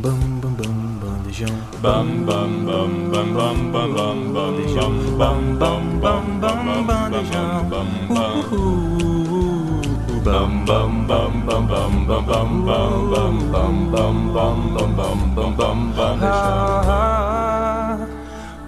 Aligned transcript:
Bam 0.00 0.40
bam 0.40 0.54
bam 0.54 0.74
bandejão. 1.02 1.56
Bam 1.82 2.24
bam 2.24 2.64
bam 2.64 3.10
bam 3.10 3.34
bam 3.34 3.72
bam 3.72 3.92
bam 3.94 4.32
bandejão. 4.32 4.92
Bam 5.18 5.58
bam 5.58 5.98
bam 5.98 6.38
bam 6.40 6.86
bandejão. 6.86 7.68
Bam 7.68 7.88
bam 8.08 8.38
bam 10.64 11.06
bam 11.06 11.32
bam 11.46 11.66
bam 11.66 11.66
bam 11.66 11.90
bam 12.06 12.24
bam 12.24 13.02
bam 13.10 13.34
bam 13.50 13.74
bam 13.90 14.14
bam 14.32 14.56
bam 14.70 14.94
bam 14.94 15.18
bam 15.34 15.52
bam 15.56 15.78
bandejão. 15.96 16.28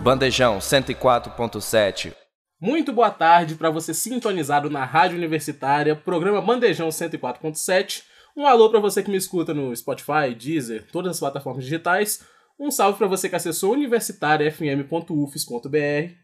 Bandejão 0.02 0.58
104.7. 0.58 2.12
Muito 2.60 2.92
boa 2.92 3.10
tarde 3.10 3.54
para 3.54 3.70
você 3.70 3.94
sintonizado 3.94 4.68
na 4.68 4.84
Rádio 4.84 5.16
Universitária, 5.16 5.94
programa 5.94 6.42
Bandejão 6.42 6.88
104.7. 6.88 8.09
Um 8.36 8.46
alô 8.46 8.70
para 8.70 8.80
você 8.80 9.02
que 9.02 9.10
me 9.10 9.16
escuta 9.16 9.52
no 9.52 9.74
Spotify, 9.74 10.34
Deezer, 10.38 10.86
todas 10.92 11.12
as 11.12 11.20
plataformas 11.20 11.64
digitais. 11.64 12.22
Um 12.58 12.70
salve 12.70 12.98
para 12.98 13.06
você 13.06 13.28
que 13.28 13.36
acessou 13.36 13.72
universitariafm.ufs.br. 13.72 16.14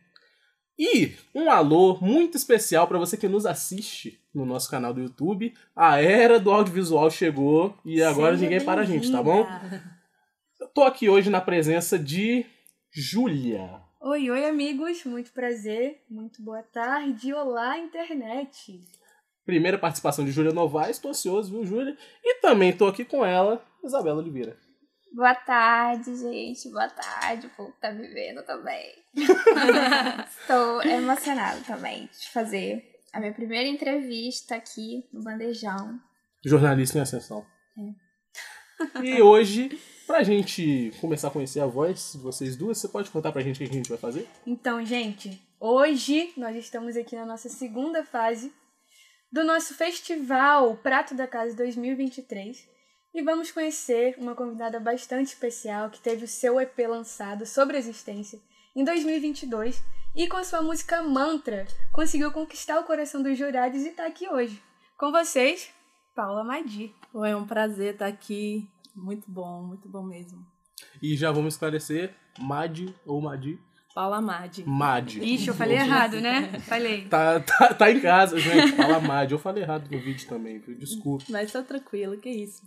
E 0.79 1.15
um 1.35 1.51
alô 1.51 1.99
muito 2.03 2.37
especial 2.37 2.87
para 2.87 2.99
você 2.99 3.17
que 3.17 3.27
nos 3.27 3.47
assiste 3.47 4.21
no 4.35 4.45
nosso 4.45 4.71
canal 4.71 4.93
do 4.93 5.01
YouTube. 5.01 5.55
A 5.75 6.03
era 6.03 6.39
do 6.39 6.51
audiovisual 6.51 7.11
chegou 7.11 7.75
e 7.85 8.03
agora 8.03 8.35
Seja 8.35 8.45
ninguém 8.45 8.65
para 8.65 8.83
a 8.83 8.85
gente, 8.85 9.11
tá 9.11 9.23
bom? 9.23 9.47
Eu 10.61 10.69
tô 10.69 10.83
aqui 10.83 11.09
hoje 11.09 11.31
na 11.31 11.41
presença 11.41 11.99
de 11.99 12.45
Júlia. 12.91 13.81
Oi, 14.01 14.31
oi, 14.31 14.45
amigos. 14.45 15.03
Muito 15.05 15.33
prazer. 15.33 16.03
Muito 16.11 16.43
boa 16.43 16.63
tarde. 16.63 17.33
Olá, 17.33 17.79
internet. 17.79 18.85
Primeira 19.47 19.79
participação 19.79 20.25
de 20.25 20.33
Júlia 20.33 20.53
Novaes, 20.53 20.99
tô 20.99 21.09
ansioso, 21.09 21.53
viu, 21.53 21.65
Júlia? 21.65 21.97
E 22.23 22.41
também 22.41 22.77
tô 22.77 22.89
aqui 22.89 23.05
com 23.05 23.25
ela, 23.25 23.65
Isabela 23.85 24.19
Oliveira. 24.19 24.59
Boa 25.15 25.37
tarde, 25.37 26.17
gente. 26.17 26.69
Boa 26.69 26.89
tarde. 26.89 27.47
O 27.47 27.51
povo 27.51 27.73
tá 27.81 27.93
vivendo 27.93 28.43
também. 28.43 28.93
Estou 30.41 30.83
emocionada 30.83 31.61
também 31.65 32.07
de 32.07 32.29
fazer 32.31 32.85
a 33.13 33.21
minha 33.21 33.33
primeira 33.33 33.69
entrevista 33.69 34.57
aqui 34.57 35.09
no 35.13 35.23
Bandejão. 35.23 35.99
Jornalista 36.45 36.99
em 36.99 37.03
ascensão. 37.03 37.47
E 39.01 39.23
hoje, 39.23 39.81
pra 40.09 40.25
gente 40.25 40.93
começar 41.01 41.29
a 41.29 41.31
conhecer 41.31 41.61
a 41.61 41.67
voz 41.67 42.13
de 42.15 42.19
vocês 42.19 42.57
duas, 42.57 42.79
você 42.79 42.89
pode 42.89 43.11
contar 43.11 43.31
pra 43.31 43.43
gente 43.43 43.55
o 43.55 43.59
que 43.59 43.71
a 43.71 43.77
gente 43.77 43.89
vai 43.89 43.97
fazer? 43.97 44.29
Então, 44.45 44.85
gente, 44.85 45.41
hoje 45.61 46.33
nós 46.37 46.57
estamos 46.57 46.97
aqui 46.97 47.15
na 47.15 47.25
nossa 47.25 47.49
segunda 47.49 48.05
fase 48.05 48.53
do 49.37 49.45
nosso 49.45 49.75
festival 49.75 50.79
Prato 50.79 51.15
da 51.15 51.27
Casa 51.27 51.55
2023 51.55 52.67
e 53.13 53.21
vamos 53.21 53.51
conhecer 53.51 54.15
uma 54.17 54.35
convidada 54.35 54.81
bastante 54.81 55.27
especial 55.27 55.91
que 55.91 56.01
teve 56.01 56.25
o 56.25 56.29
seu 56.29 56.59
EP 56.59 56.79
lançado 56.89 57.45
sobre 57.45 57.77
a 57.77 57.79
existência 57.79 58.41
em 58.75 58.83
2022 58.83 59.85
e 60.15 60.27
com 60.27 60.39
a 60.39 60.45
sua 60.45 60.63
música 60.63 61.03
Mantra 61.03 61.67
conseguiu 61.93 62.33
conquistar 62.33 62.81
o 62.81 62.85
coração 62.85 63.23
dos 63.23 63.37
jurados 63.37 63.83
e 63.85 63.91
tá 63.91 64.07
aqui 64.07 64.27
hoje. 64.27 64.59
Com 64.97 65.13
vocês, 65.13 65.69
Paula 66.15 66.43
Madi. 66.43 66.95
Oi, 67.13 67.29
é 67.29 67.37
um 67.37 67.47
prazer 67.47 67.93
estar 67.93 68.07
aqui. 68.07 68.67
Muito 68.95 69.31
bom, 69.31 69.65
muito 69.65 69.87
bom 69.87 70.03
mesmo. 70.03 70.47
E 71.03 71.15
já 71.15 71.31
vamos 71.31 71.53
esclarecer, 71.53 72.15
Mad 72.39 72.89
ou 73.05 73.21
Madi? 73.21 73.61
Paula 73.97 74.21
Madi. 74.21 74.63
Mad. 74.67 75.15
Ixi, 75.17 75.49
eu 75.49 75.55
falei 75.55 75.79
errado, 75.79 76.21
né? 76.21 76.61
Falei. 76.61 77.09
Tá, 77.09 77.41
tá, 77.41 77.73
tá 77.73 77.91
em 77.91 77.99
casa, 77.99 78.39
gente. 78.39 78.73
Fala 78.73 79.01
Mad. 79.01 79.33
Eu 79.33 79.39
falei 79.39 79.63
errado 79.63 79.91
no 79.91 79.99
vídeo 79.99 80.29
também, 80.29 80.59
viu? 80.59 80.77
Desculpa. 80.77 81.25
Mas 81.31 81.51
tá 81.51 81.63
tranquilo, 81.63 82.19
que 82.19 82.29
isso. 82.29 82.63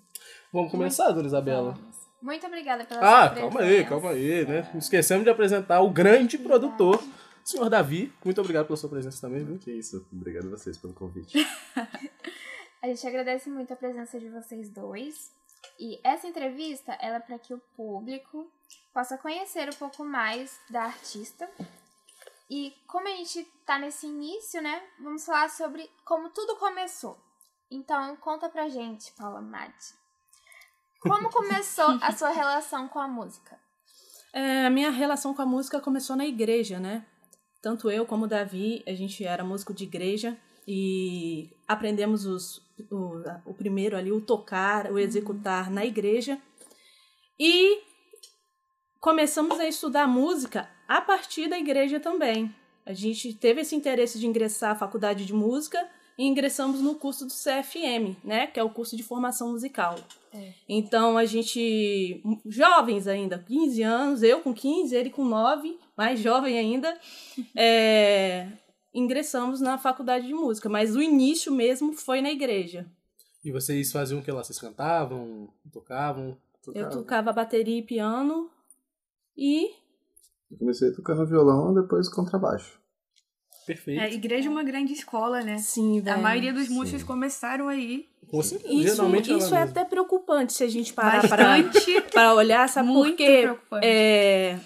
Vamos 0.51 0.71
começar, 0.71 1.11
dona 1.11 1.27
Isabela? 1.27 1.77
Muito 2.19 2.47
obrigada 2.47 2.83
pela 2.83 2.99
Ah, 3.01 3.27
sua 3.27 3.41
calma 3.41 3.61
aí, 3.61 3.85
calma 3.85 4.09
aí, 4.09 4.43
né? 4.43 4.71
Esquecemos 4.73 5.23
de 5.23 5.29
apresentar 5.29 5.81
o 5.81 5.91
grande 5.91 6.35
produtor, 6.39 6.99
senhor 7.45 7.69
Davi. 7.69 8.11
Muito 8.25 8.41
obrigado 8.41 8.65
pela 8.65 8.75
sua 8.77 8.89
presença 8.89 9.21
também, 9.21 9.45
viu? 9.45 9.59
Que 9.59 9.71
isso, 9.71 10.03
obrigado 10.11 10.47
a 10.47 10.49
vocês 10.49 10.79
pelo 10.79 10.93
convite. 10.93 11.37
A 12.81 12.87
gente 12.87 13.05
agradece 13.05 13.51
muito 13.51 13.71
a 13.71 13.75
presença 13.75 14.19
de 14.19 14.29
vocês 14.29 14.67
dois. 14.71 15.31
E 15.79 15.99
essa 16.03 16.27
entrevista 16.27 16.93
ela 16.99 17.17
é 17.17 17.19
para 17.19 17.39
que 17.39 17.53
o 17.53 17.61
público 17.75 18.51
possa 18.93 19.17
conhecer 19.17 19.69
um 19.69 19.77
pouco 19.77 20.03
mais 20.03 20.59
da 20.69 20.83
artista. 20.83 21.49
E 22.49 22.73
como 22.87 23.07
a 23.07 23.11
gente 23.11 23.43
tá 23.65 23.77
nesse 23.77 24.07
início, 24.07 24.61
né? 24.61 24.81
Vamos 24.99 25.25
falar 25.25 25.49
sobre 25.49 25.89
como 26.03 26.29
tudo 26.29 26.55
começou. 26.55 27.17
Então, 27.71 28.15
conta 28.17 28.49
pra 28.49 28.67
gente, 28.67 29.11
Paula 29.13 29.41
Madi. 29.41 29.73
Como 30.99 31.29
começou 31.31 31.97
a 32.01 32.11
sua 32.11 32.29
relação 32.29 32.87
com 32.87 32.99
a 32.99 33.07
música? 33.07 33.59
É, 34.33 34.65
a 34.65 34.69
minha 34.69 34.89
relação 34.89 35.33
com 35.33 35.41
a 35.41 35.45
música 35.45 35.79
começou 35.79 36.15
na 36.15 36.25
igreja, 36.25 36.79
né? 36.79 37.05
Tanto 37.61 37.89
eu 37.91 38.05
como 38.05 38.25
o 38.25 38.27
Davi, 38.27 38.83
a 38.87 38.93
gente 38.93 39.23
era 39.23 39.43
músico 39.43 39.73
de 39.73 39.83
igreja 39.83 40.37
e 40.67 41.49
aprendemos 41.67 42.25
os, 42.25 42.61
o, 42.91 43.23
o 43.45 43.53
primeiro 43.53 43.95
ali, 43.95 44.11
o 44.11 44.21
tocar, 44.21 44.91
o 44.91 44.99
executar 44.99 45.69
na 45.71 45.85
igreja. 45.85 46.39
E 47.39 47.81
começamos 48.99 49.59
a 49.59 49.67
estudar 49.67 50.07
música 50.07 50.69
a 50.87 50.99
partir 50.99 51.47
da 51.47 51.57
igreja 51.57 51.99
também. 51.99 52.53
A 52.85 52.93
gente 52.93 53.33
teve 53.33 53.61
esse 53.61 53.75
interesse 53.75 54.19
de 54.19 54.27
ingressar 54.27 54.71
à 54.71 54.75
faculdade 54.75 55.25
de 55.25 55.33
música 55.33 55.87
e 56.17 56.25
ingressamos 56.25 56.81
no 56.81 56.95
curso 56.95 57.25
do 57.25 57.31
CFM, 57.31 58.17
né, 58.23 58.47
que 58.47 58.59
é 58.59 58.63
o 58.63 58.69
curso 58.69 58.97
de 58.97 59.03
formação 59.03 59.51
musical. 59.51 59.95
É. 60.33 60.53
Então 60.67 61.17
a 61.17 61.23
gente, 61.23 62.21
jovens 62.45 63.07
ainda, 63.07 63.39
15 63.39 63.81
anos, 63.83 64.23
eu 64.23 64.41
com 64.41 64.53
15, 64.53 64.95
ele 64.95 65.09
com 65.09 65.23
9, 65.23 65.77
mais 65.95 66.19
jovem 66.19 66.57
ainda, 66.57 66.99
é, 67.55 68.47
ingressamos 68.93 69.61
na 69.61 69.77
faculdade 69.77 70.27
de 70.27 70.33
música, 70.33 70.67
mas 70.69 70.95
o 70.95 71.01
início 71.01 71.51
mesmo 71.51 71.93
foi 71.93 72.21
na 72.21 72.31
igreja. 72.31 72.85
E 73.43 73.51
vocês 73.51 73.91
faziam 73.91 74.19
o 74.19 74.23
que 74.23 74.31
lá? 74.31 74.43
Vocês 74.43 74.59
cantavam, 74.59 75.49
tocavam? 75.71 76.37
Eu 76.73 76.89
tocava 76.89 77.31
bateria 77.31 77.77
e 77.79 77.81
piano 77.81 78.49
e 79.37 79.71
Eu 80.51 80.57
comecei 80.57 80.91
tocando 80.91 81.25
violão, 81.25 81.73
depois 81.73 82.09
contrabaixo. 82.09 82.77
Perfeito. 83.65 84.01
É, 84.01 84.05
a 84.05 84.09
igreja 84.11 84.47
é 84.47 84.51
uma 84.51 84.63
grande 84.63 84.93
escola, 84.93 85.41
né? 85.41 85.57
sim, 85.59 85.99
A 85.99 86.03
velho. 86.03 86.21
maioria 86.21 86.51
dos 86.53 86.67
músicos 86.69 87.03
começaram 87.03 87.67
aí. 87.67 88.07
Isso, 88.33 88.59
Geralmente 88.81 89.31
isso 89.31 89.55
é 89.55 89.61
até 89.61 89.85
preocupante 89.85 90.53
se 90.53 90.63
a 90.63 90.67
gente 90.67 90.91
parar 90.93 91.21
para 92.11 92.33
olhar, 92.33 92.67
sabe 92.67 92.89
Muito 92.89 93.11
por 93.11 93.17
quê? 93.17 93.41
preocupante. 93.43 93.87
É, 93.87 94.59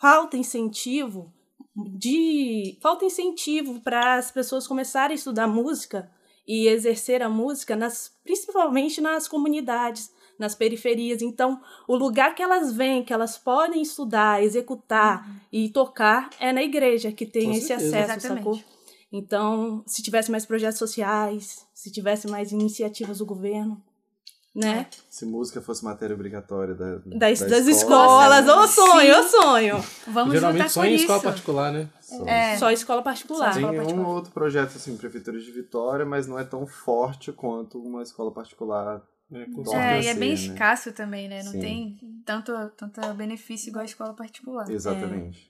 falta 0.00 0.36
incentivo 0.36 1.32
de 1.76 2.76
falta 2.80 3.04
incentivo 3.04 3.80
para 3.80 4.16
as 4.16 4.30
pessoas 4.30 4.66
começarem 4.66 5.12
a 5.12 5.16
estudar 5.16 5.46
música 5.46 6.10
e 6.46 6.66
exercer 6.66 7.22
a 7.22 7.28
música 7.28 7.76
nas 7.76 8.12
principalmente 8.24 9.00
nas 9.00 9.28
comunidades, 9.28 10.12
nas 10.38 10.54
periferias. 10.54 11.22
Então, 11.22 11.60
o 11.86 11.94
lugar 11.94 12.34
que 12.34 12.42
elas 12.42 12.72
vêm, 12.72 13.04
que 13.04 13.12
elas 13.12 13.38
podem 13.38 13.82
estudar, 13.82 14.42
executar 14.42 15.28
e 15.52 15.68
tocar 15.68 16.30
é 16.40 16.52
na 16.52 16.62
igreja 16.62 17.12
que 17.12 17.26
tem 17.26 17.46
Com 17.46 17.52
esse 17.52 17.66
certeza. 17.68 17.98
acesso, 17.98 18.18
Exatamente. 18.18 18.44
sacou? 18.44 18.80
Então, 19.12 19.82
se 19.86 20.02
tivesse 20.02 20.30
mais 20.30 20.46
projetos 20.46 20.78
sociais, 20.78 21.66
se 21.74 21.90
tivesse 21.90 22.28
mais 22.28 22.52
iniciativas 22.52 23.18
do 23.18 23.26
governo, 23.26 23.82
né? 24.54 24.86
Se 25.08 25.24
música 25.24 25.60
fosse 25.60 25.84
matéria 25.84 26.14
obrigatória 26.14 26.74
da, 26.74 26.96
Das, 27.06 27.40
da 27.40 27.46
das 27.48 27.66
escola, 27.66 28.40
escolas. 28.40 28.48
Ô 28.48 28.66
sonho, 28.66 29.18
ô 29.18 29.22
sonho. 29.22 29.84
Vamos 30.08 30.34
Geralmente 30.34 30.70
só 30.70 30.84
em 30.84 30.94
isso. 30.94 31.04
escola 31.04 31.20
particular, 31.20 31.72
né? 31.72 31.88
Só. 32.00 32.24
É. 32.26 32.56
Só 32.58 32.70
escola 32.70 33.02
particular. 33.02 33.52
Tem 33.54 33.62
escola 33.62 33.72
um 33.72 33.76
particular. 33.82 34.08
ou 34.08 34.14
outro 34.14 34.32
projeto, 34.32 34.76
assim, 34.76 34.96
Prefeitura 34.96 35.38
de 35.38 35.50
Vitória, 35.52 36.04
mas 36.04 36.26
não 36.26 36.38
é 36.38 36.44
tão 36.44 36.66
forte 36.66 37.30
quanto 37.32 37.78
uma 37.78 38.02
escola 38.02 38.32
particular. 38.32 39.02
É, 39.32 39.42
É, 39.76 40.02
e 40.02 40.06
é 40.08 40.14
bem 40.14 40.30
né? 40.30 40.34
escasso 40.34 40.90
também, 40.92 41.28
né? 41.28 41.44
Não 41.44 41.52
Sim. 41.52 41.60
tem 41.60 41.98
tanto, 42.26 42.52
tanto 42.76 43.00
benefício 43.14 43.68
igual 43.70 43.82
a 43.82 43.86
escola 43.86 44.12
particular. 44.12 44.68
Exatamente. 44.68 45.48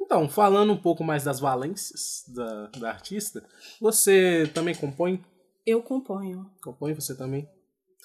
Então, 0.00 0.28
falando 0.28 0.72
um 0.72 0.76
pouco 0.76 1.04
mais 1.04 1.22
das 1.22 1.38
valências 1.38 2.24
da, 2.34 2.66
da 2.78 2.88
artista, 2.90 3.44
você 3.80 4.50
também 4.52 4.74
compõe? 4.74 5.24
Eu 5.64 5.80
componho. 5.80 6.50
Compõe 6.60 6.92
você 6.92 7.14
também? 7.14 7.48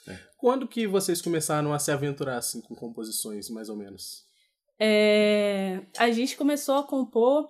É. 0.07 0.17
Quando 0.37 0.67
que 0.67 0.87
vocês 0.87 1.21
começaram 1.21 1.73
a 1.73 1.79
se 1.79 1.91
aventurar 1.91 2.37
assim 2.37 2.61
com 2.61 2.75
composições, 2.75 3.49
mais 3.49 3.69
ou 3.69 3.75
menos? 3.75 4.25
É, 4.79 5.81
a 5.97 6.11
gente 6.11 6.37
começou 6.37 6.75
a 6.75 6.83
compor 6.83 7.49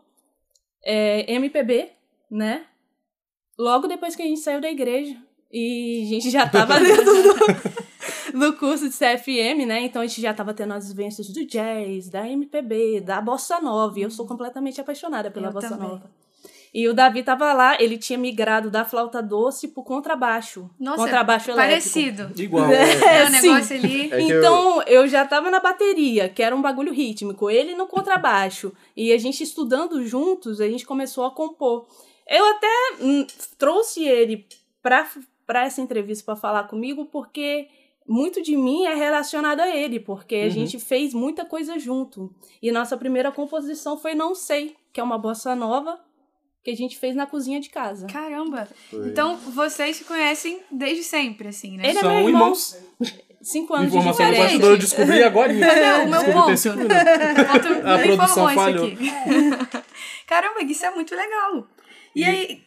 é, 0.83 1.31
MPB, 1.33 1.91
né? 2.31 2.65
Logo 3.57 3.87
depois 3.87 4.15
que 4.15 4.21
a 4.21 4.25
gente 4.25 4.39
saiu 4.39 4.61
da 4.61 4.69
igreja. 4.69 5.17
E 5.51 6.03
a 6.03 6.09
gente 6.09 6.29
já 6.29 6.47
tava 6.47 6.79
dentro 6.79 7.05
do, 7.05 8.39
do 8.39 8.53
curso 8.57 8.87
de 8.89 8.95
CFM, 8.95 9.65
né? 9.65 9.81
Então 9.81 10.01
a 10.01 10.07
gente 10.07 10.21
já 10.21 10.33
tava 10.33 10.53
tendo 10.53 10.73
as 10.73 10.89
vivências 10.89 11.27
do 11.29 11.45
jazz, 11.45 12.09
da 12.09 12.27
MPB, 12.27 13.01
da 13.01 13.19
bossa 13.21 13.59
nova. 13.59 13.99
E 13.99 14.03
eu 14.03 14.11
sou 14.11 14.25
completamente 14.25 14.79
apaixonada 14.79 15.31
pela 15.31 15.47
Eu 15.47 15.53
bossa 15.53 15.69
também. 15.69 15.87
nova. 15.87 16.09
E 16.79 16.87
o 16.87 16.93
Davi 16.93 17.23
tava 17.23 17.51
lá, 17.53 17.75
ele 17.81 17.97
tinha 17.97 18.19
migrado 18.19 18.69
da 18.69 18.85
flauta 18.85 19.19
doce 19.19 19.67
pro 19.67 19.81
contrabaixo. 19.81 20.69
Nossa, 20.79 20.97
contrabaixo 21.05 21.49
elétrico. 21.49 21.71
parecido. 21.71 22.31
Igual. 22.39 22.67
É, 22.71 23.21
É, 23.21 23.23
o 23.23 23.27
sim. 23.31 23.49
negócio 23.49 23.75
ali. 23.77 24.11
É 24.13 24.21
Então, 24.21 24.83
eu... 24.83 25.07
já 25.07 25.25
tava 25.25 25.49
na 25.49 25.59
bateria, 25.59 26.29
que 26.29 26.43
era 26.43 26.55
um 26.55 26.61
bagulho 26.61 26.93
rítmico, 26.93 27.49
ele 27.49 27.73
no 27.73 27.87
contrabaixo. 27.87 28.71
E 28.95 29.11
a 29.11 29.17
gente 29.17 29.41
estudando 29.41 30.05
juntos, 30.05 30.61
a 30.61 30.69
gente 30.69 30.85
começou 30.85 31.25
a 31.25 31.31
compor. 31.31 31.87
Eu 32.29 32.45
até 32.45 32.67
hum, 33.01 33.25
trouxe 33.57 34.03
ele 34.07 34.45
pra, 34.79 35.09
pra 35.47 35.63
essa 35.65 35.81
entrevista 35.81 36.23
pra 36.25 36.35
falar 36.35 36.65
comigo, 36.65 37.05
porque 37.05 37.69
muito 38.07 38.39
de 38.39 38.55
mim 38.55 38.85
é 38.85 38.93
relacionado 38.93 39.61
a 39.61 39.67
ele, 39.75 39.99
porque 39.99 40.35
a 40.35 40.43
Uhum. 40.43 40.49
gente 40.51 40.77
fez 40.77 41.11
muita 41.11 41.43
coisa 41.43 41.79
junto. 41.79 42.31
E 42.61 42.71
nossa 42.71 42.95
primeira 42.95 43.31
composição 43.31 43.97
foi 43.97 44.13
Não 44.13 44.35
Sei, 44.35 44.75
que 44.93 44.99
é 44.99 45.03
uma 45.03 45.17
bossa 45.17 45.55
nova 45.55 46.05
que 46.67 46.71
a 46.71 46.75
gente 46.75 46.97
fez 46.99 47.15
na 47.15 47.25
cozinha 47.25 47.61
de 47.61 47.69
casa. 47.69 48.07
Caramba. 48.07 48.67
Foi. 48.91 49.07
Então, 49.07 49.37
vocês 49.37 49.95
se 49.95 50.03
conhecem 50.03 50.59
desde 50.69 51.01
sempre, 51.01 51.47
assim, 51.47 51.77
né? 51.77 51.87
Ele 51.87 51.97
é 51.97 52.01
São 52.01 52.09
meu 52.09 52.19
irmão. 52.27 52.41
irmãos. 52.41 52.77
Cinco 53.41 53.73
anos 53.73 53.89
de 53.91 53.97
Informação 53.97 54.25
do 54.25 54.29
diferença. 54.31 54.43
bastidor 54.43 54.71
eu 54.71 54.77
descobri 54.77 55.23
agora. 55.23 55.57
Cadê 55.57 56.03
o 56.03 56.07
meu 56.09 56.23
ponto? 56.25 56.57
Falta- 56.57 57.93
A 57.93 57.99
produção 57.99 58.49
falhou. 58.53 58.87
isso 58.89 59.01
aqui. 59.13 59.83
Caramba, 60.27 60.61
isso 60.63 60.85
é 60.85 60.91
muito 60.91 61.15
legal. 61.15 61.67
E, 62.13 62.19
E- 62.21 62.25
aí... 62.25 62.61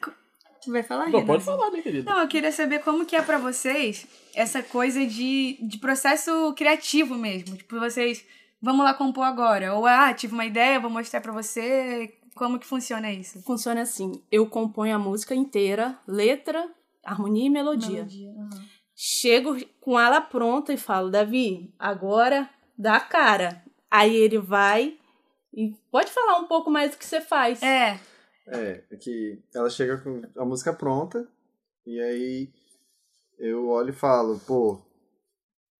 Tu 0.64 0.70
vai 0.72 0.82
falar, 0.82 1.04
Não, 1.06 1.12
Renan? 1.20 1.26
pode 1.26 1.44
falar, 1.44 1.70
minha 1.70 1.82
querida. 1.82 2.10
Não, 2.10 2.20
eu 2.20 2.28
queria 2.28 2.52
saber 2.52 2.80
como 2.80 3.04
que 3.06 3.16
é 3.16 3.20
pra 3.22 3.36
vocês 3.38 4.06
essa 4.34 4.62
coisa 4.62 5.06
de, 5.06 5.56
de 5.60 5.78
processo 5.78 6.52
criativo 6.54 7.14
mesmo. 7.16 7.56
Tipo, 7.56 7.78
vocês, 7.80 8.22
vamos 8.62 8.84
lá 8.84 8.92
compor 8.94 9.24
agora. 9.24 9.74
Ou, 9.74 9.86
ah, 9.86 10.12
tive 10.14 10.32
uma 10.34 10.44
ideia, 10.46 10.78
vou 10.80 10.90
mostrar 10.90 11.20
pra 11.22 11.32
você. 11.32 12.14
Como 12.34 12.58
que 12.58 12.66
funciona 12.66 13.12
isso? 13.12 13.42
Funciona 13.42 13.82
assim: 13.82 14.22
eu 14.30 14.46
componho 14.48 14.94
a 14.94 14.98
música 14.98 15.34
inteira, 15.34 15.98
letra, 16.06 16.70
harmonia 17.04 17.46
e 17.46 17.50
melodia. 17.50 18.02
aham. 18.38 18.64
Chego 18.94 19.56
com 19.80 19.98
ela 19.98 20.20
pronta 20.20 20.74
e 20.74 20.76
falo, 20.76 21.10
Davi, 21.10 21.72
agora 21.78 22.50
dá 22.76 22.96
a 22.96 23.00
cara. 23.00 23.64
Aí 23.90 24.14
ele 24.14 24.38
vai 24.38 24.98
e 25.54 25.74
pode 25.90 26.10
falar 26.10 26.38
um 26.38 26.46
pouco 26.46 26.70
mais 26.70 26.90
do 26.90 26.98
que 26.98 27.06
você 27.06 27.20
faz. 27.20 27.62
É, 27.62 27.98
É, 28.46 28.84
é 28.90 28.96
que 28.96 29.42
ela 29.54 29.70
chega 29.70 29.96
com 29.98 30.22
a 30.36 30.44
música 30.44 30.72
pronta, 30.72 31.26
e 31.86 31.98
aí 32.00 32.52
eu 33.38 33.68
olho 33.68 33.88
e 33.90 33.94
falo, 33.94 34.38
pô, 34.40 34.82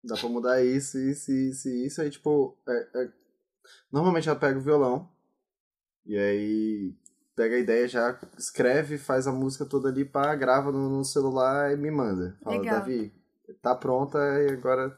dá 0.03 0.17
pra 0.17 0.29
mudar 0.29 0.65
isso, 0.65 0.99
isso, 0.99 1.31
isso, 1.31 1.69
e 1.69 1.87
isso. 1.87 2.01
Aí, 2.01 2.09
tipo, 2.11 2.57
é- 2.67 2.89
é- 3.03 3.13
normalmente 3.93 4.29
ela 4.29 4.39
pega 4.39 4.59
o 4.59 4.63
violão, 4.63 5.10
e 6.07 6.17
aí 6.17 6.95
pega 7.37 7.57
a 7.57 7.59
ideia, 7.59 7.89
já 7.89 8.19
escreve, 8.39 8.99
faz 8.99 9.27
a 9.27 9.33
música 9.33 9.65
toda 9.65 9.89
ali, 9.89 10.05
pá, 10.05 10.35
grava 10.35 10.71
no, 10.71 11.03
celular 11.05 11.73
e 11.73 11.77
me 11.77 11.91
manda. 11.91 12.37
Fala, 12.43 12.59
Legal. 12.59 12.81
Davi, 12.81 13.13
tá 13.63 13.75
pronta 13.75 14.19
e 14.43 14.51
agora. 14.53 14.97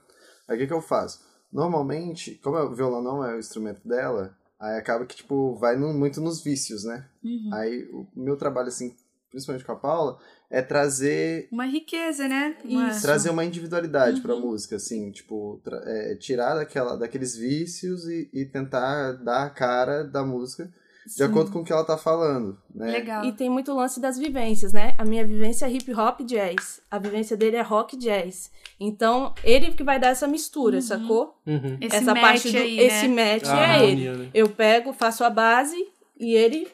Aí 0.49 0.57
o 0.57 0.59
que, 0.61 0.67
que 0.67 0.73
eu 0.73 0.81
faço? 0.83 1.21
Normalmente, 1.53 2.35
como 2.43 2.57
o 2.57 2.75
violão 2.75 3.03
não 3.03 3.25
é 3.25 3.35
o 3.35 3.39
instrumento 3.39 3.87
dela, 3.87 4.37
aí 4.59 4.77
acaba 4.77 5.05
que, 5.07 5.15
tipo, 5.17 5.55
vai 5.57 5.77
no- 5.77 5.93
muito 5.93 6.21
nos 6.21 6.43
vícios, 6.43 6.85
né? 6.85 7.07
Uhum. 7.23 7.51
Aí 7.53 7.89
o 7.93 8.07
meu 8.17 8.37
trabalho, 8.37 8.69
assim, 8.69 8.97
principalmente 9.31 9.65
com 9.65 9.73
a 9.73 9.77
Paula, 9.77 10.19
é 10.51 10.61
trazer 10.63 11.49
uma 11.53 11.67
riqueza, 11.67 12.27
né? 12.27 12.57
Isso. 12.65 13.03
trazer 13.03 13.31
uma 13.31 13.45
individualidade 13.45 14.21
pra 14.21 14.35
Uhum. 14.35 14.41
música, 14.41 14.77
assim, 14.77 15.11
tipo, 15.11 15.61
é, 15.85 16.15
tirar 16.17 16.55
daquela, 16.55 16.97
daqueles 16.97 17.37
vícios 17.37 18.07
e, 18.09 18.29
e 18.33 18.45
tentar 18.47 19.13
dar 19.13 19.45
a 19.45 19.51
cara 19.51 20.03
da 20.03 20.25
música 20.25 20.73
de 21.07 21.13
Sim. 21.15 21.25
acordo 21.25 21.51
com 21.51 21.61
o 21.61 21.65
que 21.65 21.73
ela 21.73 21.85
tá 21.85 21.99
falando, 21.99 22.57
né? 22.75 22.91
Legal. 22.93 23.25
E 23.25 23.33
tem 23.33 23.51
muito 23.51 23.75
lance 23.75 23.99
das 24.01 24.17
vivências, 24.19 24.73
né? 24.73 24.95
A 24.99 25.05
minha 25.05 25.27
vivência 25.27 25.67
é 25.67 25.71
hip 25.73 25.93
hop 25.93 26.21
e 26.21 26.25
jazz. 26.25 26.81
A 26.91 26.99
vivência 26.99 27.37
dele 27.37 27.57
é 27.57 27.63
rock 27.63 27.97
e 27.97 27.99
jazz. 27.99 28.51
Então, 28.79 29.35
ele 29.43 29.73
que 29.73 29.83
vai 29.83 29.99
dar 29.99 30.09
essa 30.09 30.29
mistura, 30.29 30.81
sacou? 30.81 31.37
Uhum. 31.47 31.77
Esse 31.81 31.97
essa 31.97 32.15
match 32.15 32.23
parte 32.23 32.51
do 32.53 32.59
aí, 32.59 32.79
esse 32.79 33.09
né? 33.09 33.35
match 33.35 33.49
A 33.49 33.59
é 33.59 33.77
ele. 33.85 34.07
harmonia, 34.09 34.13
né? 34.15 34.31
Eu 34.33 34.49
pego, 34.49 34.93
faço 34.93 35.25
a 35.25 35.31
base 35.31 35.77
e 36.19 36.35
ele 36.35 36.69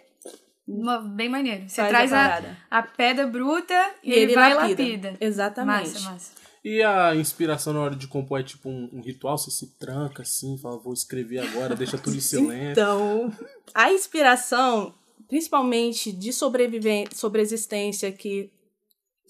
Uma- 0.66 0.98
Bem 1.00 1.30
maneiro. 1.30 1.64
Você 1.66 1.76
faz 1.80 1.88
traz 1.88 2.12
a 2.12 2.42
a, 2.70 2.78
a 2.78 2.82
pedra 2.82 3.26
bruta 3.26 3.74
e, 4.04 4.12
ele, 4.12 4.34
vai 4.34 4.50
e 4.50 4.54
lapida. 4.54 5.16
Exatamente. 5.18 5.88
Massa, 5.94 6.10
massa. 6.10 6.37
E 6.64 6.82
a 6.82 7.14
inspiração 7.14 7.72
na 7.72 7.80
hora 7.80 7.94
de 7.96 8.06
compor 8.08 8.40
é 8.40 8.42
tipo 8.42 8.68
um, 8.68 8.88
um 8.92 9.00
ritual? 9.00 9.38
Você 9.38 9.50
se 9.50 9.68
tranca 9.78 10.22
assim, 10.22 10.58
fala, 10.58 10.76
vou 10.78 10.92
escrever 10.92 11.38
agora, 11.38 11.74
deixa 11.74 11.96
tudo 11.96 12.16
em 12.16 12.20
silêncio. 12.20 12.72
Então, 12.72 13.32
a 13.74 13.92
inspiração, 13.92 14.92
principalmente 15.28 16.10
de 16.12 16.32
sobreviver, 16.32 17.08
sobreexistência 17.14 18.10
que 18.12 18.50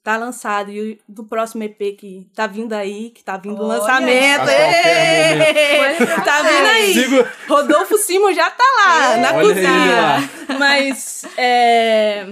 tá 0.02 0.16
lançado 0.16 0.70
e 0.72 0.98
do 1.06 1.22
próximo 1.24 1.62
EP 1.64 1.94
que 1.98 2.26
tá 2.34 2.46
vindo 2.46 2.72
aí, 2.72 3.10
que 3.10 3.22
tá 3.22 3.36
vindo 3.36 3.60
o 3.62 3.66
lançamento. 3.66 4.46
Tá 6.24 6.42
vindo 6.42 6.66
aí. 6.68 6.94
Sigo- 6.94 7.28
Rodolfo 7.48 7.98
Simo 7.98 8.32
já 8.32 8.50
tá 8.50 8.64
lá, 8.84 9.16
na 9.18 9.34
Olha 9.34 9.44
ele 9.46 9.54
cozinha. 9.54 10.58
Mas 10.58 11.24
é, 11.36 12.26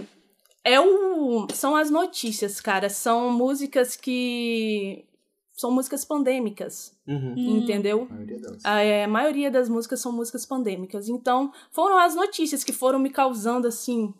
é 0.66 0.80
o, 0.80 1.46
são 1.54 1.74
as 1.76 1.90
notícias, 1.90 2.60
cara. 2.60 2.88
São 2.90 3.30
músicas 3.30 3.96
que. 3.96 5.04
São 5.52 5.70
músicas 5.70 6.04
pandêmicas, 6.04 6.94
Uhum. 7.08 7.34
entendeu? 7.62 8.06
A 8.10 8.14
maioria 8.14 8.38
delas. 8.38 8.64
A, 8.64 8.80
é, 8.82 9.04
a 9.04 9.08
maioria 9.08 9.50
das 9.50 9.70
músicas 9.70 10.00
são 10.00 10.12
músicas 10.12 10.44
pandêmicas. 10.44 11.08
Então, 11.08 11.50
foram 11.72 11.96
as 11.96 12.14
notícias 12.14 12.62
que 12.62 12.72
foram 12.74 12.98
me 12.98 13.08
causando, 13.08 13.66
assim. 13.66 14.12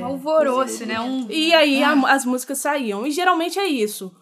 Um 0.00 0.04
alvoroço, 0.04 0.84
né? 0.86 1.00
Um... 1.00 1.26
E 1.30 1.52
aí 1.54 1.82
a- 1.82 2.12
as 2.12 2.24
músicas 2.24 2.58
saíam. 2.58 3.04
E 3.06 3.10
geralmente 3.10 3.58
é 3.58 3.66
isso. 3.66 4.14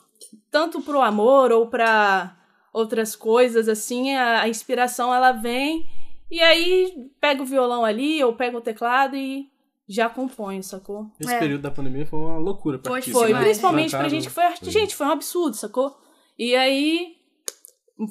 Tanto 0.50 0.80
pro 0.80 1.00
amor 1.02 1.52
ou 1.52 1.66
pra 1.66 2.34
outras 2.72 3.14
coisas, 3.14 3.68
assim, 3.68 4.14
a, 4.14 4.42
a 4.42 4.48
inspiração 4.48 5.12
ela 5.14 5.32
vem. 5.32 5.86
E 6.30 6.40
aí 6.40 7.10
pega 7.20 7.42
o 7.42 7.46
violão 7.46 7.84
ali, 7.84 8.22
ou 8.24 8.32
pega 8.34 8.56
o 8.56 8.60
teclado 8.62 9.16
e 9.16 9.50
já 9.88 10.08
compõe, 10.08 10.62
sacou? 10.62 11.10
Esse 11.20 11.34
É. 11.34 11.38
período 11.38 11.62
da 11.62 11.70
pandemia 11.70 12.06
foi 12.06 12.18
uma 12.18 12.38
loucura 12.38 12.78
pra 12.78 12.90
Foi, 12.90 12.98
artista, 13.00 13.18
Foi, 13.18 13.32
né? 13.32 13.40
principalmente 13.40 13.90
pra 13.90 14.08
gente 14.08 14.26
que 14.28 14.32
foi 14.32 14.44
arti- 14.44 14.70
Gente, 14.70 14.94
foi 14.96 15.06
um 15.06 15.10
absurdo, 15.10 15.56
sacou? 15.56 15.96
E 16.38 16.54
aí 16.54 17.16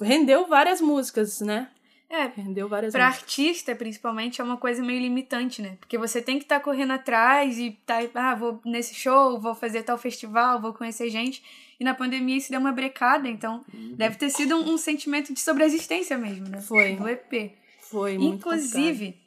rendeu 0.02 0.48
várias 0.48 0.80
músicas, 0.82 1.42
né? 1.42 1.70
É, 2.10 2.28
Rendeu 2.28 2.70
várias 2.70 2.92
Pra 2.94 3.08
músicas. 3.08 3.24
artista, 3.28 3.76
principalmente, 3.76 4.40
é 4.40 4.44
uma 4.44 4.56
coisa 4.58 4.84
meio 4.84 5.00
limitante, 5.02 5.64
né? 5.64 5.78
Porque 5.80 5.98
você 5.98 6.22
tem 6.22 6.38
que 6.38 6.46
estar 6.46 6.60
correndo 6.60 6.92
atrás 6.92 7.58
e 7.58 7.72
tá, 7.88 7.98
ah, 8.14 8.36
vou 8.36 8.62
nesse 8.64 8.94
show, 8.94 9.42
vou 9.42 9.56
fazer 9.56 9.82
tal 9.82 9.98
festival, 9.98 10.62
vou 10.62 10.74
conhecer 10.74 11.10
gente. 11.10 11.42
E 11.80 11.84
na 11.84 11.96
pandemia 11.96 12.38
isso 12.38 12.52
deu 12.52 12.60
uma 12.60 12.72
brecada, 12.72 13.28
então 13.28 13.66
deve 13.98 14.16
ter 14.18 14.30
sido 14.30 14.56
um, 14.56 14.74
um 14.74 14.78
sentimento 14.78 15.34
de 15.34 15.40
sobreexistência 15.40 16.16
mesmo, 16.16 16.48
né? 16.48 16.62
Foi. 16.62 16.96
Do 16.96 17.10
EP. 17.10 17.52
Foi 17.90 18.16
muito 18.16 18.36
Inclusive, 18.36 19.18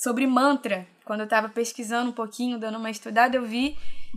sobre 0.00 0.26
mantra, 0.26 0.86
quando 1.04 1.20
eu 1.20 1.28
tava 1.28 1.48
pesquisando 1.50 2.08
um 2.10 2.14
pouquinho, 2.14 2.58
dando 2.58 2.78
uma 2.78 2.90
estudada, 2.90 3.36
eu 3.36 3.44
vi 3.44 3.76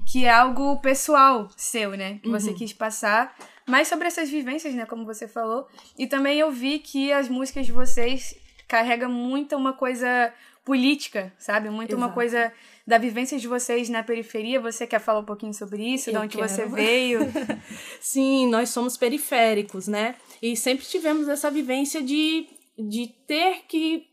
que 0.09 0.25
é 0.25 0.29
algo 0.29 0.79
pessoal 0.79 1.49
seu, 1.57 1.91
né? 1.91 2.19
Que 2.23 2.29
você 2.29 2.53
quis 2.53 2.71
passar. 2.71 3.35
Mais 3.67 3.87
sobre 3.89 4.07
essas 4.07 4.29
vivências, 4.29 4.73
né? 4.73 4.85
Como 4.85 5.05
você 5.05 5.27
falou. 5.27 5.67
E 5.97 6.07
também 6.07 6.39
eu 6.39 6.49
vi 6.51 6.79
que 6.79 7.11
as 7.11 7.27
músicas 7.27 7.65
de 7.65 7.73
vocês 7.73 8.33
carregam 8.67 9.11
muito 9.11 9.57
uma 9.57 9.73
coisa 9.73 10.33
política, 10.63 11.33
sabe? 11.37 11.69
Muito 11.69 11.95
uma 11.95 12.05
Exato. 12.05 12.13
coisa 12.13 12.53
da 12.87 12.97
vivência 12.97 13.37
de 13.37 13.47
vocês 13.47 13.89
na 13.89 14.03
periferia. 14.03 14.61
Você 14.61 14.87
quer 14.87 14.99
falar 14.99 15.19
um 15.19 15.25
pouquinho 15.25 15.53
sobre 15.53 15.83
isso? 15.83 16.09
de 16.09 16.15
Eu 16.15 16.21
onde 16.21 16.37
você 16.37 16.63
quero. 16.63 16.69
veio? 16.69 17.19
Sim, 17.99 18.47
nós 18.47 18.69
somos 18.69 18.95
periféricos, 18.95 19.87
né? 19.87 20.15
E 20.41 20.55
sempre 20.55 20.85
tivemos 20.85 21.27
essa 21.27 21.51
vivência 21.51 22.01
de, 22.01 22.47
de 22.77 23.07
ter 23.27 23.63
que. 23.67 24.07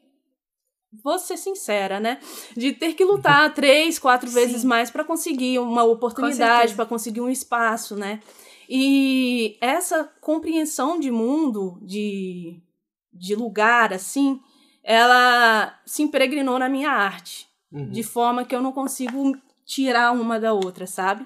Vou 1.02 1.18
ser 1.18 1.36
sincera, 1.36 2.00
né? 2.00 2.18
De 2.56 2.72
ter 2.72 2.94
que 2.94 3.04
lutar 3.04 3.52
três, 3.54 3.98
quatro 3.98 4.28
vezes 4.30 4.64
mais 4.64 4.90
para 4.90 5.04
conseguir 5.04 5.58
uma 5.58 5.84
oportunidade, 5.84 6.74
para 6.74 6.86
conseguir 6.86 7.20
um 7.20 7.30
espaço, 7.30 7.94
né? 7.96 8.20
E 8.68 9.56
essa 9.60 10.04
compreensão 10.20 10.98
de 10.98 11.10
mundo, 11.10 11.78
de, 11.82 12.60
de 13.12 13.34
lugar, 13.34 13.92
assim, 13.92 14.40
ela 14.82 15.78
se 15.84 16.02
impregnou 16.02 16.58
na 16.58 16.68
minha 16.68 16.90
arte 16.90 17.50
Uhum. 17.72 17.90
de 17.90 18.02
forma 18.02 18.44
que 18.44 18.54
eu 18.54 18.60
não 18.60 18.72
consigo 18.72 19.32
tirar 19.64 20.12
uma 20.12 20.40
da 20.40 20.52
outra, 20.52 20.86
sabe? 20.86 21.24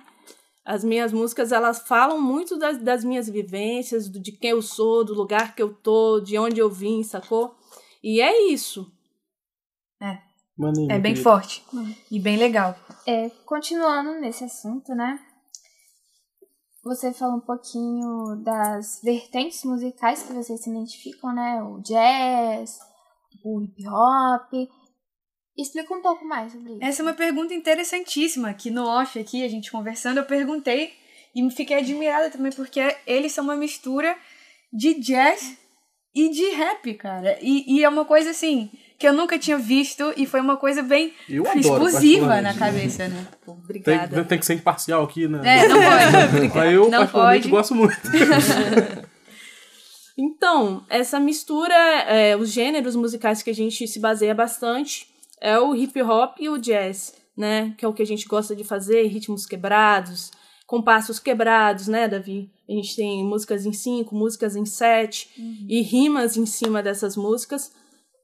As 0.64 0.84
minhas 0.84 1.12
músicas, 1.12 1.52
elas 1.52 1.80
falam 1.86 2.20
muito 2.20 2.58
das, 2.58 2.78
das 2.78 3.04
minhas 3.04 3.28
vivências, 3.28 4.10
de 4.10 4.32
quem 4.32 4.50
eu 4.50 4.62
sou, 4.62 5.04
do 5.04 5.14
lugar 5.14 5.54
que 5.54 5.62
eu 5.62 5.74
tô, 5.74 6.20
de 6.20 6.38
onde 6.38 6.60
eu 6.60 6.70
vim, 6.70 7.02
sacou? 7.02 7.54
E 8.02 8.20
é 8.20 8.50
isso. 8.50 8.90
Maninho, 10.56 10.90
É 10.90 10.98
bem 10.98 11.12
querido. 11.14 11.22
forte. 11.22 11.64
E 12.10 12.20
bem 12.20 12.36
legal. 12.36 12.76
É, 13.06 13.28
continuando 13.44 14.20
nesse 14.20 14.44
assunto, 14.44 14.94
né? 14.94 15.18
Você 16.84 17.12
falou 17.12 17.36
um 17.36 17.40
pouquinho 17.40 18.36
das 18.44 19.00
vertentes 19.02 19.64
musicais 19.64 20.22
que 20.22 20.32
vocês 20.32 20.62
se 20.62 20.70
identificam, 20.70 21.34
né? 21.34 21.62
O 21.62 21.80
jazz, 21.80 22.78
o 23.42 23.62
hip 23.62 23.88
hop. 23.88 24.52
Explica 25.56 25.94
um 25.94 26.02
pouco 26.02 26.24
mais 26.24 26.52
sobre 26.52 26.72
isso. 26.72 26.84
Essa 26.84 27.02
é 27.02 27.04
uma 27.04 27.14
pergunta 27.14 27.54
interessantíssima, 27.54 28.52
que 28.54 28.70
no 28.70 28.84
off 28.86 29.18
aqui, 29.18 29.44
a 29.44 29.48
gente 29.48 29.70
conversando, 29.70 30.18
eu 30.18 30.26
perguntei 30.26 30.92
e 31.34 31.42
me 31.42 31.50
fiquei 31.50 31.78
admirada 31.78 32.30
também, 32.30 32.52
porque 32.52 32.80
eles 33.06 33.32
são 33.32 33.44
uma 33.44 33.56
mistura 33.56 34.16
de 34.72 34.94
jazz 34.94 35.56
e 36.14 36.28
de 36.28 36.50
rap, 36.50 36.92
cara. 36.94 37.38
E, 37.40 37.76
e 37.78 37.84
é 37.84 37.88
uma 37.88 38.04
coisa 38.04 38.30
assim, 38.30 38.70
que 39.04 39.08
eu 39.08 39.12
nunca 39.12 39.38
tinha 39.38 39.58
visto 39.58 40.14
e 40.16 40.24
foi 40.24 40.40
uma 40.40 40.56
coisa 40.56 40.82
bem 40.82 41.12
Eu 41.28 41.44
explosiva 41.54 42.40
na 42.40 42.54
cabeça, 42.54 43.06
né? 43.06 43.26
Pô, 43.44 43.52
Tem, 43.52 43.60
Obrigada. 43.62 44.24
tem 44.24 44.38
que 44.38 44.46
ser 44.46 44.54
imparcial 44.54 45.04
aqui, 45.04 45.28
né? 45.28 45.40
É, 45.44 45.68
não 45.68 45.76
pode. 45.76 46.48
Mas 46.56 46.72
eu, 46.72 46.88
Não 46.88 46.98
particularmente, 47.00 47.42
pode. 47.42 47.50
gosto 47.50 47.74
muito. 47.74 47.94
Então, 50.16 50.84
essa 50.88 51.18
mistura, 51.18 51.74
é, 51.74 52.36
os 52.36 52.48
gêneros 52.48 52.94
musicais 52.94 53.42
que 53.42 53.50
a 53.50 53.54
gente 53.54 53.88
se 53.88 53.98
baseia 53.98 54.32
bastante 54.32 55.08
é 55.40 55.58
o 55.58 55.74
hip 55.74 56.00
hop 56.02 56.36
e 56.38 56.48
o 56.48 56.56
jazz, 56.56 57.14
né? 57.36 57.74
Que 57.76 57.84
é 57.84 57.88
o 57.88 57.92
que 57.92 58.00
a 58.00 58.06
gente 58.06 58.24
gosta 58.28 58.54
de 58.54 58.62
fazer, 58.62 59.08
ritmos 59.08 59.44
quebrados, 59.44 60.30
compassos 60.68 61.18
quebrados, 61.18 61.88
né, 61.88 62.06
Davi? 62.06 62.48
A 62.68 62.72
gente 62.72 62.94
tem 62.94 63.24
músicas 63.24 63.66
em 63.66 63.72
cinco, 63.72 64.14
músicas 64.14 64.54
em 64.54 64.64
sete 64.64 65.28
e 65.68 65.82
rimas 65.82 66.36
em 66.36 66.46
cima 66.46 66.80
dessas 66.80 67.16
músicas, 67.16 67.72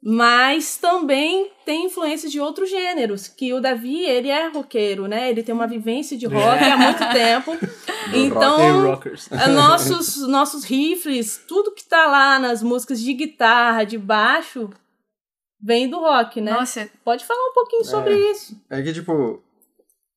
mas 0.02 0.78
também 0.78 1.52
tem 1.66 1.84
influências 1.84 2.32
de 2.32 2.40
outros 2.40 2.70
gêneros, 2.70 3.28
que 3.28 3.52
o 3.52 3.60
Davi, 3.60 4.02
ele 4.02 4.28
é 4.28 4.48
roqueiro, 4.48 5.06
né? 5.06 5.28
Ele 5.28 5.42
tem 5.42 5.54
uma 5.54 5.66
vivência 5.66 6.16
de 6.16 6.26
rock 6.26 6.64
há 6.64 6.76
muito 6.76 7.06
tempo. 7.12 7.52
Tem 8.10 8.26
então, 8.26 8.82
rockers. 8.82 9.30
a 9.30 9.46
nossos, 9.46 10.26
nossos 10.26 10.64
riffs, 10.64 11.44
tudo 11.46 11.72
que 11.72 11.84
tá 11.84 12.06
lá 12.06 12.38
nas 12.38 12.62
músicas 12.62 12.98
de 12.98 13.12
guitarra, 13.12 13.84
de 13.84 13.98
baixo, 13.98 14.70
vem 15.62 15.88
do 15.88 16.00
rock, 16.00 16.40
né? 16.40 16.52
Nossa, 16.52 16.88
Pode 17.04 17.24
falar 17.24 17.50
um 17.50 17.52
pouquinho 17.52 17.84
sobre 17.84 18.16
isso. 18.30 18.58
É 18.70 18.82
que, 18.82 18.92
tipo, 18.94 19.42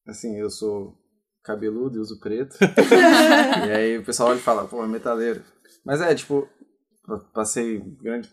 assim, 0.08 0.40
eu 0.40 0.50
sou 0.50 0.98
cabeludo 1.44 1.98
e 1.98 2.02
uso 2.02 2.20
preto. 2.20 2.56
e 3.68 3.72
aí 3.72 3.98
o 3.98 4.04
pessoal 4.04 4.30
olha 4.30 4.38
e 4.38 4.42
fala, 4.42 4.66
pô, 4.66 4.82
é 4.84 4.88
metaleiro. 4.88 5.44
Mas 5.86 6.02
é, 6.02 6.16
tipo, 6.16 6.48
passei 7.34 7.80
grande, 7.80 8.30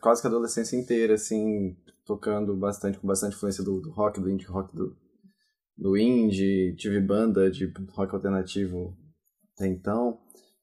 quase 0.00 0.20
que 0.20 0.26
a 0.26 0.30
adolescência 0.30 0.76
inteira, 0.76 1.14
assim, 1.14 1.76
tocando 2.04 2.56
bastante, 2.56 2.98
com 2.98 3.06
bastante 3.06 3.34
influência 3.34 3.64
do, 3.64 3.80
do 3.80 3.90
rock, 3.90 4.20
do 4.20 4.30
indie 4.30 4.46
rock, 4.46 4.74
do, 4.74 4.96
do 5.76 5.96
indie. 5.96 6.74
Tive 6.76 7.00
banda 7.00 7.50
de 7.50 7.72
rock 7.92 8.14
alternativo 8.14 8.96
até 9.54 9.66
então. 9.66 10.18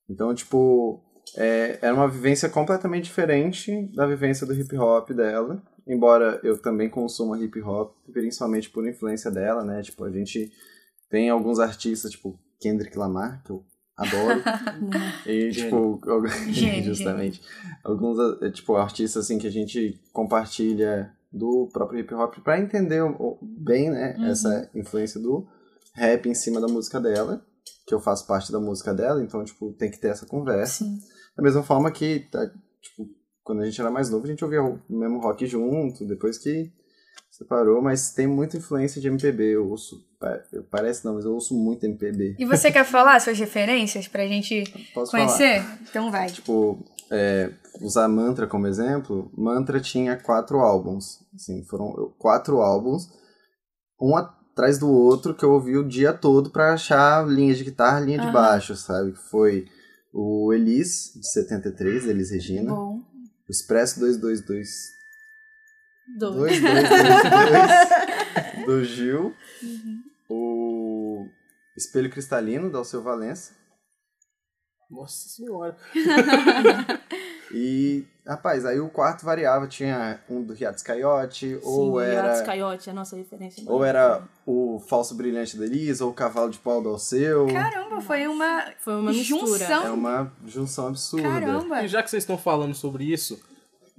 Então, 0.10 0.34
tipo, 0.34 1.04
é, 1.38 1.80
era 1.82 1.94
uma 1.94 2.08
vivência 2.08 2.50
completamente 2.50 3.06
diferente 3.06 3.90
da 3.96 4.06
vivência 4.06 4.46
do 4.46 4.54
hip 4.54 4.76
hop 4.78 5.12
dela. 5.12 5.62
Embora 5.88 6.40
eu 6.44 6.62
também 6.62 6.90
consuma 6.90 7.40
hip 7.40 7.60
hop, 7.62 7.96
principalmente 8.12 8.70
por 8.70 8.88
influência 8.88 9.32
dela, 9.32 9.64
né? 9.64 9.82
Tipo, 9.82 10.04
a 10.06 10.12
gente 10.12 10.52
tem 11.10 11.30
alguns 11.30 11.60
artistas, 11.60 12.12
tipo 12.12 12.40
Kendrick 12.60 12.98
Lamar, 12.98 13.44
que 13.44 13.52
eu 13.52 13.66
adoro. 13.98 14.42
e, 15.26 15.52
tipo, 15.52 16.00
Gênio, 16.50 16.84
justamente. 16.94 17.42
Alguns, 17.84 18.42
eh, 18.42 18.52
tipo, 18.52 18.76
artistas, 18.76 19.26
assim, 19.26 19.38
que 19.38 19.48
a 19.48 19.52
gente 19.52 20.00
compartilha 20.12 21.12
do 21.32 21.70
próprio 21.72 22.00
hip 22.00 22.14
hop 22.14 22.36
pra 22.44 22.60
entender 22.60 23.02
bem, 23.42 23.90
né? 23.90 24.16
Essa 24.30 24.70
influência 24.76 25.20
do 25.20 25.48
rap 25.96 26.28
em 26.28 26.34
cima 26.34 26.60
da 26.60 26.68
música 26.68 27.00
dela. 27.00 27.46
Que 27.88 27.94
eu 27.94 28.00
faço 28.00 28.28
parte 28.28 28.52
da 28.52 28.60
música 28.60 28.94
dela, 28.94 29.24
então, 29.24 29.44
tipo, 29.44 29.74
tem 29.74 29.90
que 29.90 30.00
ter 30.00 30.10
essa 30.10 30.26
conversa. 30.26 30.84
sim. 30.84 31.00
Da 31.36 31.44
mesma 31.44 31.64
forma 31.64 31.90
que, 31.92 32.20
tá, 32.32 32.46
tipo, 32.82 33.10
quando 33.44 33.62
a 33.62 33.66
gente 33.66 33.80
era 33.80 33.90
mais 33.90 34.10
novo, 34.10 34.26
a 34.26 34.30
gente 34.30 34.44
ouvia 34.44 34.62
o 34.62 34.80
mesmo 34.90 35.20
rock 35.20 35.46
junto, 35.48 36.06
depois 36.06 36.38
que 36.38 36.72
separou, 37.32 37.82
mas 37.82 38.12
tem 38.12 38.28
muita 38.28 38.58
influência 38.58 39.02
de 39.02 39.08
MPB, 39.08 39.56
eu 39.56 39.70
ouço, 39.70 40.06
parece 40.70 41.06
não, 41.06 41.16
mas 41.16 41.26
eu 41.26 41.34
ouço 41.34 41.56
muito 41.56 41.86
MPB. 41.86 42.36
E 42.38 42.46
você 42.46 42.72
quer 42.72 42.84
falar 42.84 43.20
suas 43.22 43.40
referências 43.40 44.08
pra 44.08 44.28
gente 44.28 44.64
Posso 44.94 45.12
conhecer? 45.12 45.64
Então 45.90 46.12
vai. 46.12 46.28
falar? 46.28 46.32
Tipo, 46.34 46.86
é, 47.10 47.52
usar 47.82 48.08
Mantra 48.10 48.46
como 48.46 48.68
exemplo, 48.68 49.32
Mantra 49.36 49.80
tinha 49.80 50.18
quatro 50.18 50.60
álbuns, 50.60 51.20
assim, 51.34 51.64
foram 51.64 52.14
quatro 52.20 52.62
álbuns, 52.62 53.10
um 54.00 54.16
atrás 54.16 54.78
do 54.78 54.90
outro 54.90 55.34
que 55.34 55.46
eu 55.46 55.52
ouvi 55.52 55.78
o 55.78 55.88
dia 55.88 56.12
todo 56.12 56.52
pra 56.52 56.74
achar 56.74 57.26
linha 57.26 57.56
de 57.56 57.64
guitarra, 57.64 58.02
linha 58.02 58.20
de 58.20 58.26
Aham. 58.26 58.34
baixo, 58.34 58.76
sabe? 58.76 59.14
Que 59.14 59.20
foi 59.30 59.68
o 60.14 60.52
Elis, 60.54 61.14
de 61.16 61.32
73, 61.32 62.08
Elis 62.08 62.30
Regina. 62.30 62.74
Bom. 62.74 63.00
O 63.48 63.52
Expresso 63.52 64.00
222 66.18 66.20
Do... 66.20 66.32
2222 66.32 68.62
do 68.66 68.84
Gil. 68.86 69.36
Uhum. 69.64 70.04
O 70.30 71.26
Espelho 71.78 72.10
Cristalino 72.10 72.70
da 72.72 72.78
Alceu 72.80 73.02
Valença. 73.02 73.54
Nossa 74.90 75.30
senhora. 75.30 75.76
E, 77.54 78.06
rapaz, 78.26 78.66
aí 78.66 78.80
o 78.80 78.90
quarto 78.90 79.26
variava. 79.26 79.68
Tinha 79.68 80.22
um 80.30 80.42
do 80.42 80.54
Riatos 80.54 80.84
Coyote, 80.84 81.60
ou 81.64 82.00
era. 82.00 82.44
Coyote 82.46 82.88
é 82.90 82.92
a 82.92 82.96
nossa 82.96 83.16
referência. 83.18 83.64
Ou 83.68 83.84
era 83.84 84.24
o 84.46 84.80
Falso 84.88 85.16
Brilhante 85.16 85.58
da 85.58 85.66
Elisa, 85.66 86.06
ou 86.06 86.12
o 86.12 86.14
Cavalo 86.14 86.50
de 86.50 86.58
Pau 86.60 86.82
do 86.82 86.88
Alceu. 86.90 87.48
Caramba, 87.48 88.00
foi 88.00 88.26
uma 88.28 88.72
Foi 88.80 88.96
uma 88.96 89.12
mistura. 89.12 89.46
junção. 89.46 89.86
É 89.86 89.92
uma 89.92 90.32
junção 90.46 90.88
absurda. 90.88 91.28
Caramba. 91.28 91.84
E 91.84 91.88
já 91.90 92.02
que 92.02 92.10
vocês 92.10 92.24
estão 92.24 92.38
falando 92.38 92.74
sobre 92.74 93.04
isso, 93.12 93.38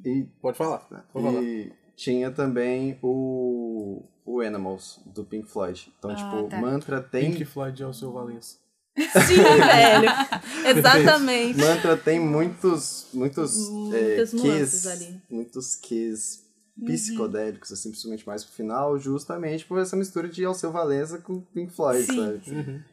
E, 0.03 0.25
pode 0.41 0.57
falar. 0.57 0.79
Pode 1.13 1.27
falar. 1.27 1.43
e 1.43 1.71
tinha 2.03 2.31
também 2.31 2.99
o, 3.03 4.03
o 4.25 4.41
Animals, 4.41 5.01
do 5.07 5.25
Pink 5.25 5.49
Floyd. 5.49 5.93
Então, 5.99 6.11
Ah, 6.11 6.15
tipo, 6.17 6.49
tá. 6.49 6.61
Mantra 6.61 7.01
tem 7.01 7.31
Pink 7.33 7.45
Floyd 7.45 7.83
é 7.83 7.87
o 7.87 7.93
seu 7.95 8.13
Valença. 8.13 8.57
Sim, 8.97 9.37
velho. 9.59 10.79
Exatamente. 10.79 11.59
Mantra 11.59 11.97
tem 11.97 12.19
muitos, 12.21 13.07
muitos 13.15 13.69
Muitas 13.71 14.35
é, 14.35 14.93
ali. 14.93 15.23
muitos 15.31 15.77
keys 15.77 16.43
psicodélicos, 16.85 17.71
assim, 17.73 17.91
principalmente 17.91 18.27
mais 18.27 18.43
pro 18.45 18.55
final, 18.55 18.99
justamente 18.99 19.65
por 19.65 19.79
essa 19.79 19.95
mistura 19.97 20.29
de 20.29 20.45
Alceu 20.45 20.73
Valença 20.73 21.19
com 21.19 21.41
Pink 21.41 21.73
Floyd, 21.73 22.05
Sim. 22.05 22.17
sabe? 22.17 22.85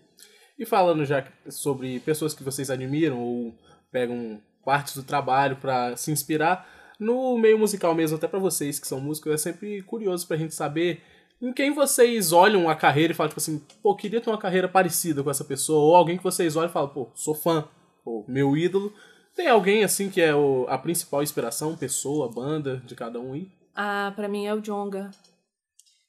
E 0.57 0.65
falando 0.65 1.05
já 1.05 1.25
sobre 1.49 1.99
pessoas 2.01 2.33
que 2.33 2.43
vocês 2.43 2.69
admiram 2.69 3.17
ou 3.19 3.55
pegam 3.91 4.39
partes 4.63 4.95
do 4.95 5.03
trabalho 5.03 5.55
pra 5.55 5.95
se 5.97 6.11
inspirar, 6.11 6.67
no 6.99 7.37
meio 7.37 7.57
musical 7.57 7.95
mesmo, 7.95 8.17
até 8.17 8.27
pra 8.27 8.39
vocês 8.39 8.79
que 8.79 8.87
são 8.87 8.99
músicos, 8.99 9.31
é 9.33 9.37
sempre 9.37 9.81
curioso 9.83 10.27
pra 10.27 10.35
gente 10.37 10.53
saber 10.53 11.01
em 11.41 11.53
quem 11.53 11.73
vocês 11.73 12.33
olham 12.33 12.69
a 12.69 12.75
carreira 12.75 13.13
e 13.13 13.15
falam, 13.15 13.29
tipo 13.29 13.39
assim, 13.39 13.61
pô, 13.81 13.95
queria 13.95 14.19
ter 14.19 14.29
uma 14.29 14.37
carreira 14.37 14.67
parecida 14.67 15.23
com 15.23 15.31
essa 15.31 15.45
pessoa, 15.45 15.79
ou 15.81 15.95
alguém 15.95 16.17
que 16.17 16.23
vocês 16.23 16.55
olham 16.57 16.69
e 16.69 16.73
falam, 16.73 16.89
pô, 16.89 17.09
sou 17.15 17.33
fã, 17.33 17.65
ou 18.03 18.25
meu 18.27 18.57
ídolo. 18.57 18.93
Tem 19.35 19.47
alguém 19.47 19.85
assim 19.85 20.09
que 20.09 20.19
é 20.19 20.35
o- 20.35 20.65
a 20.67 20.77
principal 20.77 21.23
inspiração, 21.23 21.77
pessoa, 21.77 22.29
banda 22.29 22.83
de 22.85 22.93
cada 22.93 23.21
um 23.21 23.31
aí? 23.33 23.47
Ah, 23.73 24.11
pra 24.13 24.27
mim 24.27 24.45
é 24.47 24.53
o 24.53 24.59
Jonga. 24.59 25.11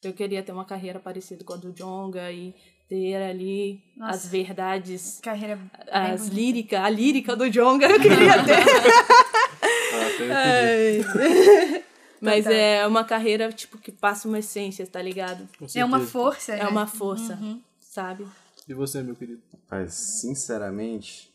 Eu 0.03 0.11
queria 0.11 0.43
ter 0.43 0.51
uma 0.51 0.65
carreira 0.65 0.99
parecida 0.99 1.45
com 1.45 1.53
a 1.53 1.57
do 1.57 1.71
Jonga 1.71 2.29
e 2.29 2.53
ter 2.89 3.15
ali 3.15 3.79
Nossa. 3.95 4.15
as 4.15 4.27
verdades, 4.27 5.21
Carreira 5.23 5.57
as 5.89 6.27
lírica, 6.27 6.81
a 6.81 6.89
lírica 6.89 7.37
do 7.37 7.49
Jonga 7.49 7.85
eu 7.87 8.01
queria 8.01 8.33
ter. 8.43 8.59
Ah, 9.93 10.09
Ai. 10.37 11.83
Mas 12.21 12.43
Total. 12.43 12.57
é 12.59 12.85
uma 12.87 13.03
carreira, 13.03 13.51
tipo, 13.51 13.77
que 13.79 13.91
passa 13.91 14.27
uma 14.27 14.39
essência, 14.39 14.85
tá 14.85 15.01
ligado? 15.01 15.47
É 15.75 15.83
uma 15.83 15.99
força, 15.99 16.53
É 16.53 16.63
né? 16.63 16.67
uma 16.69 16.85
força, 16.85 17.37
sabe? 17.79 18.27
E 18.67 18.73
você, 18.75 19.01
meu 19.01 19.15
querido? 19.15 19.41
Mas, 19.69 19.93
sinceramente, 20.21 21.33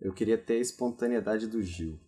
eu 0.00 0.12
queria 0.12 0.36
ter 0.36 0.54
a 0.54 0.60
espontaneidade 0.60 1.46
do 1.46 1.62
Gil. 1.62 1.98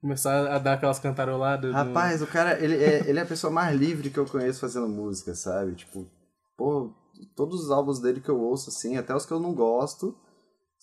Começar 0.00 0.48
a 0.52 0.58
dar 0.58 0.74
aquelas 0.74 0.98
cantaroladas. 0.98 1.70
no- 1.70 1.76
Rapaz, 1.76 2.20
o 2.20 2.26
cara, 2.26 2.62
ele 2.62 2.74
é, 2.76 3.08
ele 3.08 3.18
é 3.18 3.22
a 3.22 3.26
pessoa 3.26 3.50
mais 3.52 3.78
livre 3.78 4.10
que 4.10 4.18
eu 4.18 4.26
conheço 4.26 4.60
fazendo 4.60 4.88
música, 4.88 5.34
sabe? 5.34 5.76
Tipo, 5.76 6.06
pô, 6.56 6.92
todos 7.36 7.64
os 7.64 7.70
álbuns 7.70 8.00
dele 8.00 8.20
que 8.20 8.28
eu 8.28 8.38
ouço, 8.40 8.68
assim, 8.68 8.96
até 8.98 9.14
os 9.14 9.24
que 9.24 9.32
eu 9.32 9.40
não 9.40 9.54
gosto, 9.54 10.14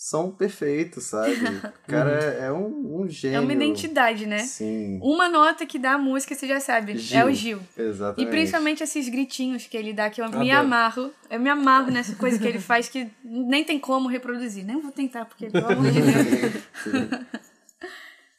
são 0.03 0.31
perfeitos, 0.31 1.03
sabe? 1.03 1.35
O 1.85 1.91
cara 1.91 2.23
é, 2.23 2.45
é 2.45 2.51
um, 2.51 3.01
um 3.01 3.07
gênio. 3.09 3.37
É 3.37 3.39
uma 3.39 3.53
identidade, 3.53 4.25
né? 4.25 4.39
Sim, 4.39 4.99
Uma 5.03 5.29
nota 5.29 5.63
que 5.65 5.77
dá 5.77 5.93
a 5.93 5.97
música, 5.97 6.33
você 6.33 6.47
já 6.47 6.59
sabe. 6.59 6.93
É 6.93 6.97
Gil. 6.97 7.27
o 7.27 7.31
Gil. 7.31 7.59
exatamente. 7.77 8.27
E 8.27 8.31
principalmente 8.31 8.81
esses 8.81 9.07
gritinhos 9.09 9.67
que 9.67 9.77
ele 9.77 9.93
dá, 9.93 10.09
que 10.09 10.19
eu 10.19 10.27
me 10.29 10.49
Adoro. 10.49 10.65
amarro. 10.65 11.13
Eu 11.29 11.39
me 11.39 11.49
amarro 11.49 11.91
nessa 11.91 12.15
coisa 12.15 12.39
que 12.39 12.47
ele 12.47 12.59
faz 12.59 12.89
que 12.89 13.11
nem 13.23 13.63
tem 13.63 13.77
como 13.77 14.07
reproduzir. 14.07 14.65
Nem 14.65 14.81
vou 14.81 14.91
tentar, 14.91 15.25
porque, 15.25 15.51
pelo 15.51 15.67
amor 15.67 15.91
de 15.91 16.01
Deus. 16.01 17.25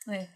É. 0.09 0.27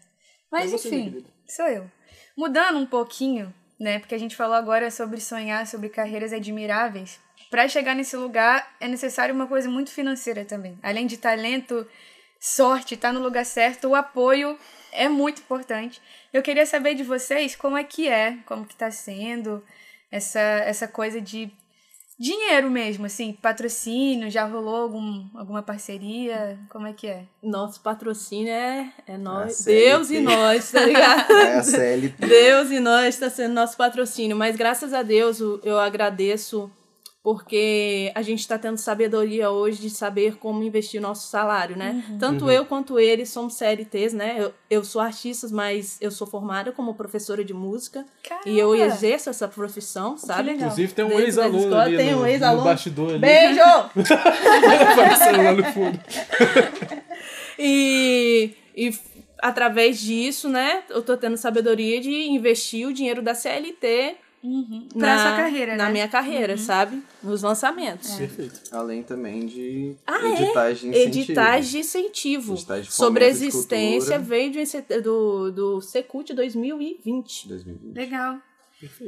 Mas 0.49 0.71
É 0.71 0.75
enfim, 0.77 1.25
sou 1.45 1.65
eu. 1.67 1.91
Mudando 2.37 2.77
um 2.79 2.85
pouquinho, 2.85 3.53
né? 3.77 3.99
Porque 3.99 4.15
a 4.15 4.17
gente 4.17 4.33
falou 4.33 4.55
agora 4.55 4.89
sobre 4.89 5.19
sonhar, 5.19 5.67
sobre 5.67 5.89
carreiras 5.89 6.31
admiráveis. 6.31 7.19
Para 7.49 7.67
chegar 7.67 7.95
nesse 7.95 8.15
lugar 8.15 8.75
é 8.79 8.87
necessário 8.87 9.33
uma 9.33 9.47
coisa 9.47 9.69
muito 9.69 9.91
financeira 9.91 10.43
também. 10.43 10.77
Além 10.83 11.07
de 11.07 11.17
talento, 11.17 11.87
sorte, 12.39 12.97
tá 12.97 13.11
no 13.11 13.21
lugar 13.21 13.45
certo, 13.45 13.89
o 13.89 13.95
apoio 13.95 14.57
é 14.91 15.07
muito 15.07 15.41
importante. 15.41 16.01
Eu 16.33 16.41
queria 16.41 16.65
saber 16.65 16.95
de 16.95 17.03
vocês 17.03 17.55
como 17.55 17.77
é 17.77 17.83
que 17.83 18.07
é, 18.07 18.37
como 18.45 18.65
que 18.65 18.75
tá 18.75 18.91
sendo 18.91 19.63
essa, 20.11 20.39
essa 20.39 20.87
coisa 20.87 21.21
de 21.21 21.51
dinheiro 22.19 22.69
mesmo, 22.69 23.05
assim, 23.05 23.31
patrocínio, 23.31 24.29
já 24.29 24.45
rolou 24.45 24.75
algum, 24.75 25.27
alguma 25.35 25.61
parceria? 25.61 26.59
Como 26.69 26.87
é 26.87 26.93
que 26.93 27.07
é? 27.07 27.25
Nosso 27.43 27.79
patrocínio 27.81 28.51
é, 28.51 28.91
é 29.05 29.17
nós. 29.17 29.63
Deus 29.63 30.09
e 30.09 30.19
nós, 30.19 30.71
tá 30.71 30.83
ligado? 30.83 31.31
É 31.37 31.57
a 31.57 31.63
CLT. 31.63 32.25
Deus 32.25 32.71
e 32.71 32.79
nós 32.79 33.15
está 33.15 33.29
sendo 33.29 33.53
nosso 33.53 33.77
patrocínio. 33.77 34.35
Mas 34.35 34.55
graças 34.55 34.93
a 34.93 35.03
Deus 35.03 35.39
eu 35.39 35.79
agradeço 35.79 36.71
porque 37.27 38.09
a 38.15 38.21
gente 38.21 38.39
está 38.39 38.57
tendo 38.57 38.77
sabedoria 38.77 39.51
hoje 39.51 39.81
de 39.81 39.89
saber 39.89 40.37
como 40.37 40.63
investir 40.63 41.01
nosso 41.01 41.27
salário, 41.27 41.75
né? 41.75 42.01
Tanto 42.17 42.49
eu 42.49 42.65
quanto 42.65 42.97
ele 42.97 43.25
somos 43.25 43.55
CLTs, 43.55 44.13
né? 44.13 44.37
Eu, 44.39 44.53
eu 44.69 44.81
sou 44.85 45.01
artista, 45.01 45.45
mas 45.51 45.97
eu 45.99 46.09
sou 46.09 46.25
formada 46.25 46.71
como 46.71 46.93
professora 46.93 47.43
de 47.43 47.53
música 47.53 48.05
e 48.45 48.57
eu 48.57 48.71
Caramba! 48.71 48.85
exerço 48.85 49.29
essa 49.29 49.45
profissão, 49.45 50.17
sabe? 50.17 50.51
Inclusive 50.51 50.93
tem 50.93 51.03
um 51.03 51.19
ex-aluno 51.19 51.75
ali 51.75 51.97
tem 51.97 52.11
no, 52.11 52.19
um 52.19 52.21
no 52.21 52.27
ex-aluno. 52.27 52.63
bastidor 52.63 53.09
ali. 53.09 53.19
Beijo! 53.19 53.59
Lá 55.43 55.51
no 55.51 55.63
fundo. 55.65 55.99
E, 57.59 58.53
e 58.75 58.93
através 59.39 59.99
disso, 59.99 60.47
né, 60.47 60.83
eu 60.91 61.01
tô 61.01 61.17
tendo 61.17 61.35
sabedoria 61.35 61.99
de 61.99 62.29
investir 62.29 62.87
o 62.87 62.93
dinheiro 62.93 63.19
da 63.19 63.33
CLT 63.33 64.15
Pra 64.97 65.15
na, 65.15 65.21
sua 65.21 65.37
carreira, 65.37 65.75
na 65.75 65.85
né? 65.85 65.91
minha 65.91 66.07
carreira, 66.07 66.57
sabe? 66.57 67.01
Nos 67.23 67.41
lançamentos. 67.41 68.11
Perfeito. 68.15 68.61
Além 68.71 69.03
também 69.03 69.45
de 69.45 69.95
Ah, 70.05 70.19
é? 70.27 70.43
editais 70.43 70.79
de 70.79 70.87
incentivo. 70.87 71.17
Editais 71.19 71.69
de 71.69 71.77
incentivo. 71.79 72.53
Editais 72.53 72.85
de 72.87 72.93
sobre 72.93 73.23
a 73.25 73.27
de 73.27 73.33
existência 73.33 74.19
veio 74.19 74.51
de, 74.51 75.01
do, 75.01 75.51
do 75.51 75.81
Secult 75.81 76.33
2020. 76.33 77.47
2020. 77.47 77.95
Legal. 77.95 78.37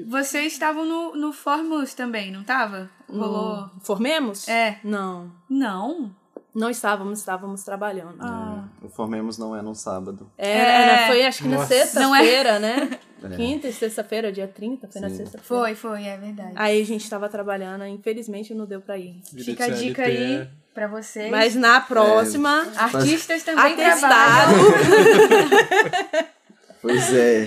Vocês 0.08 0.54
estavam 0.54 0.84
no, 0.84 1.16
no 1.16 1.32
Formos 1.32 1.94
também, 1.94 2.32
não 2.32 2.44
tava? 2.44 2.90
Rolou. 3.08 3.58
No- 3.58 3.72
Formemos? 3.82 4.48
É. 4.48 4.80
Não. 4.84 5.32
Não? 5.48 6.14
Não 6.54 6.70
estávamos, 6.70 7.20
estávamos 7.20 7.64
trabalhando. 7.64 8.16
Ah. 8.20 8.66
É, 8.82 8.86
o 8.86 8.90
Formemos 8.90 9.38
não 9.38 9.56
é 9.56 9.62
num 9.62 9.76
sábado. 9.76 10.30
Era, 10.38 10.50
É. 10.72 10.82
era- 10.98 11.08
foi 11.08 11.26
acho 11.26 11.44
que 11.44 11.48
na 11.48 11.58
Nossa. 11.58 11.68
sexta-feira, 11.68 12.60
né? 12.60 13.00
É. 13.22 13.36
Quinta 13.36 13.68
e 13.68 13.74
sexta-feira, 13.74 14.32
dia 14.32 14.48
30, 14.48 14.88
foi 14.88 15.02
na 15.02 15.10
Sim. 15.10 15.18
sexta-feira. 15.18 15.44
Foi, 15.46 15.76
foi, 15.76 16.04
é 16.06 16.18
verdade. 16.18 16.54
Aí 16.56 16.82
a 16.82 16.86
gente 16.86 17.10
tava 17.10 17.28
trabalhando, 17.28 17.86
infelizmente 17.86 18.54
não 18.54 18.66
deu 18.66 18.80
pra 18.80 18.98
ir. 18.98 19.22
Vida 19.34 19.44
Fica 19.44 19.66
a 19.66 19.68
dica 19.70 20.04
aí 20.04 20.36
é- 20.36 20.48
pra 20.74 20.88
vocês. 20.88 21.30
Mas 21.30 21.54
na 21.54 21.82
próxima, 21.82 22.66
Artistas 22.78 23.44
também 23.44 23.74
atestado. 23.74 24.54
trabalham. 24.56 26.30
Pois 26.82 27.14
é. 27.14 27.44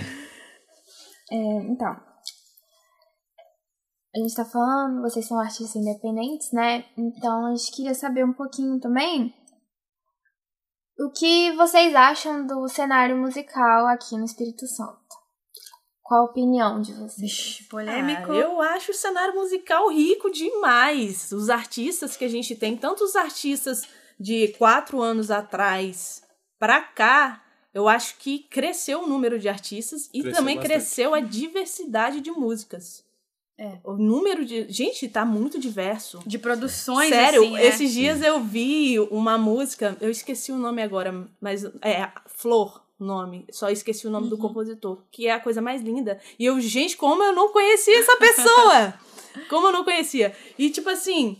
É, 1.31 1.37
então. 1.63 1.97
A 4.15 4.19
gente 4.19 4.35
tá 4.35 4.45
falando, 4.45 5.01
vocês 5.01 5.27
são 5.27 5.39
artistas 5.41 5.75
independentes, 5.77 6.53
né? 6.53 6.85
Então 6.97 7.47
a 7.47 7.55
gente 7.55 7.73
queria 7.73 7.95
saber 7.95 8.25
um 8.25 8.33
pouquinho 8.33 8.79
também 8.79 9.35
o 10.99 11.11
que 11.11 11.53
vocês 11.57 11.95
acham 11.95 12.47
do 12.47 12.69
cenário 12.69 13.17
musical 13.17 13.87
aqui 13.87 14.17
no 14.17 14.25
Espírito 14.25 14.67
Santo. 14.67 15.01
Qual 16.03 16.21
a 16.21 16.25
opinião 16.31 16.81
de 16.83 16.93
vocês? 16.93 17.17
Vixe, 17.17 17.65
polêmico. 17.65 18.33
Ah, 18.33 18.37
eu 18.37 18.61
acho 18.61 18.91
o 18.91 18.95
cenário 18.95 19.35
musical 19.35 19.89
rico 19.89 20.31
demais. 20.31 21.33
Os 21.33 21.49
artistas 21.49 22.17
que 22.17 22.25
a 22.25 22.29
gente 22.29 22.55
tem, 22.55 22.77
tanto 22.77 23.03
os 23.05 23.17
artistas 23.17 23.89
de 24.21 24.49
quatro 24.59 25.01
anos 25.01 25.31
atrás 25.31 26.23
pra 26.59 26.83
cá, 26.83 27.43
eu 27.73 27.89
acho 27.89 28.19
que 28.19 28.41
cresceu 28.41 29.03
o 29.03 29.07
número 29.07 29.39
de 29.39 29.49
artistas 29.49 30.09
e 30.13 30.21
Cresceu 30.21 30.33
também 30.33 30.57
bastante. 30.57 30.73
cresceu 30.75 31.15
a 31.15 31.21
diversidade 31.21 32.21
de 32.21 32.31
músicas. 32.31 33.03
É. 33.59 33.79
O 33.85 33.93
número 33.95 34.45
de. 34.45 34.67
Gente, 34.73 35.09
tá 35.09 35.25
muito 35.25 35.59
diverso. 35.59 36.21
De 36.27 36.39
produções, 36.39 37.11
Sério, 37.11 37.43
assim, 37.43 37.53
né? 37.53 37.67
esses 37.67 37.93
dias 37.93 38.23
eu 38.23 38.43
vi 38.43 38.99
uma 39.11 39.37
música, 39.39 39.97
eu 40.01 40.11
esqueci 40.11 40.51
o 40.51 40.59
nome 40.59 40.83
agora, 40.83 41.29
mas 41.41 41.65
é 41.83 42.11
Flor 42.27 42.83
o 42.99 43.05
nome, 43.05 43.47
só 43.51 43.69
esqueci 43.69 44.07
o 44.07 44.11
nome 44.11 44.29
do 44.29 44.39
compositor, 44.39 45.03
que 45.11 45.27
é 45.27 45.33
a 45.33 45.41
coisa 45.41 45.61
mais 45.61 45.83
linda. 45.83 46.19
E 46.39 46.45
eu, 46.45 46.61
gente, 46.61 46.97
como 46.97 47.23
eu 47.23 47.35
não 47.35 47.53
conhecia 47.53 47.99
essa 47.99 48.17
pessoa? 48.17 48.95
como 49.51 49.67
eu 49.69 49.73
não 49.73 49.85
conhecia? 49.85 50.35
E 50.59 50.71
tipo 50.71 50.89
assim, 50.89 51.37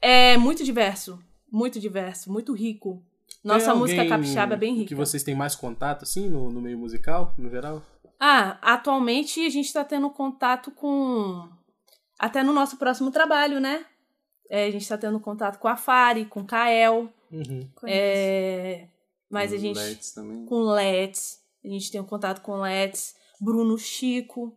é 0.00 0.36
muito 0.36 0.64
diverso, 0.64 1.18
muito 1.50 1.78
diverso, 1.78 2.32
muito 2.32 2.52
rico. 2.52 3.02
Nossa 3.46 3.74
música 3.74 4.04
capixaba 4.04 4.54
é 4.54 4.56
bem 4.56 4.74
rica. 4.74 4.88
Que 4.88 4.94
vocês 4.94 5.22
têm 5.22 5.34
mais 5.34 5.54
contato, 5.54 6.02
assim, 6.02 6.28
no, 6.28 6.50
no 6.50 6.60
meio 6.60 6.76
musical, 6.76 7.32
no 7.38 7.48
geral? 7.48 7.80
Ah, 8.18 8.58
atualmente 8.62 9.44
a 9.44 9.50
gente 9.50 9.72
tá 9.72 9.84
tendo 9.84 10.10
contato 10.10 10.70
com. 10.70 11.48
Até 12.18 12.42
no 12.42 12.52
nosso 12.52 12.76
próximo 12.76 13.10
trabalho, 13.10 13.60
né? 13.60 13.84
É, 14.48 14.66
a 14.66 14.70
gente 14.70 14.88
tá 14.88 14.96
tendo 14.96 15.20
contato 15.20 15.58
com 15.58 15.68
a 15.68 15.76
Fari, 15.76 16.24
com 16.24 16.40
o 16.40 16.46
Kael. 16.46 17.12
Uhum. 17.30 17.68
É, 17.84 18.88
mas 19.28 19.52
a 19.52 19.56
gente. 19.56 19.78
Let's 19.78 20.12
também. 20.12 20.46
Com 20.46 20.62
Let's. 20.62 21.42
A 21.64 21.68
gente 21.68 21.90
tem 21.90 22.00
um 22.00 22.06
contato 22.06 22.40
com 22.40 22.60
Let's. 22.60 23.14
Bruno 23.40 23.76
Chico. 23.76 24.56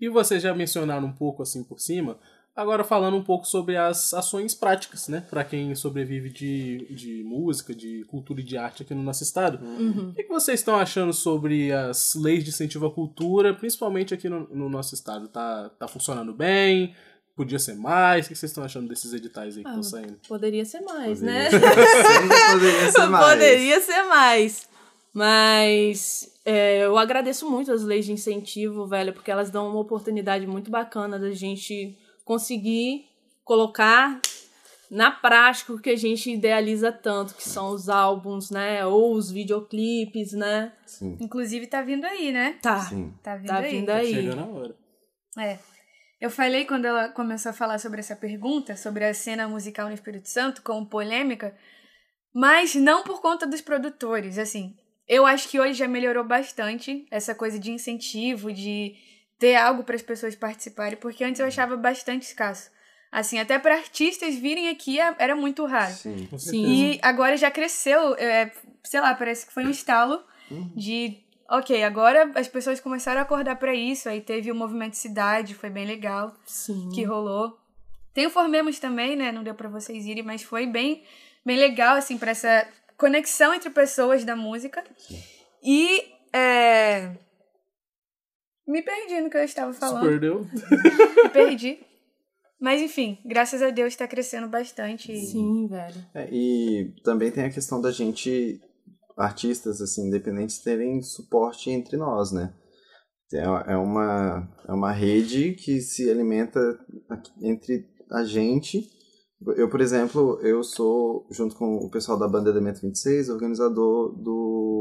E 0.00 0.08
vocês 0.08 0.42
já 0.42 0.54
mencionaram 0.54 1.06
um 1.06 1.12
pouco 1.12 1.42
assim 1.42 1.62
por 1.62 1.78
cima, 1.78 2.18
agora 2.54 2.84
falando 2.84 3.16
um 3.16 3.22
pouco 3.24 3.46
sobre 3.46 3.76
as 3.76 4.12
ações 4.12 4.54
práticas, 4.54 5.08
né? 5.08 5.24
Pra 5.30 5.42
quem 5.44 5.74
sobrevive 5.74 6.28
de, 6.30 6.86
de 6.94 7.22
música, 7.24 7.74
de 7.74 8.04
cultura 8.04 8.40
e 8.40 8.44
de 8.44 8.56
arte 8.56 8.82
aqui 8.82 8.94
no 8.94 9.02
nosso 9.02 9.22
estado. 9.22 9.64
Uhum. 9.64 10.10
O 10.10 10.14
que 10.14 10.28
vocês 10.28 10.60
estão 10.60 10.74
achando 10.76 11.12
sobre 11.12 11.72
as 11.72 12.14
leis 12.14 12.44
de 12.44 12.50
incentivo 12.50 12.86
à 12.86 12.90
cultura, 12.92 13.54
principalmente 13.54 14.12
aqui 14.12 14.28
no, 14.28 14.46
no 14.48 14.68
nosso 14.68 14.94
estado? 14.94 15.28
Tá, 15.28 15.70
tá 15.78 15.88
funcionando 15.88 16.32
bem? 16.34 16.94
Podia 17.34 17.58
ser 17.58 17.74
mais? 17.76 18.26
O 18.26 18.28
que 18.28 18.34
vocês 18.34 18.50
estão 18.50 18.62
achando 18.62 18.86
desses 18.88 19.14
editais 19.14 19.56
aí 19.56 19.62
que 19.62 19.68
Ah, 19.68 19.70
estão 19.70 19.82
saindo? 19.82 20.18
Poderia 20.28 20.64
ser 20.66 20.80
mais, 20.82 21.20
Poderia 21.20 21.40
né? 21.44 21.48
ser- 21.50 21.60
Sempre 21.60 22.52
poderia 22.52 22.90
ser 22.92 23.06
mais. 23.06 23.24
Poderia 23.32 23.80
ser 23.80 24.02
mais. 24.02 24.68
Mas 25.14 26.30
é, 26.44 26.84
eu 26.84 26.98
agradeço 26.98 27.48
muito 27.50 27.72
as 27.72 27.82
leis 27.82 28.04
de 28.04 28.12
incentivo, 28.12 28.86
velho, 28.86 29.12
porque 29.12 29.30
elas 29.30 29.50
dão 29.50 29.68
uma 29.68 29.80
oportunidade 29.80 30.46
muito 30.46 30.70
bacana 30.70 31.18
da 31.18 31.30
gente 31.30 31.96
conseguir 32.24 33.04
colocar 33.44 34.20
na 34.90 35.10
prática 35.10 35.72
o 35.72 35.80
que 35.80 35.90
a 35.90 35.96
gente 35.96 36.30
idealiza 36.30 36.92
tanto, 36.92 37.34
que 37.34 37.42
são 37.48 37.70
os 37.70 37.88
álbuns, 37.88 38.50
né? 38.50 38.84
Ou 38.84 39.14
os 39.14 39.30
videoclipes, 39.30 40.32
né? 40.32 40.72
Sim, 40.86 41.16
Inclusive 41.20 41.66
tá 41.66 41.80
vindo 41.80 42.04
aí, 42.04 42.30
né? 42.30 42.58
Tá. 42.60 42.80
sim. 42.80 43.12
Tá 43.22 43.36
vindo 43.36 43.46
Tá 43.48 43.56
aí. 43.58 43.70
vindo 43.70 43.86
Tá 43.86 43.96
aí. 43.96 44.14
chegando 44.14 44.40
a 44.40 44.46
hora. 44.46 44.76
É. 45.38 45.58
Eu 46.20 46.30
falei 46.30 46.64
quando 46.66 46.84
ela 46.84 47.08
começou 47.08 47.50
a 47.50 47.54
falar 47.54 47.78
sobre 47.78 48.00
essa 48.00 48.14
pergunta, 48.14 48.76
sobre 48.76 49.04
a 49.04 49.14
cena 49.14 49.48
musical 49.48 49.88
no 49.88 49.94
Espírito 49.94 50.28
Santo, 50.28 50.62
como 50.62 50.86
polêmica, 50.86 51.56
mas 52.34 52.74
não 52.74 53.02
por 53.02 53.20
conta 53.20 53.46
dos 53.46 53.60
produtores, 53.60 54.38
assim. 54.38 54.74
Eu 55.08 55.26
acho 55.26 55.48
que 55.48 55.58
hoje 55.58 55.72
já 55.74 55.88
melhorou 55.88 56.22
bastante 56.22 57.06
essa 57.10 57.34
coisa 57.34 57.58
de 57.58 57.72
incentivo, 57.72 58.52
de 58.52 58.94
ter 59.42 59.56
algo 59.56 59.82
para 59.82 59.96
as 59.96 60.02
pessoas 60.02 60.36
participarem, 60.36 60.96
porque 60.96 61.24
antes 61.24 61.40
eu 61.40 61.46
achava 61.48 61.76
bastante 61.76 62.22
escasso. 62.22 62.70
Assim, 63.10 63.40
até 63.40 63.58
para 63.58 63.74
artistas 63.74 64.36
virem 64.36 64.68
aqui 64.68 65.00
é- 65.00 65.16
era 65.18 65.34
muito 65.34 65.66
raro. 65.66 65.92
Sim. 65.92 66.26
Com 66.30 66.38
Sim. 66.38 66.50
certeza. 66.62 66.72
E 66.72 66.98
agora 67.02 67.36
já 67.36 67.50
cresceu, 67.50 68.14
é, 68.14 68.52
sei 68.84 69.00
lá, 69.00 69.12
parece 69.14 69.44
que 69.44 69.52
foi 69.52 69.64
um 69.66 69.70
estalo 69.70 70.22
de. 70.76 71.18
Ok, 71.50 71.82
agora 71.82 72.30
as 72.36 72.46
pessoas 72.46 72.78
começaram 72.78 73.18
a 73.18 73.22
acordar 73.24 73.56
pra 73.56 73.74
isso. 73.74 74.08
Aí 74.08 74.20
teve 74.20 74.50
o 74.52 74.54
movimento 74.54 74.94
Cidade, 74.96 75.54
foi 75.54 75.70
bem 75.70 75.86
legal 75.86 76.32
Sim. 76.46 76.88
que 76.94 77.02
rolou. 77.02 77.58
Tem 78.14 78.26
o 78.26 78.30
Formemos 78.30 78.78
também, 78.78 79.16
né? 79.16 79.32
Não 79.32 79.42
deu 79.42 79.54
pra 79.56 79.68
vocês 79.68 80.06
irem, 80.06 80.22
mas 80.22 80.42
foi 80.44 80.66
bem, 80.66 81.02
bem 81.44 81.56
legal, 81.58 81.96
assim, 81.96 82.16
pra 82.16 82.30
essa 82.30 82.66
conexão 82.96 83.52
entre 83.52 83.70
pessoas 83.70 84.24
da 84.24 84.36
música. 84.36 84.84
E. 85.62 86.04
É... 86.32 87.10
Me 88.72 88.82
perdi 88.82 89.20
no 89.20 89.28
que 89.30 89.36
eu 89.36 89.44
estava 89.44 89.72
Se 89.72 89.78
falando. 89.80 90.02
perdeu? 90.08 90.46
Me 91.24 91.28
perdi. 91.30 91.78
Mas 92.60 92.80
enfim, 92.80 93.18
graças 93.24 93.60
a 93.60 93.70
Deus 93.70 93.94
tá 93.96 94.06
crescendo 94.08 94.48
bastante. 94.48 95.12
e- 95.12 95.26
Sim, 95.26 95.66
velho. 95.68 96.00
É, 96.14 96.28
e 96.32 96.94
também 97.04 97.30
tem 97.30 97.44
a 97.44 97.50
questão 97.50 97.80
da 97.80 97.90
gente, 97.90 98.60
artistas 99.16 99.80
assim, 99.82 100.06
independentes, 100.06 100.58
terem 100.62 101.02
suporte 101.02 101.70
entre 101.70 101.96
nós, 101.96 102.32
né? 102.32 102.54
É 103.34 103.72
é 103.72 103.76
uma, 103.76 104.48
é 104.68 104.72
uma 104.72 104.92
rede 104.92 105.52
que 105.54 105.80
se 105.80 106.08
alimenta 106.10 106.60
entre 107.42 107.86
a 108.10 108.24
gente. 108.24 108.88
Eu, 109.56 109.68
por 109.68 109.80
exemplo, 109.80 110.38
eu 110.42 110.62
sou, 110.62 111.26
junto 111.30 111.56
com 111.56 111.76
o 111.78 111.90
pessoal 111.90 112.18
da 112.18 112.28
banda 112.28 112.50
Elemento 112.50 112.80
26, 112.82 113.28
organizador 113.28 114.12
do 114.22 114.71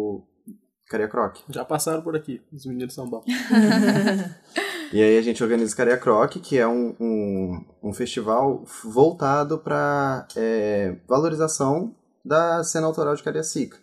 Cariacroc. 0.92 1.38
Já 1.50 1.64
passaram 1.66 2.02
por 2.02 2.16
aqui, 2.16 2.42
os 2.54 2.66
meninos 2.66 2.94
são 2.94 3.10
bons. 3.10 3.26
E 4.94 5.02
aí 5.02 5.18
a 5.18 5.22
gente 5.22 5.42
organiza 5.42 5.74
o 5.74 5.78
Cariacroc, 5.78 6.34
que 6.42 6.58
é 6.58 6.68
um, 6.68 6.94
um, 7.00 7.66
um 7.82 7.94
festival 7.94 8.66
voltado 8.84 9.58
para 9.58 10.28
valorização 11.08 11.96
da 12.26 12.62
cena 12.62 12.88
autoral 12.88 13.16
de 13.16 13.24
Cariacica. 13.24 13.78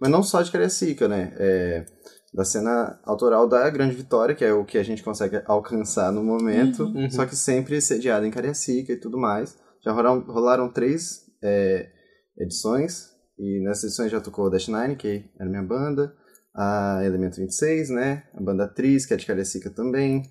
Mas 0.00 0.08
não 0.08 0.22
só 0.22 0.40
de 0.42 0.52
Cariacica, 0.52 1.08
né? 1.08 1.32
É, 1.36 1.84
da 2.32 2.44
cena 2.44 3.00
autoral 3.04 3.48
da 3.48 3.68
Grande 3.70 3.96
Vitória, 3.96 4.36
que 4.36 4.44
é 4.44 4.52
o 4.52 4.64
que 4.64 4.78
a 4.78 4.84
gente 4.84 5.02
consegue 5.02 5.42
alcançar 5.46 6.12
no 6.12 6.22
momento, 6.22 6.84
Uhum. 6.84 7.10
só 7.10 7.26
que 7.26 7.34
sempre 7.34 7.80
sediada 7.80 8.24
em 8.24 8.30
Cariacica 8.30 8.92
e 8.92 9.00
tudo 9.00 9.18
mais. 9.18 9.58
Já 9.84 9.90
rolaram, 9.90 10.20
rolaram 10.20 10.72
três 10.72 11.22
é, 11.42 11.88
edições, 12.38 13.08
e 13.36 13.64
nessas 13.64 13.84
edições 13.84 14.12
já 14.12 14.20
tocou 14.20 14.48
Dash 14.48 14.68
Nine, 14.68 14.94
que 14.94 15.24
era 15.40 15.50
minha 15.50 15.62
banda, 15.64 16.14
a 16.56 17.00
Elemento 17.04 17.36
26, 17.36 17.90
né? 17.90 18.22
A 18.34 18.40
banda 18.40 18.64
Atriz, 18.64 19.04
que 19.04 19.12
é 19.12 19.16
de 19.16 19.26
Cariacica 19.26 19.68
também, 19.68 20.22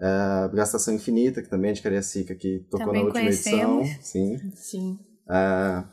a 0.00 0.48
Gastação 0.52 0.94
Infinita, 0.94 1.40
que 1.40 1.48
também 1.48 1.70
é 1.70 1.74
de 1.74 1.82
Cariacica, 1.82 2.34
que 2.34 2.66
tocou 2.70 2.86
Também 2.86 3.00
na 3.02 3.06
última 3.06 3.22
conhecemos. 3.22 3.86
edição. 3.88 4.02
Sim. 4.02 4.38
Sim. 4.54 4.98
Ah, 5.28 5.84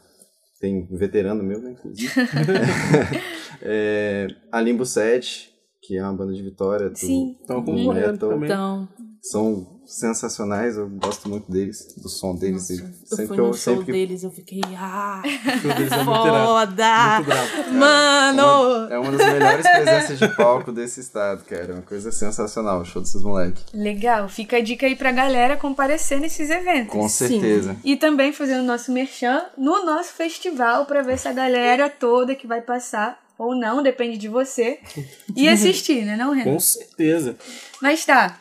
tem 0.59 0.87
veterano 0.91 1.43
meu, 1.43 1.59
né, 1.61 1.71
inclusive. 1.71 2.11
É, 3.61 4.27
a 4.51 4.59
Limbo 4.59 4.85
7, 4.85 5.54
que 5.85 5.97
é 5.97 6.03
uma 6.03 6.13
banda 6.13 6.33
de 6.33 6.41
Vitória. 6.41 6.89
Do, 6.89 6.97
Sim. 6.97 7.35
Estão 7.39 7.61
do 7.61 7.71
concorrendo 7.71 8.17
também. 8.17 8.45
Então, 8.49 8.87
São 9.21 9.75
sensacionais, 9.85 10.77
eu 10.77 10.89
gosto 10.89 11.29
muito 11.29 11.51
deles, 11.51 11.93
do 11.97 12.09
som 12.09 12.35
deles. 12.35 12.69
e 12.71 12.79
eu 12.79 12.87
sempre 13.05 13.27
fui 13.27 13.35
que 13.35 13.41
eu, 13.41 13.47
no 13.47 13.53
show 13.53 13.75
sempre 13.75 13.85
que 13.85 13.91
deles, 13.91 14.23
eu 14.23 14.31
fiquei, 14.31 14.61
ah, 14.75 15.21
é 15.25 16.03
foda! 16.03 17.15
Muito 17.15 17.25
bravo. 17.27 17.73
Mano! 17.73 18.87
É 18.91 18.97
uma 18.97 19.11
das 19.11 19.33
melhores 19.33 19.67
presenças 19.67 20.19
de 20.19 20.27
palco 20.35 20.71
desse 20.71 20.99
estado, 20.99 21.43
cara. 21.45 21.65
É 21.65 21.73
uma 21.73 21.81
coisa 21.81 22.11
sensacional 22.11 22.81
o 22.81 22.85
show 22.85 23.01
desses 23.01 23.21
moleques. 23.21 23.63
Legal. 23.73 24.27
Fica 24.27 24.57
a 24.57 24.61
dica 24.61 24.85
aí 24.85 24.95
pra 24.95 25.11
galera 25.11 25.55
comparecer 25.57 26.19
nesses 26.19 26.49
eventos. 26.49 26.91
Com 26.91 27.07
Sim. 27.07 27.27
certeza. 27.27 27.75
E 27.83 27.95
também 27.95 28.33
fazendo 28.33 28.63
nosso 28.65 28.91
merchan 28.91 29.43
no 29.57 29.85
nosso 29.85 30.13
festival 30.13 30.85
pra 30.85 31.01
ver 31.01 31.13
essa 31.13 31.31
galera 31.31 31.89
toda 31.89 32.35
que 32.35 32.47
vai 32.47 32.61
passar, 32.61 33.19
ou 33.37 33.55
não, 33.55 33.83
depende 33.83 34.17
de 34.17 34.27
você, 34.27 34.79
e 35.35 35.47
assistir, 35.47 36.05
né, 36.05 36.15
não, 36.15 36.31
Renan? 36.31 36.53
Com 36.53 36.59
certeza. 36.59 37.37
Mas 37.81 38.05
tá, 38.05 38.39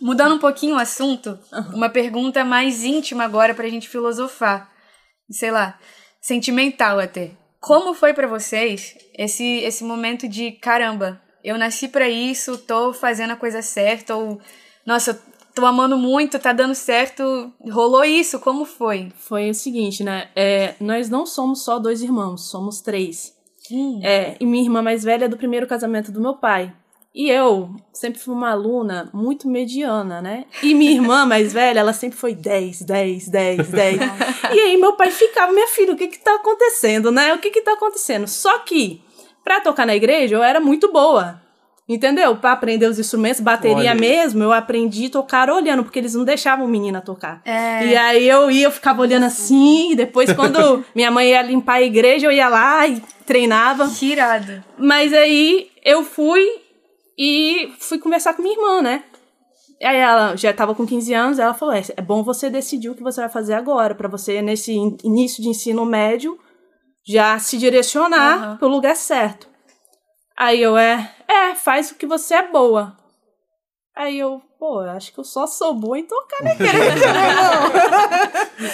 mudando 0.00 0.34
um 0.34 0.38
pouquinho 0.38 0.74
o 0.76 0.78
assunto, 0.78 1.38
uma 1.72 1.88
pergunta 1.88 2.44
mais 2.44 2.84
íntima 2.84 3.24
agora 3.24 3.54
pra 3.54 3.68
gente 3.68 3.88
filosofar. 3.88 4.70
Sei 5.30 5.50
lá, 5.50 5.78
sentimental 6.20 6.98
até. 6.98 7.30
Como 7.60 7.94
foi 7.94 8.12
pra 8.12 8.26
vocês 8.26 8.94
esse, 9.16 9.60
esse 9.60 9.82
momento 9.82 10.28
de 10.28 10.52
caramba, 10.52 11.20
eu 11.42 11.56
nasci 11.56 11.88
pra 11.88 12.08
isso, 12.08 12.58
tô 12.58 12.92
fazendo 12.92 13.32
a 13.32 13.36
coisa 13.36 13.62
certa, 13.62 14.14
ou 14.14 14.38
nossa, 14.86 15.18
tô 15.54 15.64
amando 15.64 15.96
muito, 15.96 16.38
tá 16.38 16.52
dando 16.52 16.74
certo, 16.74 17.52
rolou 17.70 18.04
isso, 18.04 18.40
como 18.40 18.64
foi? 18.64 19.12
Foi 19.16 19.48
o 19.50 19.54
seguinte, 19.54 20.02
né? 20.02 20.28
É, 20.34 20.74
nós 20.80 21.08
não 21.08 21.24
somos 21.24 21.62
só 21.62 21.78
dois 21.78 22.02
irmãos, 22.02 22.50
somos 22.50 22.80
três. 22.80 23.33
Hum, 23.70 24.00
É, 24.02 24.36
e 24.40 24.46
minha 24.46 24.62
irmã 24.64 24.82
mais 24.82 25.02
velha 25.04 25.24
é 25.26 25.28
do 25.28 25.36
primeiro 25.36 25.66
casamento 25.66 26.12
do 26.12 26.20
meu 26.20 26.34
pai. 26.34 26.72
E 27.14 27.30
eu 27.30 27.70
sempre 27.92 28.18
fui 28.18 28.34
uma 28.34 28.50
aluna 28.50 29.08
muito 29.14 29.46
mediana, 29.48 30.20
né? 30.20 30.46
E 30.62 30.74
minha 30.74 30.90
irmã 30.92 31.24
mais 31.26 31.52
velha, 31.52 31.78
ela 31.78 31.92
sempre 31.92 32.18
foi 32.18 32.34
10, 32.34 32.82
10, 32.82 33.28
10, 33.28 33.68
10. 33.68 34.00
e 34.52 34.58
aí 34.60 34.76
meu 34.76 34.94
pai 34.94 35.12
ficava, 35.12 35.52
minha 35.52 35.68
filha, 35.68 35.92
o 35.92 35.96
que 35.96 36.08
que 36.08 36.18
tá 36.18 36.34
acontecendo, 36.34 37.12
né? 37.12 37.32
O 37.32 37.38
que 37.38 37.50
que 37.50 37.60
tá 37.60 37.74
acontecendo? 37.74 38.26
Só 38.26 38.58
que, 38.60 39.00
pra 39.44 39.60
tocar 39.60 39.86
na 39.86 39.94
igreja, 39.94 40.34
eu 40.34 40.42
era 40.42 40.58
muito 40.58 40.90
boa. 40.90 41.40
Entendeu? 41.86 42.34
Pra 42.36 42.52
aprender 42.52 42.86
os 42.86 42.98
instrumentos, 42.98 43.40
bateria 43.40 43.76
Olha 43.76 43.94
mesmo, 43.94 44.42
eu 44.42 44.52
aprendi 44.52 45.06
a 45.06 45.10
tocar 45.10 45.50
olhando, 45.50 45.84
porque 45.84 45.98
eles 45.98 46.14
não 46.14 46.24
deixavam 46.24 46.66
menina 46.66 47.02
tocar. 47.02 47.42
É. 47.44 47.86
E 47.86 47.96
aí 47.96 48.26
eu 48.26 48.50
ia, 48.50 48.66
eu 48.66 48.70
ficava 48.70 49.02
olhando 49.02 49.24
assim, 49.26 49.92
e 49.92 49.94
depois 49.94 50.32
quando 50.32 50.82
minha 50.94 51.10
mãe 51.10 51.28
ia 51.30 51.42
limpar 51.42 51.74
a 51.74 51.82
igreja, 51.82 52.26
eu 52.26 52.32
ia 52.32 52.48
lá 52.48 52.86
e 52.88 53.02
treinava. 53.26 53.86
Que 53.90 54.12
irado. 54.12 54.64
Mas 54.78 55.12
aí 55.12 55.68
eu 55.84 56.02
fui 56.02 56.42
e 57.18 57.70
fui 57.78 57.98
conversar 57.98 58.32
com 58.32 58.40
minha 58.42 58.54
irmã, 58.56 58.80
né? 58.80 59.04
Aí 59.82 59.98
ela 59.98 60.34
já 60.36 60.54
tava 60.54 60.74
com 60.74 60.86
15 60.86 61.12
anos, 61.12 61.38
ela 61.38 61.52
falou: 61.52 61.74
"É, 61.74 61.82
é 61.98 62.00
bom 62.00 62.22
você 62.22 62.48
decidir 62.48 62.88
o 62.88 62.94
que 62.94 63.02
você 63.02 63.20
vai 63.20 63.28
fazer 63.28 63.52
agora, 63.52 63.94
pra 63.94 64.08
você 64.08 64.40
nesse 64.40 64.72
in- 64.72 64.96
início 65.04 65.42
de 65.42 65.50
ensino 65.50 65.84
médio 65.84 66.38
já 67.06 67.38
se 67.38 67.58
direcionar 67.58 68.38
Aham. 68.42 68.56
pro 68.56 68.68
lugar 68.68 68.96
certo". 68.96 69.52
Aí 70.36 70.60
eu 70.60 70.76
é, 70.76 71.12
é, 71.34 71.54
faz 71.54 71.90
o 71.90 71.96
que 71.96 72.06
você 72.06 72.34
é 72.34 72.48
boa. 72.50 72.96
Aí 73.94 74.18
eu, 74.18 74.42
pô, 74.64 74.82
eu 74.82 74.92
acho 74.92 75.12
que 75.12 75.20
eu 75.20 75.24
só 75.24 75.46
sou 75.46 75.74
boa 75.74 75.98
em 75.98 76.04
tocar 76.04 76.42
na 76.42 76.52
igreja, 76.54 77.12
né, 77.12 77.28
irmão? 77.28 77.70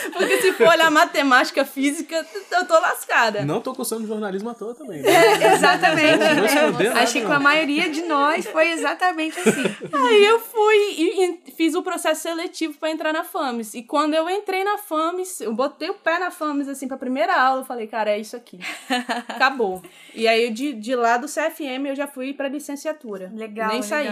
Porque 0.17 0.41
se 0.41 0.53
for 0.53 0.69
olhar 0.69 0.89
matemática, 0.89 1.65
física, 1.65 2.25
eu 2.53 2.65
tô 2.65 2.75
lascada. 2.79 3.45
Não 3.45 3.61
tô 3.61 3.75
cursando 3.75 4.07
jornalismo 4.07 4.51
à 4.51 4.55
toa 4.55 4.73
também. 4.73 5.03
né? 5.03 5.11
É, 5.11 5.55
exatamente. 5.55 6.19
Nada, 6.19 7.01
Acho 7.01 7.15
que 7.15 7.21
não. 7.23 7.33
a 7.33 7.41
maioria 7.41 7.91
de 7.91 8.03
nós 8.03 8.47
foi 8.47 8.71
exatamente 8.71 9.37
assim. 9.41 9.65
Aí 9.93 10.25
eu 10.25 10.39
fui 10.39 10.77
e, 10.97 11.41
e 11.49 11.51
fiz 11.51 11.75
o 11.75 11.83
processo 11.83 12.23
seletivo 12.23 12.79
pra 12.79 12.89
entrar 12.89 13.13
na 13.13 13.25
FAMES. 13.25 13.75
E 13.75 13.83
quando 13.83 14.15
eu 14.15 14.31
entrei 14.31 14.63
na 14.63 14.79
FAMES, 14.79 15.41
eu 15.41 15.53
botei 15.53 15.91
o 15.91 15.95
pé 15.95 16.21
na 16.21 16.31
FAMES, 16.31 16.69
assim, 16.69 16.87
pra 16.87 16.97
primeira 16.97 17.35
aula, 17.35 17.63
eu 17.63 17.65
falei, 17.65 17.89
cara, 17.89 18.11
é 18.11 18.19
isso 18.21 18.37
aqui. 18.37 18.61
Acabou. 19.27 19.83
E 20.15 20.29
aí, 20.29 20.51
de, 20.51 20.73
de 20.73 20.95
lá 20.95 21.17
do 21.17 21.27
CFM, 21.27 21.87
eu 21.89 21.97
já 21.97 22.07
fui 22.07 22.33
pra 22.33 22.47
licenciatura. 22.47 23.33
Legal, 23.35 23.73
Nem 23.73 23.83
saí. 23.83 24.07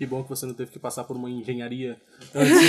Que 0.00 0.06
bom 0.06 0.22
que 0.22 0.30
você 0.30 0.46
não 0.46 0.54
teve 0.54 0.70
que 0.70 0.78
passar 0.78 1.04
por 1.04 1.14
uma 1.14 1.28
engenharia 1.28 2.00
antes 2.34 2.58
de 2.58 2.68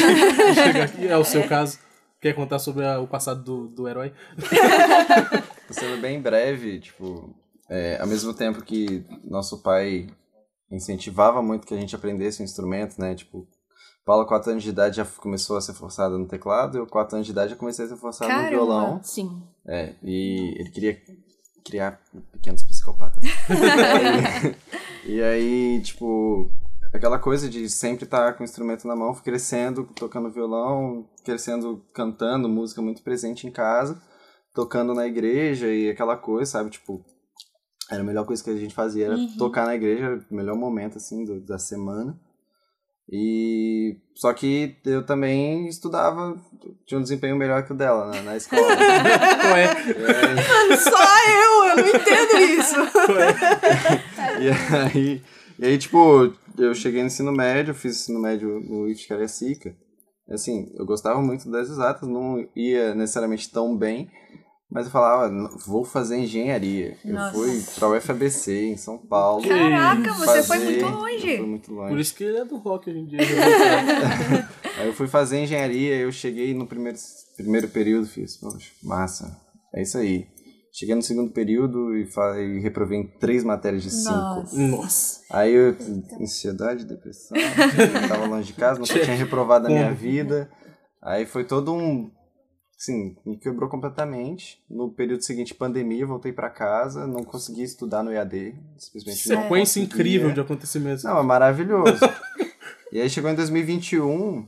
chegar 0.54 0.84
aqui. 0.84 1.08
É 1.08 1.15
o 1.17 1.24
seu 1.24 1.48
caso. 1.48 1.80
Quer 2.20 2.34
contar 2.34 2.60
sobre 2.60 2.86
a- 2.86 3.00
o 3.00 3.08
passado 3.08 3.41
do, 3.41 3.67
do 3.70 3.88
herói? 3.88 4.12
Tô 5.65 5.74
sendo 5.74 6.02
bem 6.02 6.22
breve, 6.22 6.82
tipo, 6.82 7.34
é, 7.70 7.98
ao 8.02 8.06
mesmo 8.06 8.34
tempo 8.34 8.62
que 8.62 9.06
nosso 9.24 9.60
pai 9.63 10.10
incentivava 10.70 11.41
muito 11.41 11.65
que 11.65 11.74
a 11.74 11.80
gente 11.80 11.96
aprendesse 11.96 12.41
um 12.41 12.44
instrumento, 12.44 13.00
né? 13.00 13.15
Tipo, 13.15 13.48
Paula, 14.04 14.28
4 14.28 14.52
anos 14.52 14.63
de 14.63 14.70
idade, 14.70 14.98
já 14.98 15.06
começou 15.06 15.56
a 15.56 15.62
ser 15.62 15.74
forçada 15.74 16.17
no 16.17 16.28
teclado, 16.28 16.80
eu, 16.80 16.86
4 16.86 17.15
anos 17.15 17.26
de 17.26 17.32
idade, 17.32 17.52
já 17.52 17.56
comecei 17.56 17.86
a 17.86 17.88
ser 17.88 17.96
forçado 17.96 18.28
Caramba. 18.30 18.50
no 18.52 18.58
violão. 18.58 19.00
Sim. 19.04 19.41
É, 19.65 19.94
e 20.04 20.54
ele 20.60 20.70
queria 20.70 21.02
criar 21.65 21.98
pequenos 22.34 22.62
psicopatas. 22.62 23.24
e, 25.08 25.12
e 25.15 25.24
aí, 25.24 25.82
tipo, 25.82 26.52
aquela 26.93 27.17
coisa 27.19 27.49
de 27.49 27.69
sempre 27.69 28.06
estar 28.06 28.34
com 28.34 28.41
o 28.41 28.45
instrumento 28.45 28.88
na 28.88 28.95
mão, 28.95 29.13
crescendo, 29.15 29.88
tocando 29.95 30.30
violão, 30.32 31.08
crescendo 31.23 31.84
cantando, 31.93 32.49
música 32.49 32.82
muito 32.82 33.01
presente 33.01 33.47
em 33.47 33.51
casa, 33.51 34.01
tocando 34.54 34.93
na 34.93 35.08
igreja 35.08 35.67
e 35.67 35.89
aquela 35.89 36.17
coisa, 36.17 36.51
sabe? 36.51 36.69
Tipo, 36.69 37.04
era 37.89 38.01
a 38.01 38.06
melhor 38.06 38.25
coisa 38.25 38.43
que 38.43 38.49
a 38.49 38.56
gente 38.56 38.73
fazia, 38.73 39.06
era 39.08 39.15
tocar 39.38 39.65
na 39.65 39.75
igreja, 39.75 40.19
o 40.30 40.36
melhor 40.36 40.56
momento, 40.56 40.97
assim, 40.97 41.23
do- 41.25 41.41
da 41.41 41.58
semana. 41.60 42.17
E 43.13 43.97
só 44.15 44.32
que 44.32 44.77
eu 44.86 45.06
também 45.06 45.67
estudava, 45.67 46.39
tinha 46.86 46.97
um 46.97 47.01
desempenho 47.04 47.36
melhor 47.36 47.63
que 47.65 47.73
o 47.73 47.75
dela 47.75 48.08
na, 48.08 48.21
na 48.21 48.38
escola. 48.38 48.62
Qual 49.41 49.58
é? 49.58 50.77
Só 50.77 51.30
eu, 51.30 51.65
eu 51.65 51.75
não 51.77 51.88
entendo 51.88 52.38
isso. 52.60 52.75
E 54.39 54.49
aí, 54.49 55.21
e 55.60 55.65
aí, 55.65 55.77
tipo, 55.77 56.34
eu 56.58 56.74
cheguei 56.74 57.02
no 57.02 57.08
ensino 57.08 57.32
médio, 57.32 57.74
fiz 57.74 58.02
ensino 58.02 58.20
médio 58.20 58.60
no 58.60 58.88
IF 58.90 59.08
Cariacica. 59.08 59.76
Assim, 60.30 60.72
eu 60.78 60.86
gostava 60.86 61.22
muito 61.22 61.50
das 61.52 61.70
exatas, 61.70 62.08
não 62.08 62.48
ia 62.56 62.96
necessariamente 62.96 63.52
tão 63.52 63.76
bem, 63.78 64.10
mas 64.72 64.86
eu 64.86 64.92
falava, 64.92 65.30
"Não, 65.30 65.50
vou 65.66 65.84
fazer 65.84 66.18
engenharia. 66.18 66.96
Nossa. 67.04 67.36
Eu 67.38 67.44
fui 67.44 67.64
pra 67.76 67.90
UFABC, 67.90 68.52
em 68.68 68.78
São 68.78 68.98
Paulo. 68.98 69.46
Caraca, 69.46 70.14
você 70.14 70.42
foi 70.44 70.58
fazer- 70.60 70.66
muito 70.82 70.86
longe. 70.86 71.38
fui 71.38 71.46
muito 71.48 71.74
longe. 71.74 71.90
Por 71.90 72.00
isso 72.00 72.16
que 72.16 72.24
ele 72.24 72.38
é 72.38 72.46
do 72.46 72.56
rock 72.58 72.90
hoje 72.90 73.00
em 73.00 73.06
dia. 73.08 73.20
Aí 74.78 74.88
eu 74.88 74.94
fui 74.94 75.08
fazer 75.08 75.40
engenharia, 75.44 75.96
eu 75.98 76.12
cheguei 76.12 76.54
no 76.54 76.66
primeiro, 76.66 76.98
primeiro 77.36 77.68
período, 77.68 78.08
fiz, 78.08 78.38
poxa, 78.38 78.72
massa, 78.84 79.38
é 79.76 79.82
isso 79.82 79.98
aí. 79.98 80.28
Cheguei 80.73 80.95
no 80.95 81.01
segundo 81.01 81.31
período 81.31 81.97
e, 81.97 82.05
fa- 82.05 82.39
e 82.39 82.60
reprovei 82.60 82.99
em 82.99 83.07
três 83.19 83.43
matérias 83.43 83.84
de 83.84 83.91
cinco. 83.91 84.45
Nossa. 84.53 85.21
Aí 85.29 85.53
eu, 85.53 85.75
ansiedade, 86.21 86.86
depressão, 86.86 87.36
eu 87.38 88.07
tava 88.07 88.25
longe 88.25 88.47
de 88.47 88.53
casa, 88.53 88.79
nunca 88.79 88.93
tinha 88.99 89.15
reprovado 89.15 89.65
na 89.65 89.69
minha 89.69 89.93
vida. 89.93 90.49
Aí 91.01 91.25
foi 91.25 91.43
todo 91.43 91.73
um, 91.73 92.10
assim, 92.79 93.17
me 93.25 93.38
quebrou 93.38 93.69
completamente. 93.69 94.63
No 94.69 94.89
período 94.93 95.23
seguinte, 95.23 95.53
pandemia, 95.53 96.05
voltei 96.05 96.31
pra 96.31 96.49
casa, 96.49 97.05
não 97.05 97.23
consegui 97.25 97.63
estudar 97.63 98.01
no 98.01 98.12
EAD, 98.13 98.55
simplesmente 98.77 99.27
não 99.29 99.41
Sequência 99.43 99.81
conseguia. 99.81 99.84
incrível 100.05 100.31
de 100.31 100.39
acontecimentos. 100.39 101.03
Não, 101.03 101.17
é 101.19 101.23
maravilhoso. 101.23 101.99
e 102.93 103.01
aí 103.01 103.10
chegou 103.10 103.29
em 103.29 103.36
2021, 103.36 104.47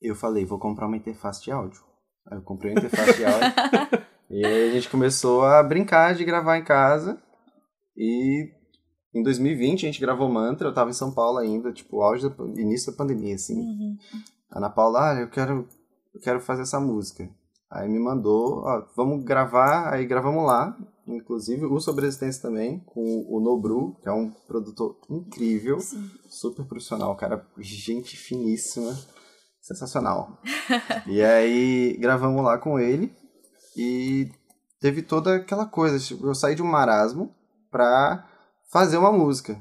eu 0.00 0.16
falei, 0.16 0.44
vou 0.44 0.58
comprar 0.58 0.88
uma 0.88 0.96
interface 0.96 1.44
de 1.44 1.52
áudio. 1.52 1.80
Aí 2.28 2.38
eu 2.38 2.42
comprei 2.42 2.72
uma 2.72 2.80
interface 2.80 3.18
de 3.18 3.24
áudio. 3.24 4.01
e 4.32 4.46
aí 4.46 4.70
a 4.70 4.72
gente 4.72 4.88
começou 4.88 5.44
a 5.44 5.62
brincar 5.62 6.14
de 6.14 6.24
gravar 6.24 6.56
em 6.56 6.64
casa. 6.64 7.22
E 7.94 8.50
em 9.14 9.22
2020 9.22 9.82
a 9.82 9.86
gente 9.90 10.00
gravou 10.00 10.26
Mantra, 10.26 10.68
eu 10.68 10.72
tava 10.72 10.88
em 10.88 10.94
São 10.94 11.12
Paulo 11.12 11.36
ainda, 11.36 11.70
tipo, 11.70 12.00
auge 12.00 12.26
da, 12.26 12.44
início 12.58 12.90
da 12.90 12.96
pandemia, 12.96 13.34
assim. 13.34 13.98
A 14.50 14.56
Ana 14.56 14.70
Paula, 14.70 15.10
ah, 15.10 15.20
eu 15.20 15.28
quero, 15.28 15.68
eu 16.14 16.20
quero 16.22 16.40
fazer 16.40 16.62
essa 16.62 16.80
música. 16.80 17.28
Aí 17.70 17.86
me 17.86 17.98
mandou, 17.98 18.62
ó, 18.64 18.86
vamos 18.96 19.22
gravar, 19.22 19.92
aí 19.92 20.06
gravamos 20.06 20.46
lá, 20.46 20.78
inclusive 21.06 21.66
o 21.66 21.78
Sobre 21.78 22.06
Resistência 22.06 22.40
também, 22.40 22.80
com 22.86 23.26
o 23.28 23.38
Nobru, 23.38 23.98
que 24.00 24.08
é 24.08 24.12
um 24.12 24.30
produtor 24.30 24.96
incrível, 25.10 25.76
super 26.30 26.64
profissional, 26.64 27.14
cara, 27.16 27.46
gente 27.58 28.16
finíssima, 28.16 28.96
sensacional. 29.60 30.40
e 31.06 31.22
aí 31.22 31.98
gravamos 31.98 32.42
lá 32.42 32.56
com 32.56 32.78
ele 32.78 33.14
e 33.76 34.30
teve 34.80 35.02
toda 35.02 35.36
aquela 35.36 35.66
coisa, 35.66 35.98
tipo, 35.98 36.26
eu 36.26 36.34
saí 36.34 36.54
de 36.54 36.62
um 36.62 36.66
marasmo 36.66 37.34
pra 37.70 38.26
fazer 38.72 38.96
uma 38.96 39.12
música, 39.12 39.60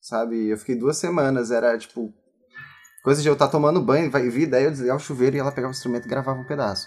sabe? 0.00 0.48
Eu 0.48 0.58
fiquei 0.58 0.74
duas 0.76 0.96
semanas, 0.96 1.50
era 1.50 1.76
tipo 1.78 2.12
coisa 3.02 3.22
de 3.22 3.28
eu 3.28 3.32
estar 3.34 3.48
tomando 3.48 3.80
banho, 3.80 4.10
vai 4.10 4.28
vir 4.28 4.42
ideia 4.42 4.64
eu 4.66 4.70
desligar 4.70 4.96
o 4.96 5.00
chuveiro 5.00 5.36
e 5.36 5.38
ela 5.38 5.52
pegava 5.52 5.72
o 5.72 5.74
instrumento 5.76 6.04
e 6.06 6.08
gravava 6.08 6.38
um 6.40 6.44
pedaço. 6.46 6.86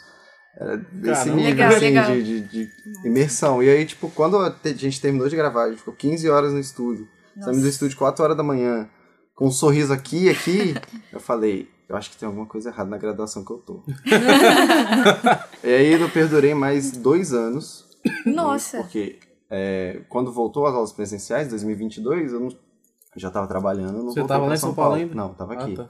Era 0.60 0.77
desse 0.77 1.23
Caramba. 1.25 1.36
nível 1.38 1.49
Legal, 1.51 1.69
assim, 1.71 1.79
legal. 1.86 2.12
De, 2.12 2.41
de, 2.41 2.65
de 2.65 3.07
imersão. 3.07 3.63
E 3.63 3.69
aí, 3.69 3.86
tipo, 3.86 4.10
quando 4.12 4.38
a 4.38 4.51
te- 4.51 4.75
gente 4.75 4.99
terminou 5.01 5.27
de 5.29 5.36
gravar, 5.36 5.63
a 5.63 5.69
gente 5.69 5.79
ficou 5.79 5.93
15 5.95 6.29
horas 6.29 6.51
no 6.51 6.60
estúdio. 6.60 7.07
Saímos 7.39 7.62
do 7.62 7.67
estúdio 7.69 7.97
4 7.97 8.21
horas 8.23 8.36
da 8.38 8.43
manhã, 8.43 8.89
com 9.34 9.47
um 9.47 9.51
sorriso 9.51 9.93
aqui 9.93 10.25
e 10.25 10.29
aqui. 10.29 10.75
eu 11.12 11.21
falei, 11.21 11.69
eu 11.91 11.97
acho 11.97 12.10
que 12.12 12.17
tem 12.17 12.25
alguma 12.27 12.45
coisa 12.45 12.69
errada 12.69 12.89
na 12.89 12.97
graduação 12.97 13.43
que 13.43 13.51
eu 13.51 13.58
tô. 13.58 13.84
e 15.63 15.67
aí 15.69 15.91
eu 15.93 16.10
perdurei 16.10 16.54
mais 16.54 16.91
dois 16.91 17.34
anos. 17.34 17.86
Nossa. 18.25 18.77
Porque 18.80 19.19
é, 19.49 20.01
quando 20.10 20.32
voltou 20.32 20.65
às 20.65 20.73
aulas 20.73 20.91
presenciais, 20.91 21.49
2022, 21.49 22.34
eu 22.34 22.39
não- 22.39 22.47
eu 22.49 23.19
já 23.19 23.30
tava 23.30 23.47
trabalhando. 23.47 23.97
Você 24.06 24.21
voltei 24.21 24.23
tava 24.27 24.39
pra 24.41 24.47
lá 24.49 24.54
em 24.54 24.58
São 24.58 24.73
Paulo 24.73 24.95
ainda? 24.95 25.13
Não, 25.13 25.34
tava 25.34 25.54
aqui. 25.54 25.73
Ah, 25.73 25.84
tá. 25.84 25.89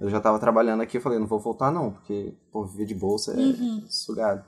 Eu 0.00 0.08
já 0.10 0.20
tava 0.20 0.38
trabalhando 0.38 0.80
aqui, 0.82 0.98
eu 0.98 1.00
falei, 1.00 1.18
não 1.18 1.26
vou 1.26 1.40
voltar 1.40 1.72
não, 1.72 1.90
porque, 1.90 2.32
pô, 2.52 2.64
viver 2.66 2.84
de 2.84 2.94
bolsa 2.94 3.32
é 3.32 3.88
sugado. 3.88 4.44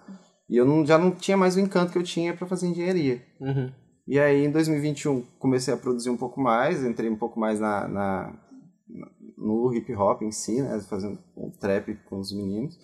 E 0.48 0.56
eu 0.56 0.64
não, 0.64 0.84
já 0.86 0.96
não 0.98 1.10
tinha 1.10 1.36
mais 1.36 1.56
o 1.56 1.60
encanto 1.60 1.90
que 1.92 1.98
eu 1.98 2.02
tinha 2.04 2.36
pra 2.36 2.46
fazer 2.46 2.68
engenharia. 2.68 3.22
Uhum. 3.40 3.72
E 4.06 4.18
aí, 4.20 4.44
em 4.44 4.50
2021, 4.50 5.22
comecei 5.38 5.72
a 5.74 5.76
produzir 5.76 6.10
um 6.10 6.16
pouco 6.16 6.40
mais, 6.40 6.84
entrei 6.84 7.08
um 7.10 7.16
pouco 7.16 7.38
mais 7.40 7.58
na- 7.58 7.88
na- 7.88 8.32
no 9.40 9.72
hip 9.74 9.92
hop 9.94 10.22
em 10.22 10.30
si, 10.30 10.60
né, 10.62 10.78
fazendo 10.88 11.18
um 11.36 11.50
trap 11.50 11.94
com 12.08 12.18
os 12.18 12.30
meninos. 12.32 12.76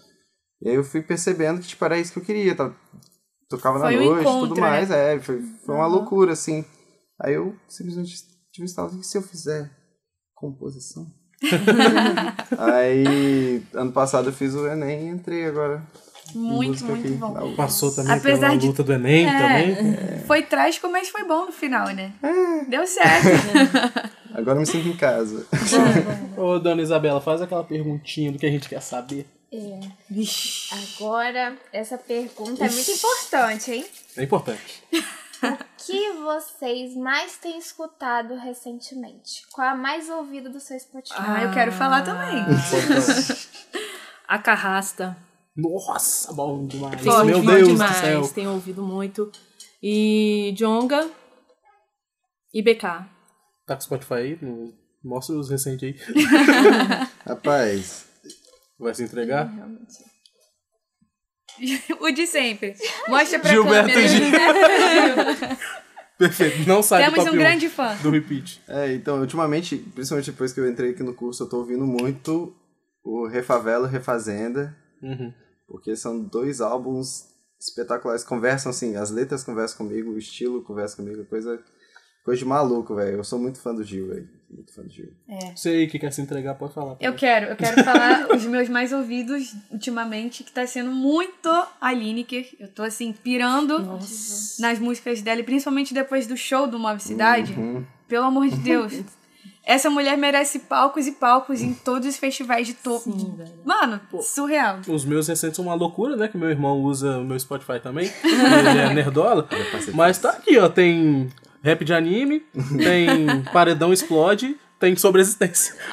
E 0.62 0.68
aí 0.70 0.74
eu 0.74 0.82
fui 0.82 1.02
percebendo 1.02 1.60
que, 1.60 1.68
tipo, 1.68 1.84
era 1.84 1.98
isso 1.98 2.12
que 2.12 2.18
eu 2.18 2.24
queria, 2.24 2.56
tá? 2.56 2.74
tocava 3.48 3.78
Foi 3.78 3.94
na 3.94 4.00
noite 4.02 4.18
e 4.18 4.22
encontro, 4.22 4.48
tudo 4.48 4.60
né? 4.60 4.66
mais, 4.68 4.90
é, 4.90 5.20
foi, 5.20 5.40
foi 5.64 5.74
uma 5.74 5.84
Aham. 5.86 5.94
loucura, 5.94 6.32
assim. 6.32 6.64
Aí 7.20 7.34
eu 7.34 7.54
simplesmente 7.68 8.12
tive 8.52 8.62
um 8.62 8.64
estalo, 8.64 8.98
e 8.98 9.04
se 9.04 9.16
eu 9.16 9.22
fizer 9.22 9.70
composição? 10.34 11.06
aí, 12.58 13.62
ano 13.74 13.92
passado 13.92 14.30
eu 14.30 14.32
fiz 14.32 14.54
o 14.54 14.66
Enem 14.66 15.06
e 15.06 15.10
entrei 15.10 15.46
agora. 15.46 15.86
Muito, 16.34 16.84
muito 16.84 17.06
aqui, 17.06 17.16
bom. 17.16 17.54
Passou 17.54 17.94
também 17.94 18.18
Apesar 18.18 18.48
pela 18.48 18.58
de- 18.58 18.66
luta 18.66 18.82
do 18.82 18.92
Enem 18.92 19.26
É. 19.28 19.38
também. 19.38 20.24
Foi 20.26 20.42
trágico, 20.42 20.88
mas 20.90 21.08
foi 21.08 21.24
bom 21.24 21.46
no 21.46 21.52
final, 21.52 21.86
né? 21.94 22.12
Deu 22.68 22.86
certo. 22.86 23.26
Agora 24.36 24.56
eu 24.56 24.60
me 24.60 24.66
sinto 24.66 24.86
em 24.86 24.96
casa. 24.96 25.46
Ô, 26.36 26.58
dona 26.58 26.82
Isabela, 26.82 27.22
faz 27.22 27.40
aquela 27.40 27.64
perguntinha 27.64 28.30
do 28.30 28.38
que 28.38 28.44
a 28.44 28.50
gente 28.50 28.68
quer 28.68 28.82
saber. 28.82 29.26
É. 29.50 29.80
Agora, 30.98 31.56
essa 31.72 31.96
pergunta 31.96 32.62
é 32.62 32.68
muito 32.68 32.90
importante, 32.90 33.72
hein? 33.72 33.86
É 34.14 34.22
importante. 34.24 34.84
O 35.42 35.56
que 35.86 36.12
vocês 36.12 36.94
mais 36.94 37.38
têm 37.38 37.56
escutado 37.58 38.34
recentemente? 38.34 39.46
Qual 39.52 39.66
a 39.66 39.74
mais 39.74 40.10
ouvida 40.10 40.50
do 40.50 40.60
seu 40.60 40.78
Spotify? 40.78 41.14
Ah, 41.16 41.44
eu 41.44 41.52
quero 41.52 41.72
falar 41.72 42.02
também. 42.02 42.44
A 44.28 44.38
Carrasta. 44.38 45.16
Nossa, 45.56 46.30
bom 46.34 46.66
demais. 46.66 47.00
Tem 47.00 47.10
Meu 47.24 47.36
ouvido 47.38 47.54
Deus 47.54 47.68
demais, 47.68 47.96
do 47.96 48.00
céu. 48.00 48.28
Tenho 48.34 48.52
ouvido 48.52 48.82
muito. 48.82 49.32
E 49.82 50.52
Jonga 50.54 51.08
e 52.52 52.60
BK. 52.60 53.15
Tá 53.66 53.74
com 53.74 53.80
o 53.80 53.84
Spotify 53.84 54.14
aí? 54.14 54.38
Mostra 55.02 55.36
os 55.36 55.48
recentes 55.50 55.82
aí. 55.82 56.14
Rapaz, 57.26 58.06
Vai 58.78 58.94
se 58.94 59.02
entregar? 59.04 59.50
o 62.00 62.10
de 62.10 62.26
sempre. 62.26 62.74
Mostra 63.08 63.38
pra 63.38 63.50
Gilberto 63.50 63.88
câmera. 63.92 64.08
Gil. 64.08 65.56
Perfeito. 66.18 66.66
Não 66.68 66.82
sai 66.82 67.04
do 67.04 67.10
Temos 67.10 67.24
top 67.24 67.30
um 67.36 67.40
1 67.40 67.42
grande 67.42 67.68
fã. 67.68 67.94
do 68.02 68.10
repeat. 68.10 68.62
É, 68.68 68.92
então, 68.94 69.20
ultimamente, 69.20 69.76
principalmente 69.76 70.30
depois 70.30 70.52
que 70.52 70.60
eu 70.60 70.68
entrei 70.68 70.90
aqui 70.92 71.02
no 71.02 71.14
curso, 71.14 71.42
eu 71.42 71.48
tô 71.48 71.58
ouvindo 71.58 71.86
muito 71.86 72.54
o 73.04 73.26
Refavela 73.26 73.86
e 73.88 73.90
Refazenda, 73.90 74.76
Uhum. 75.02 75.32
porque 75.68 75.94
são 75.94 76.18
dois 76.22 76.60
álbuns 76.62 77.26
espetaculares. 77.60 78.24
Conversam, 78.24 78.70
assim, 78.70 78.96
as 78.96 79.10
letras 79.10 79.44
conversam 79.44 79.76
comigo, 79.86 80.10
o 80.12 80.18
estilo 80.18 80.62
conversa 80.64 80.96
comigo, 80.96 81.24
coisa, 81.26 81.62
coisa 82.26 82.40
de 82.40 82.44
maluco, 82.44 82.96
velho. 82.96 83.18
Eu 83.18 83.24
sou 83.24 83.38
muito 83.38 83.60
fã 83.60 83.72
do 83.72 83.84
Gil, 83.84 84.08
velho. 84.08 84.28
Muito 84.50 84.72
fã 84.72 84.82
do 84.82 84.90
Gil. 84.90 85.12
Você 85.54 85.68
aí 85.68 85.86
que 85.86 85.96
quer 85.96 86.12
se 86.12 86.20
entregar, 86.20 86.56
pode 86.56 86.74
falar. 86.74 86.96
Eu 87.00 87.14
quero, 87.14 87.46
eu 87.46 87.56
quero 87.56 87.84
falar 87.84 88.26
os 88.34 88.44
meus 88.44 88.68
mais 88.68 88.92
ouvidos 88.92 89.54
ultimamente, 89.70 90.42
que 90.42 90.50
tá 90.50 90.66
sendo 90.66 90.90
muito 90.90 91.48
a 91.80 91.92
Lineker. 91.92 92.48
Eu 92.58 92.66
tô 92.66 92.82
assim, 92.82 93.12
pirando 93.12 93.78
nas 94.58 94.80
músicas 94.80 95.22
dela, 95.22 95.38
e 95.38 95.44
principalmente 95.44 95.94
depois 95.94 96.26
do 96.26 96.36
show 96.36 96.66
do 96.66 96.80
Move 96.80 97.00
Cidade. 97.00 97.54
Pelo 98.08 98.24
amor 98.24 98.48
de 98.48 98.56
Deus. 98.56 98.92
Essa 99.64 99.90
mulher 99.90 100.16
merece 100.16 100.60
palcos 100.60 101.08
e 101.08 101.12
palcos 101.12 101.60
em 101.60 101.74
todos 101.74 102.08
os 102.08 102.16
festivais 102.16 102.68
de 102.68 102.74
topo. 102.74 103.10
Mano, 103.64 104.00
surreal. 104.22 104.78
Os 104.86 105.04
meus 105.04 105.26
recentes 105.26 105.56
são 105.56 105.64
uma 105.64 105.74
loucura, 105.74 106.16
né? 106.16 106.28
Que 106.28 106.38
meu 106.38 106.50
irmão 106.50 106.80
usa 106.82 107.18
o 107.18 107.24
meu 107.24 107.38
Spotify 107.38 107.80
também. 107.80 108.08
Ele 108.22 108.78
é 108.78 108.94
nerdola. 108.94 109.48
Mas 109.92 110.18
tá 110.18 110.30
aqui, 110.30 110.56
ó. 110.56 110.68
Tem 110.68 111.28
rap 111.66 111.84
de 111.84 111.92
anime, 111.92 112.46
tem 112.78 113.42
Paredão 113.52 113.92
Explode, 113.92 114.56
tem 114.78 114.94
Sobreexistência. 114.94 115.74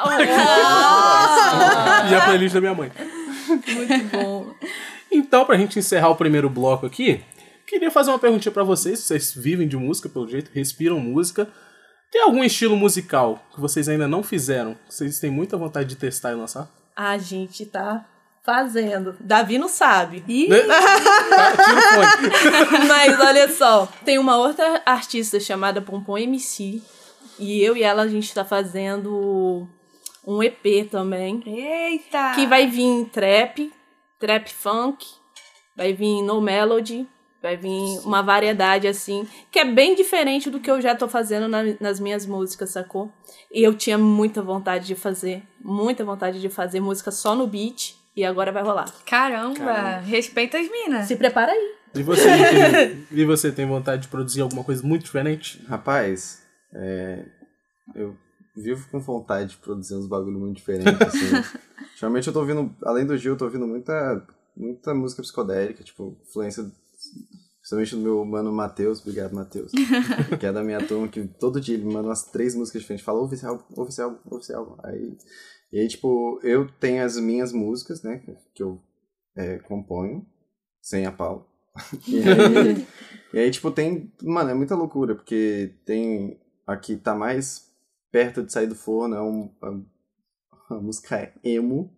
e 2.11 2.15
a 2.15 2.21
playlist 2.25 2.53
da 2.53 2.61
minha 2.61 2.75
mãe. 2.75 2.91
Muito 3.47 4.03
bom. 4.11 4.53
Então, 5.11 5.43
pra 5.45 5.57
gente 5.57 5.79
encerrar 5.79 6.09
o 6.09 6.15
primeiro 6.15 6.47
bloco 6.47 6.85
aqui, 6.85 7.23
queria 7.65 7.89
fazer 7.89 8.11
uma 8.11 8.19
perguntinha 8.19 8.51
pra 8.51 8.63
vocês. 8.63 8.99
Vocês 8.99 9.33
vivem 9.33 9.67
de 9.67 9.75
música, 9.75 10.07
pelo 10.07 10.27
jeito, 10.27 10.51
respiram 10.53 10.99
música. 10.99 11.47
Tem 12.11 12.21
algum 12.21 12.43
estilo 12.43 12.75
musical 12.77 13.43
que 13.55 13.59
vocês 13.59 13.89
ainda 13.89 14.07
não 14.07 14.21
fizeram? 14.21 14.75
que 14.87 14.93
Vocês 14.93 15.19
têm 15.19 15.31
muita 15.31 15.57
vontade 15.57 15.89
de 15.89 15.95
testar 15.95 16.33
e 16.33 16.35
lançar? 16.35 16.69
A 16.95 17.17
gente 17.17 17.65
tá 17.65 18.05
fazendo. 18.43 19.15
Davi 19.19 19.57
não 19.57 19.69
sabe. 19.69 20.23
Ih, 20.27 20.49
Né? 20.49 20.57
Mas 22.87 23.19
olha 23.19 23.49
só, 23.49 23.87
tem 24.05 24.17
uma 24.17 24.37
outra 24.37 24.81
artista 24.85 25.39
chamada 25.39 25.81
Pompom 25.81 26.17
MC. 26.17 26.81
E 27.39 27.61
eu 27.63 27.75
e 27.75 27.83
ela 27.83 28.03
a 28.03 28.07
gente 28.07 28.33
tá 28.33 28.45
fazendo 28.45 29.67
um 30.25 30.41
EP 30.43 30.87
também. 30.89 31.41
eita! 31.45 32.33
Que 32.35 32.45
vai 32.45 32.67
vir 32.67 33.05
trap, 33.11 33.71
trap 34.19 34.53
funk, 34.53 35.05
vai 35.75 35.93
vir 35.93 36.21
no 36.21 36.39
melody, 36.39 37.07
vai 37.41 37.57
vir 37.57 37.99
uma 38.05 38.21
variedade 38.21 38.87
assim, 38.87 39.27
que 39.51 39.59
é 39.59 39.65
bem 39.65 39.95
diferente 39.95 40.49
do 40.49 40.59
que 40.59 40.69
eu 40.69 40.79
já 40.79 40.95
tô 40.95 41.09
fazendo 41.09 41.47
na- 41.47 41.75
nas 41.79 41.99
minhas 41.99 42.25
músicas, 42.25 42.69
sacou? 42.69 43.11
E 43.51 43.63
eu 43.63 43.73
tinha 43.73 43.97
muita 43.97 44.41
vontade 44.41 44.85
de 44.85 44.95
fazer, 44.95 45.43
muita 45.59 46.05
vontade 46.05 46.39
de 46.39 46.49
fazer 46.49 46.79
música 46.79 47.11
só 47.11 47.35
no 47.35 47.47
beat, 47.47 47.95
e 48.15 48.23
agora 48.23 48.51
vai 48.51 48.63
rolar. 48.63 48.91
Caramba, 49.05 49.99
respeita 49.99 50.57
as 50.57 50.69
minas. 50.69 51.07
Se 51.07 51.15
prepara 51.15 51.51
aí. 51.51 51.75
E 51.95 52.03
você, 52.03 52.23
tem, 52.23 53.07
e 53.21 53.25
você 53.25 53.51
tem 53.51 53.67
vontade 53.67 54.03
de 54.03 54.07
produzir 54.07 54.41
alguma 54.41 54.63
coisa 54.63 54.85
muito 54.85 55.03
diferente? 55.03 55.63
Rapaz, 55.67 56.41
é, 56.73 57.25
eu 57.95 58.17
vivo 58.55 58.87
com 58.89 58.99
vontade 58.99 59.51
de 59.51 59.57
produzir 59.57 59.95
uns 59.95 60.07
bagulho 60.07 60.39
muito 60.39 60.57
diferentes, 60.57 60.99
assim. 61.01 61.57
Ultimamente 61.93 62.27
eu 62.27 62.33
tô 62.33 62.39
ouvindo, 62.39 62.75
além 62.83 63.05
do 63.05 63.17
Gil, 63.17 63.33
eu 63.33 63.37
tô 63.37 63.45
ouvindo 63.45 63.67
muita, 63.67 64.25
muita 64.57 64.93
música 64.93 65.21
psicodélica, 65.21 65.83
tipo, 65.83 66.17
influência 66.27 66.63
principalmente 67.63 67.95
do 67.95 68.01
meu 68.01 68.25
mano 68.25 68.51
Matheus, 68.51 68.99
obrigado 68.99 69.33
Matheus, 69.33 69.71
que 70.37 70.45
é 70.45 70.51
da 70.51 70.61
minha 70.61 70.85
turma, 70.85 71.07
que 71.07 71.25
todo 71.39 71.61
dia 71.61 71.75
ele 71.75 71.85
me 71.85 71.93
manda 71.93 72.09
umas 72.09 72.23
três 72.23 72.53
músicas 72.53 72.81
diferentes, 72.81 73.05
fala, 73.05 73.19
ouve 73.19 73.35
esse 73.35 74.53
álbum. 74.53 74.75
Aí, 74.83 75.17
e 75.73 75.79
aí, 75.79 75.87
tipo, 75.87 76.39
eu 76.43 76.69
tenho 76.79 77.03
as 77.03 77.17
minhas 77.17 77.51
músicas, 77.51 78.03
né, 78.03 78.21
que 78.53 78.61
eu 78.61 78.79
é, 79.35 79.57
componho, 79.57 80.23
sem 80.81 81.05
a 81.05 81.11
pau. 81.11 81.49
E 82.07 82.19
aí, 82.19 82.87
e 83.33 83.39
aí, 83.39 83.49
tipo, 83.49 83.71
tem. 83.71 84.11
Mano, 84.21 84.51
é 84.51 84.53
muita 84.53 84.75
loucura, 84.75 85.15
porque 85.15 85.73
tem. 85.85 86.39
Aqui 86.67 86.95
tá 86.95 87.15
mais 87.15 87.67
perto 88.11 88.43
de 88.43 88.53
sair 88.53 88.67
do 88.67 88.75
forno, 88.75 89.15
é 89.15 89.21
um, 89.21 89.49
a, 89.61 90.75
a 90.75 90.79
música 90.79 91.33
emo. 91.43 91.91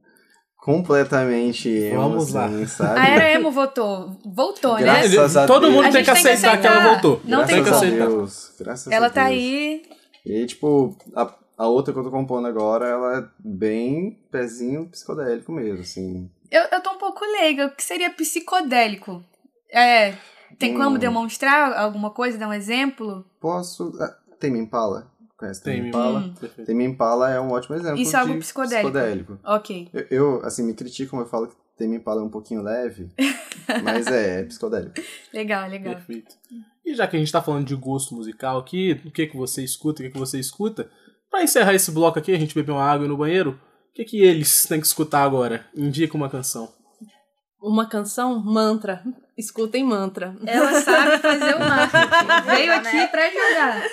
Completamente 0.66 1.70
emo, 1.70 2.02
Vamos 2.02 2.36
assim, 2.36 2.62
lá. 2.62 2.68
sabe? 2.68 3.00
A 3.00 3.08
Era 3.08 3.34
Emo 3.34 3.52
votou. 3.52 4.18
Voltou, 4.26 4.74
né? 4.80 5.08
Graças 5.08 5.38
a 5.38 5.46
Todo 5.46 5.70
mundo 5.70 5.86
A 5.86 5.92
tem 5.92 6.04
que 6.04 6.12
tem 6.12 6.24
que 6.24 6.28
aceitar 6.30 6.60
que 6.60 6.66
ela 6.66 6.92
voltou. 6.94 7.22
Não 7.24 7.46
Graças 7.46 7.54
tem 7.54 7.64
como. 7.64 7.76
aceitar. 7.76 8.08
Deus. 8.08 8.54
Graças 8.58 8.92
Ela 8.92 9.08
a 9.08 9.10
tá 9.12 9.26
Deus. 9.28 9.36
aí. 9.38 9.84
E 10.26 10.32
aí, 10.32 10.46
tipo, 10.48 10.98
a, 11.16 11.32
a 11.58 11.68
outra 11.68 11.94
que 11.94 12.00
eu 12.00 12.04
tô 12.04 12.12
compondo 12.12 12.48
agora, 12.48 12.88
ela 12.88 13.18
é 13.20 13.26
bem 13.40 14.20
pezinho 14.32 14.88
psicodélico 14.90 15.52
mesmo, 15.52 15.82
assim. 15.82 16.30
Eu, 16.52 16.64
eu 16.72 16.82
tô 16.82 16.92
um 16.92 16.98
pouco 16.98 17.24
leiga. 17.26 17.68
O 17.68 17.72
que 17.76 17.84
seria 17.84 18.10
psicodélico? 18.10 19.24
É. 19.72 20.14
Tem 20.60 20.74
Hum. 20.76 20.78
como 20.80 20.98
demonstrar 20.98 21.74
alguma 21.74 22.12
coisa, 22.12 22.38
dar 22.38 22.48
um 22.48 22.54
exemplo? 22.54 23.26
Posso. 23.40 23.94
Ah, 24.00 24.16
Tame 24.40 24.60
Impala? 24.60 25.12
Conhece 25.38 25.64
Tem, 25.64 25.88
Impala? 25.90 26.20
Hum. 26.20 26.34
Perfeito. 26.40 26.68
Tame 26.68 26.86
Impala 26.86 27.30
é 27.32 27.42
um 27.42 27.52
ótimo 27.52 27.76
exemplo. 27.76 28.00
Isso 28.00 28.16
é 28.16 28.20
algo 28.20 28.34
de 28.34 28.40
psicodélico. 28.40 28.92
psicodélico. 28.92 29.40
Ok. 29.44 29.90
Eu, 29.94 30.06
eu, 30.10 30.46
assim, 30.46 30.64
me 30.64 30.74
criticam, 30.74 31.20
eu 31.20 31.26
falo 31.26 31.48
que 31.48 31.56
Tame 31.78 31.98
Impala 31.98 32.22
é 32.22 32.24
um 32.24 32.30
pouquinho 32.30 32.62
leve, 32.62 33.10
mas 33.84 34.08
é, 34.08 34.42
é 34.42 34.44
psicodélico. 34.44 34.94
Legal, 35.34 35.68
legal. 35.70 35.96
Perfeito. 35.96 36.36
E 36.86 36.94
já 36.94 37.06
que 37.08 37.18
a 37.18 37.20
gente 37.20 37.32
tá 37.32 37.42
falando 37.42 37.66
de 37.66 37.76
gosto 37.76 38.16
musical 38.16 38.60
aqui, 38.60 39.02
o 39.06 39.12
que 39.12 39.28
que 39.28 39.36
você 39.36 39.62
escuta, 39.64 40.02
o 40.02 40.06
que 40.06 40.12
que 40.12 40.20
você 40.20 40.40
escuta, 40.40 40.90
pra 41.36 41.44
encerrar 41.44 41.74
esse 41.74 41.92
bloco 41.92 42.18
aqui, 42.18 42.34
a 42.34 42.38
gente 42.40 42.56
beber 42.56 42.72
uma 42.72 42.84
água 42.84 43.06
no 43.08 43.18
banheiro, 43.18 43.60
o 43.92 43.94
que 43.94 44.06
que 44.06 44.22
eles 44.22 44.64
têm 44.64 44.80
que 44.80 44.88
escutar 44.88 45.24
agora? 45.24 45.66
Indica 45.76 46.16
uma 46.16 46.30
canção. 46.30 46.74
Uma 47.62 47.86
canção, 47.88 48.40
mantra. 48.40 49.04
Escutem 49.38 49.84
mantra. 49.84 50.34
Ela 50.46 50.80
sabe 50.82 51.18
fazer 51.18 51.56
o 51.56 51.60
marketing. 51.60 52.46
Veio 52.46 52.68
Né? 52.68 52.76
aqui 52.76 53.08
pra 53.12 53.26
ajudar. 53.26 53.84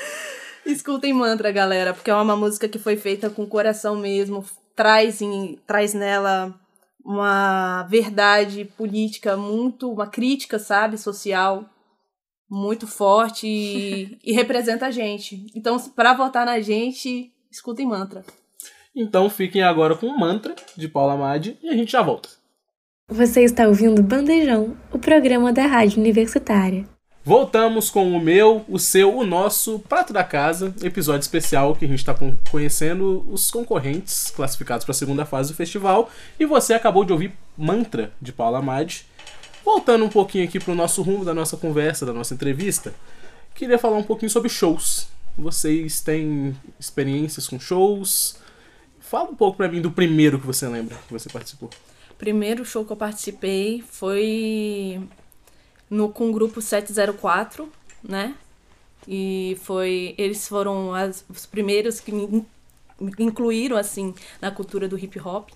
Escutem 0.66 1.12
mantra, 1.12 1.50
galera, 1.50 1.92
porque 1.92 2.10
é 2.10 2.14
uma 2.14 2.36
música 2.36 2.68
que 2.68 2.78
foi 2.78 2.96
feita 2.96 3.28
com 3.28 3.42
o 3.42 3.48
coração 3.48 3.96
mesmo, 3.96 4.44
traz, 4.76 5.20
em, 5.20 5.58
traz 5.66 5.94
nela 5.94 6.54
uma 7.04 7.82
verdade 7.84 8.64
política 8.76 9.36
muito, 9.36 9.90
uma 9.90 10.06
crítica, 10.06 10.60
sabe, 10.60 10.96
social 10.96 11.64
muito 12.52 12.86
forte 12.86 13.46
e, 13.46 14.18
e 14.22 14.32
representa 14.34 14.86
a 14.86 14.90
gente. 14.90 15.46
Então, 15.54 15.78
pra 15.96 16.12
votar 16.12 16.44
na 16.44 16.60
gente, 16.60 17.32
escutem 17.50 17.86
mantra. 17.86 18.22
Então 18.94 19.30
fiquem 19.30 19.62
agora 19.62 19.96
com 19.96 20.06
o 20.06 20.18
Mantra, 20.18 20.54
de 20.76 20.86
Paula 20.86 21.16
Madi, 21.16 21.56
e 21.62 21.70
a 21.70 21.72
gente 21.74 21.92
já 21.92 22.02
volta. 22.02 22.28
Você 23.08 23.42
está 23.42 23.66
ouvindo 23.66 24.02
Bandejão, 24.02 24.76
o 24.92 24.98
programa 24.98 25.50
da 25.50 25.66
Rádio 25.66 25.98
Universitária. 25.98 26.86
Voltamos 27.24 27.88
com 27.88 28.12
o 28.12 28.20
meu, 28.20 28.64
o 28.68 28.78
seu, 28.78 29.16
o 29.16 29.24
nosso 29.24 29.78
Prato 29.78 30.12
da 30.12 30.24
Casa, 30.24 30.74
episódio 30.82 31.22
especial 31.22 31.74
que 31.74 31.84
a 31.84 31.88
gente 31.88 32.00
está 32.00 32.14
conhecendo 32.50 33.24
os 33.30 33.50
concorrentes 33.50 34.30
classificados 34.30 34.84
para 34.84 34.90
a 34.90 34.94
segunda 34.94 35.24
fase 35.24 35.52
do 35.52 35.56
festival. 35.56 36.10
E 36.38 36.44
você 36.44 36.74
acabou 36.74 37.04
de 37.04 37.12
ouvir 37.12 37.32
Mantra, 37.56 38.12
de 38.20 38.32
Paula 38.32 38.60
Madi. 38.60 39.06
Voltando 39.64 40.04
um 40.04 40.08
pouquinho 40.08 40.44
aqui 40.44 40.58
para 40.58 40.72
o 40.72 40.74
nosso 40.74 41.02
rumo 41.02 41.24
da 41.24 41.32
nossa 41.34 41.56
conversa, 41.56 42.04
da 42.04 42.12
nossa 42.12 42.34
entrevista, 42.34 42.94
queria 43.54 43.78
falar 43.78 43.96
um 43.96 44.02
pouquinho 44.02 44.30
sobre 44.30 44.48
shows. 44.48 45.08
Vocês 45.38 46.00
têm 46.00 46.56
experiências 46.78 47.46
com 47.48 47.58
shows? 47.60 48.36
Fala 49.00 49.30
um 49.30 49.34
pouco 49.34 49.56
para 49.58 49.68
mim 49.68 49.80
do 49.80 49.90
primeiro 49.90 50.38
que 50.40 50.46
você 50.46 50.66
lembra 50.68 50.96
que 51.06 51.12
você 51.12 51.28
participou. 51.28 51.70
primeiro 52.18 52.64
show 52.64 52.84
que 52.84 52.92
eu 52.92 52.96
participei 52.96 53.82
foi 53.88 55.00
no 55.90 56.08
com 56.08 56.30
o 56.30 56.32
grupo 56.32 56.60
704, 56.62 57.68
né? 58.02 58.34
E 59.08 59.58
foi 59.62 60.14
eles 60.16 60.46
foram 60.46 60.94
as- 60.94 61.24
os 61.28 61.46
primeiros 61.46 61.98
que 61.98 62.12
me, 62.12 62.22
in- 62.24 62.46
me 63.00 63.12
incluíram 63.18 63.76
assim 63.76 64.14
na 64.40 64.52
cultura 64.52 64.86
do 64.88 64.96
hip 64.96 65.18
hop. 65.18 65.48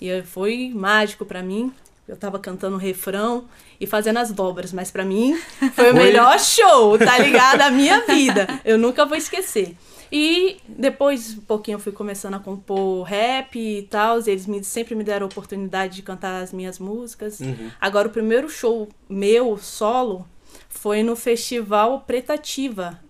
E 0.00 0.22
foi 0.22 0.70
mágico 0.74 1.24
pra 1.24 1.42
mim. 1.42 1.72
Eu 2.06 2.16
tava 2.16 2.38
cantando 2.38 2.76
o 2.76 2.78
refrão 2.78 3.46
e 3.80 3.86
fazendo 3.86 4.18
as 4.18 4.30
dobras, 4.30 4.72
mas 4.72 4.90
pra 4.90 5.04
mim 5.04 5.38
foi 5.74 5.90
o 5.90 5.94
melhor 5.94 6.38
show, 6.38 6.98
tá 6.98 7.18
ligado? 7.18 7.58
Da 7.58 7.70
minha 7.70 8.00
vida. 8.06 8.60
Eu 8.64 8.76
nunca 8.76 9.06
vou 9.06 9.16
esquecer. 9.16 9.74
E 10.12 10.58
depois, 10.68 11.38
um 11.38 11.40
pouquinho, 11.40 11.76
eu 11.76 11.80
fui 11.80 11.92
começando 11.92 12.34
a 12.34 12.38
compor 12.38 13.02
rap 13.04 13.58
e 13.58 13.82
tal. 13.82 14.20
e 14.20 14.30
Eles 14.30 14.46
me, 14.46 14.62
sempre 14.62 14.94
me 14.94 15.02
deram 15.02 15.26
a 15.26 15.28
oportunidade 15.28 15.96
de 15.96 16.02
cantar 16.02 16.42
as 16.42 16.52
minhas 16.52 16.78
músicas. 16.78 17.40
Agora, 17.80 18.06
o 18.08 18.10
primeiro 18.10 18.48
show 18.48 18.88
meu, 19.08 19.56
solo, 19.58 20.26
foi 20.68 21.02
no 21.02 21.16
Festival 21.16 22.02
Pretativa, 22.06 23.00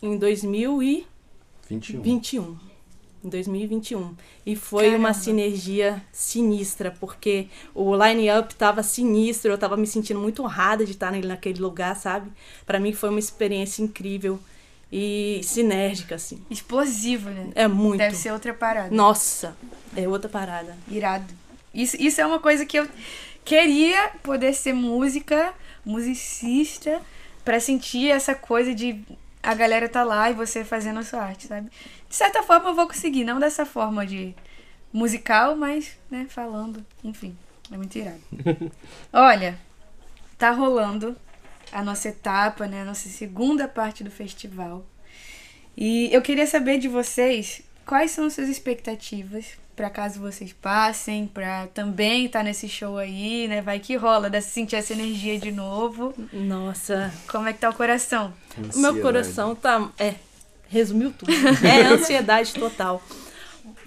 em 0.00 0.16
2021. 0.16 2.00
21. 2.00 2.65
Em 3.24 3.28
2021. 3.28 4.14
E 4.44 4.54
foi 4.54 4.94
uma 4.94 5.12
sinergia 5.12 6.02
sinistra, 6.12 6.94
porque 7.00 7.48
o 7.74 7.96
line-up 7.96 8.54
tava 8.54 8.82
sinistro, 8.82 9.50
eu 9.50 9.58
tava 9.58 9.76
me 9.76 9.86
sentindo 9.86 10.20
muito 10.20 10.42
honrada 10.42 10.84
de 10.84 10.92
estar 10.92 11.10
naquele 11.12 11.60
lugar, 11.60 11.96
sabe? 11.96 12.30
Pra 12.64 12.78
mim 12.78 12.92
foi 12.92 13.08
uma 13.10 13.18
experiência 13.18 13.82
incrível 13.82 14.38
e 14.92 15.40
sinérgica, 15.42 16.14
assim. 16.14 16.40
Explosivo, 16.48 17.30
né? 17.30 17.50
É 17.54 17.66
muito. 17.66 17.98
Deve 17.98 18.16
ser 18.16 18.32
outra 18.32 18.54
parada. 18.54 18.94
Nossa, 18.94 19.56
é 19.96 20.08
outra 20.08 20.28
parada. 20.28 20.76
Irado. 20.88 21.34
Isso, 21.74 21.96
isso 22.00 22.20
é 22.20 22.26
uma 22.26 22.38
coisa 22.38 22.64
que 22.64 22.78
eu 22.78 22.88
queria 23.44 24.10
poder 24.22 24.54
ser 24.54 24.72
música, 24.72 25.52
musicista, 25.84 27.02
pra 27.44 27.60
sentir 27.60 28.10
essa 28.10 28.34
coisa 28.34 28.74
de 28.74 29.00
a 29.46 29.54
galera 29.54 29.88
tá 29.88 30.02
lá 30.02 30.28
e 30.28 30.34
você 30.34 30.64
fazendo 30.64 30.98
a 30.98 31.04
sua 31.04 31.22
arte, 31.22 31.46
sabe? 31.46 31.70
De 32.08 32.16
certa 32.16 32.42
forma 32.42 32.70
eu 32.70 32.74
vou 32.74 32.88
conseguir, 32.88 33.22
não 33.22 33.38
dessa 33.38 33.64
forma 33.64 34.04
de 34.04 34.34
musical, 34.92 35.54
mas, 35.54 35.96
né, 36.10 36.26
falando, 36.28 36.84
enfim, 37.04 37.36
é 37.70 37.76
muito 37.76 37.96
irado. 37.96 38.20
Olha, 39.12 39.56
tá 40.36 40.50
rolando 40.50 41.16
a 41.70 41.80
nossa 41.80 42.08
etapa, 42.08 42.66
né, 42.66 42.82
a 42.82 42.84
nossa 42.84 43.08
segunda 43.08 43.68
parte 43.68 44.02
do 44.02 44.10
festival. 44.10 44.84
E 45.76 46.12
eu 46.12 46.22
queria 46.22 46.46
saber 46.46 46.78
de 46.78 46.88
vocês 46.88 47.62
quais 47.84 48.10
são 48.10 48.26
as 48.26 48.32
suas 48.32 48.48
expectativas 48.48 49.56
pra 49.76 49.90
caso 49.90 50.18
vocês 50.18 50.52
passem, 50.54 51.26
pra 51.26 51.66
também 51.68 52.24
estar 52.26 52.42
nesse 52.42 52.68
show 52.68 52.96
aí, 52.96 53.46
né? 53.46 53.60
Vai 53.60 53.78
que 53.78 53.94
rola, 53.94 54.30
dá 54.30 54.40
sentir 54.40 54.76
essa 54.76 54.94
energia 54.94 55.38
de 55.38 55.52
novo. 55.52 56.14
Nossa, 56.32 57.12
Como 57.28 57.46
é 57.46 57.52
que 57.52 57.58
tá 57.60 57.68
o 57.70 57.74
coração? 57.74 58.32
o 58.56 58.60
meu 58.60 58.68
Ansiedade. 58.70 59.00
coração 59.02 59.54
tá. 59.54 59.90
É, 59.98 60.14
resumiu 60.68 61.12
tudo. 61.12 61.30
É 61.62 61.82
ansiedade 61.82 62.54
total. 62.54 63.02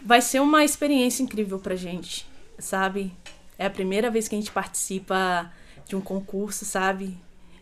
Vai 0.06 0.22
ser 0.22 0.40
uma 0.40 0.64
experiência 0.64 1.24
incrível 1.24 1.60
pra 1.60 1.76
gente, 1.76 2.26
sabe? 2.58 3.12
É 3.58 3.66
a 3.66 3.70
primeira 3.70 4.10
vez 4.10 4.28
que 4.28 4.36
a 4.36 4.40
gente 4.40 4.52
participa 4.52 5.52
de 5.88 5.96
um 5.96 6.02
concurso, 6.02 6.64
sabe? 6.66 7.18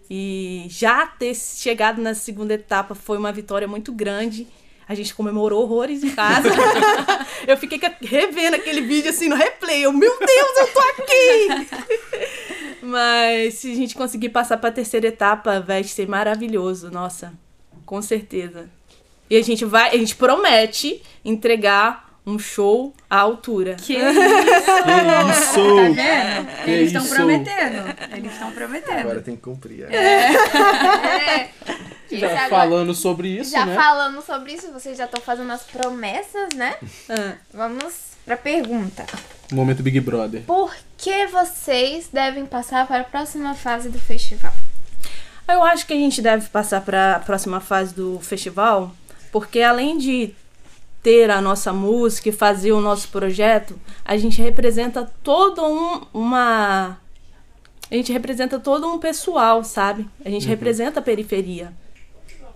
E 0.09 0.65
já 0.69 1.07
ter 1.07 1.33
chegado 1.35 2.01
na 2.01 2.13
segunda 2.13 2.53
etapa 2.53 2.93
foi 2.93 3.17
uma 3.17 3.31
vitória 3.31 3.67
muito 3.67 3.91
grande. 3.91 4.47
A 4.87 4.95
gente 4.95 5.13
comemorou 5.13 5.63
horrores 5.63 6.03
em 6.03 6.11
casa. 6.11 6.49
eu 7.45 7.57
fiquei 7.57 7.79
revendo 8.01 8.55
aquele 8.55 8.81
vídeo 8.81 9.09
assim 9.09 9.27
no 9.27 9.35
replay. 9.35 9.83
Eu, 9.83 9.91
meu 9.91 10.17
Deus, 10.17 10.57
eu 10.57 10.67
tô 10.67 10.79
aqui! 10.79 11.67
Mas 12.81 13.55
se 13.55 13.71
a 13.71 13.75
gente 13.75 13.95
conseguir 13.95 14.29
passar 14.29 14.57
pra 14.57 14.71
terceira 14.71 15.07
etapa, 15.07 15.59
vai 15.59 15.83
ser 15.83 16.07
maravilhoso, 16.07 16.89
nossa. 16.89 17.33
Com 17.85 18.01
certeza. 18.01 18.69
E 19.29 19.35
a 19.35 19.43
gente 19.43 19.65
vai, 19.65 19.89
a 19.89 19.97
gente 19.97 20.15
promete 20.15 21.01
entregar 21.25 22.07
um 22.25 22.39
show 22.39 22.93
à 23.09 23.19
altura. 23.19 23.75
Que 23.75 23.93
isso! 23.93 24.03
Que 24.07 25.31
isso! 25.31 25.75
Tá 25.75 25.89
vendo? 25.89 26.63
Que 26.63 26.71
Eles 26.71 26.87
estão 26.93 27.05
prometendo. 27.07 27.95
Eles 28.15 28.31
estão 28.33 28.51
prometendo. 28.51 28.99
Agora 28.99 29.21
tem 29.21 29.35
que 29.35 29.41
cumprir. 29.41 29.85
é. 29.89 29.97
É. 29.97 31.49
Esse 31.59 31.96
Já 32.11 32.27
agora- 32.27 32.49
falando 32.49 32.93
sobre 32.93 33.29
isso, 33.29 33.51
já 33.51 33.65
né? 33.65 33.75
falando 33.75 34.21
sobre 34.21 34.53
isso, 34.53 34.71
vocês 34.71 34.97
já 34.97 35.05
estão 35.05 35.21
fazendo 35.21 35.51
as 35.51 35.63
promessas, 35.63 36.53
né? 36.55 36.75
Ah, 37.09 37.35
Vamos 37.53 37.93
pra 38.25 38.37
pergunta. 38.37 39.05
Momento 39.51 39.81
Big 39.81 39.99
Brother. 39.99 40.41
Por 40.43 40.75
que 40.97 41.27
vocês 41.27 42.09
devem 42.11 42.45
passar 42.45 42.85
para 42.87 43.01
a 43.01 43.03
próxima 43.03 43.53
fase 43.55 43.89
do 43.89 43.99
festival? 43.99 44.53
Eu 45.47 45.63
acho 45.63 45.87
que 45.87 45.93
a 45.93 45.97
gente 45.97 46.21
deve 46.21 46.49
passar 46.49 46.81
para 46.81 47.15
a 47.15 47.19
próxima 47.19 47.61
fase 47.61 47.93
do 47.93 48.19
festival, 48.19 48.91
porque 49.31 49.61
além 49.61 49.97
de 49.97 50.33
ter 51.01 51.31
a 51.31 51.39
nossa 51.39 51.71
música 51.71 52.27
e 52.27 52.33
fazer 52.33 52.73
o 52.73 52.81
nosso 52.81 53.07
projeto, 53.07 53.79
a 54.03 54.17
gente 54.17 54.41
representa 54.41 55.09
todo 55.23 55.63
um, 55.65 56.01
uma 56.13 56.97
a 57.89 57.95
gente 57.95 58.11
representa 58.11 58.59
todo 58.59 58.85
um 58.85 58.99
pessoal, 58.99 59.63
sabe? 59.63 60.05
A 60.25 60.29
gente 60.29 60.45
representa 60.45 60.99
a 60.99 61.03
periferia. 61.03 61.71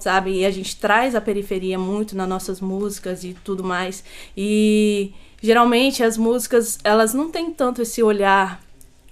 Sabe? 0.01 0.39
E 0.39 0.45
a 0.45 0.51
gente 0.51 0.75
traz 0.75 1.13
a 1.15 1.21
periferia 1.21 1.77
muito 1.77 2.15
nas 2.15 2.27
nossas 2.27 2.59
músicas 2.59 3.23
e 3.23 3.33
tudo 3.33 3.63
mais. 3.63 4.03
E 4.35 5.13
geralmente 5.41 6.03
as 6.03 6.17
músicas, 6.17 6.79
elas 6.83 7.13
não 7.13 7.29
têm 7.29 7.51
tanto 7.51 7.81
esse 7.81 8.01
olhar 8.01 8.61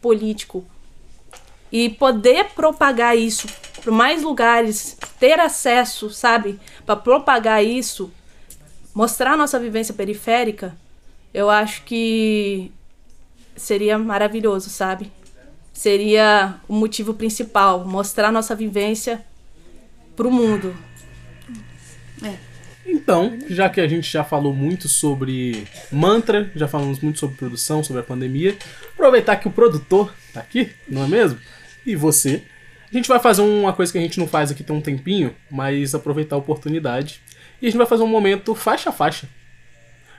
político 0.02 0.66
e 1.72 1.90
poder 1.90 2.46
propagar 2.56 3.16
isso 3.18 3.48
para 3.82 3.92
mais 3.92 4.24
lugares, 4.24 4.98
ter 5.20 5.40
acesso, 5.40 6.10
sabe, 6.10 6.60
para 6.86 6.96
propagar 6.96 7.64
isso, 7.64 8.12
mostrar 8.94 9.38
nossa 9.38 9.60
vivência 9.60 9.94
periférica, 9.94 10.76
eu 11.34 11.50
acho 11.50 11.84
que 11.84 12.72
seria 13.56 13.98
maravilhoso, 13.98 14.70
sabe? 14.70 15.12
Seria 15.72 16.56
o 16.68 16.74
motivo 16.74 17.14
principal, 17.14 17.86
mostrar 17.86 18.32
nossa 18.32 18.56
vivência 18.56 19.24
pro 20.16 20.32
mundo. 20.32 20.76
Então, 22.90 23.38
já 23.48 23.70
que 23.70 23.80
a 23.80 23.88
gente 23.88 24.12
já 24.12 24.24
falou 24.24 24.54
muito 24.54 24.88
sobre 24.88 25.68
mantra, 25.92 26.52
já 26.56 26.68
falamos 26.68 27.00
muito 27.00 27.20
sobre 27.20 27.38
produção, 27.38 27.84
sobre 27.84 28.02
a 28.02 28.06
pandemia, 28.06 28.58
aproveitar 28.94 29.36
que 29.36 29.48
o 29.48 29.52
produtor 29.52 30.12
tá 30.34 30.40
aqui, 30.40 30.72
não 30.88 31.04
é 31.04 31.08
mesmo? 31.08 31.40
E 31.86 31.96
você. 31.96 32.44
A 32.92 32.96
gente 32.96 33.08
vai 33.08 33.20
fazer 33.20 33.44
uma 33.44 33.72
coisa 33.74 33.92
que 33.92 34.00
a 34.00 34.02
gente 34.02 34.20
não 34.20 34.28
faz 34.28 34.50
aqui 34.50 34.64
tem 34.64 34.76
um 34.76 34.82
tempinho, 34.82 35.36
mas 35.52 35.94
aproveitar 35.94 36.36
a 36.36 36.40
oportunidade. 36.40 37.22
E 37.62 37.68
a 37.68 37.70
gente 37.70 37.78
vai 37.78 37.86
fazer 37.86 38.02
um 38.02 38.08
momento 38.08 38.56
faixa 38.56 38.90
a 38.90 38.94
faixa. 38.94 39.30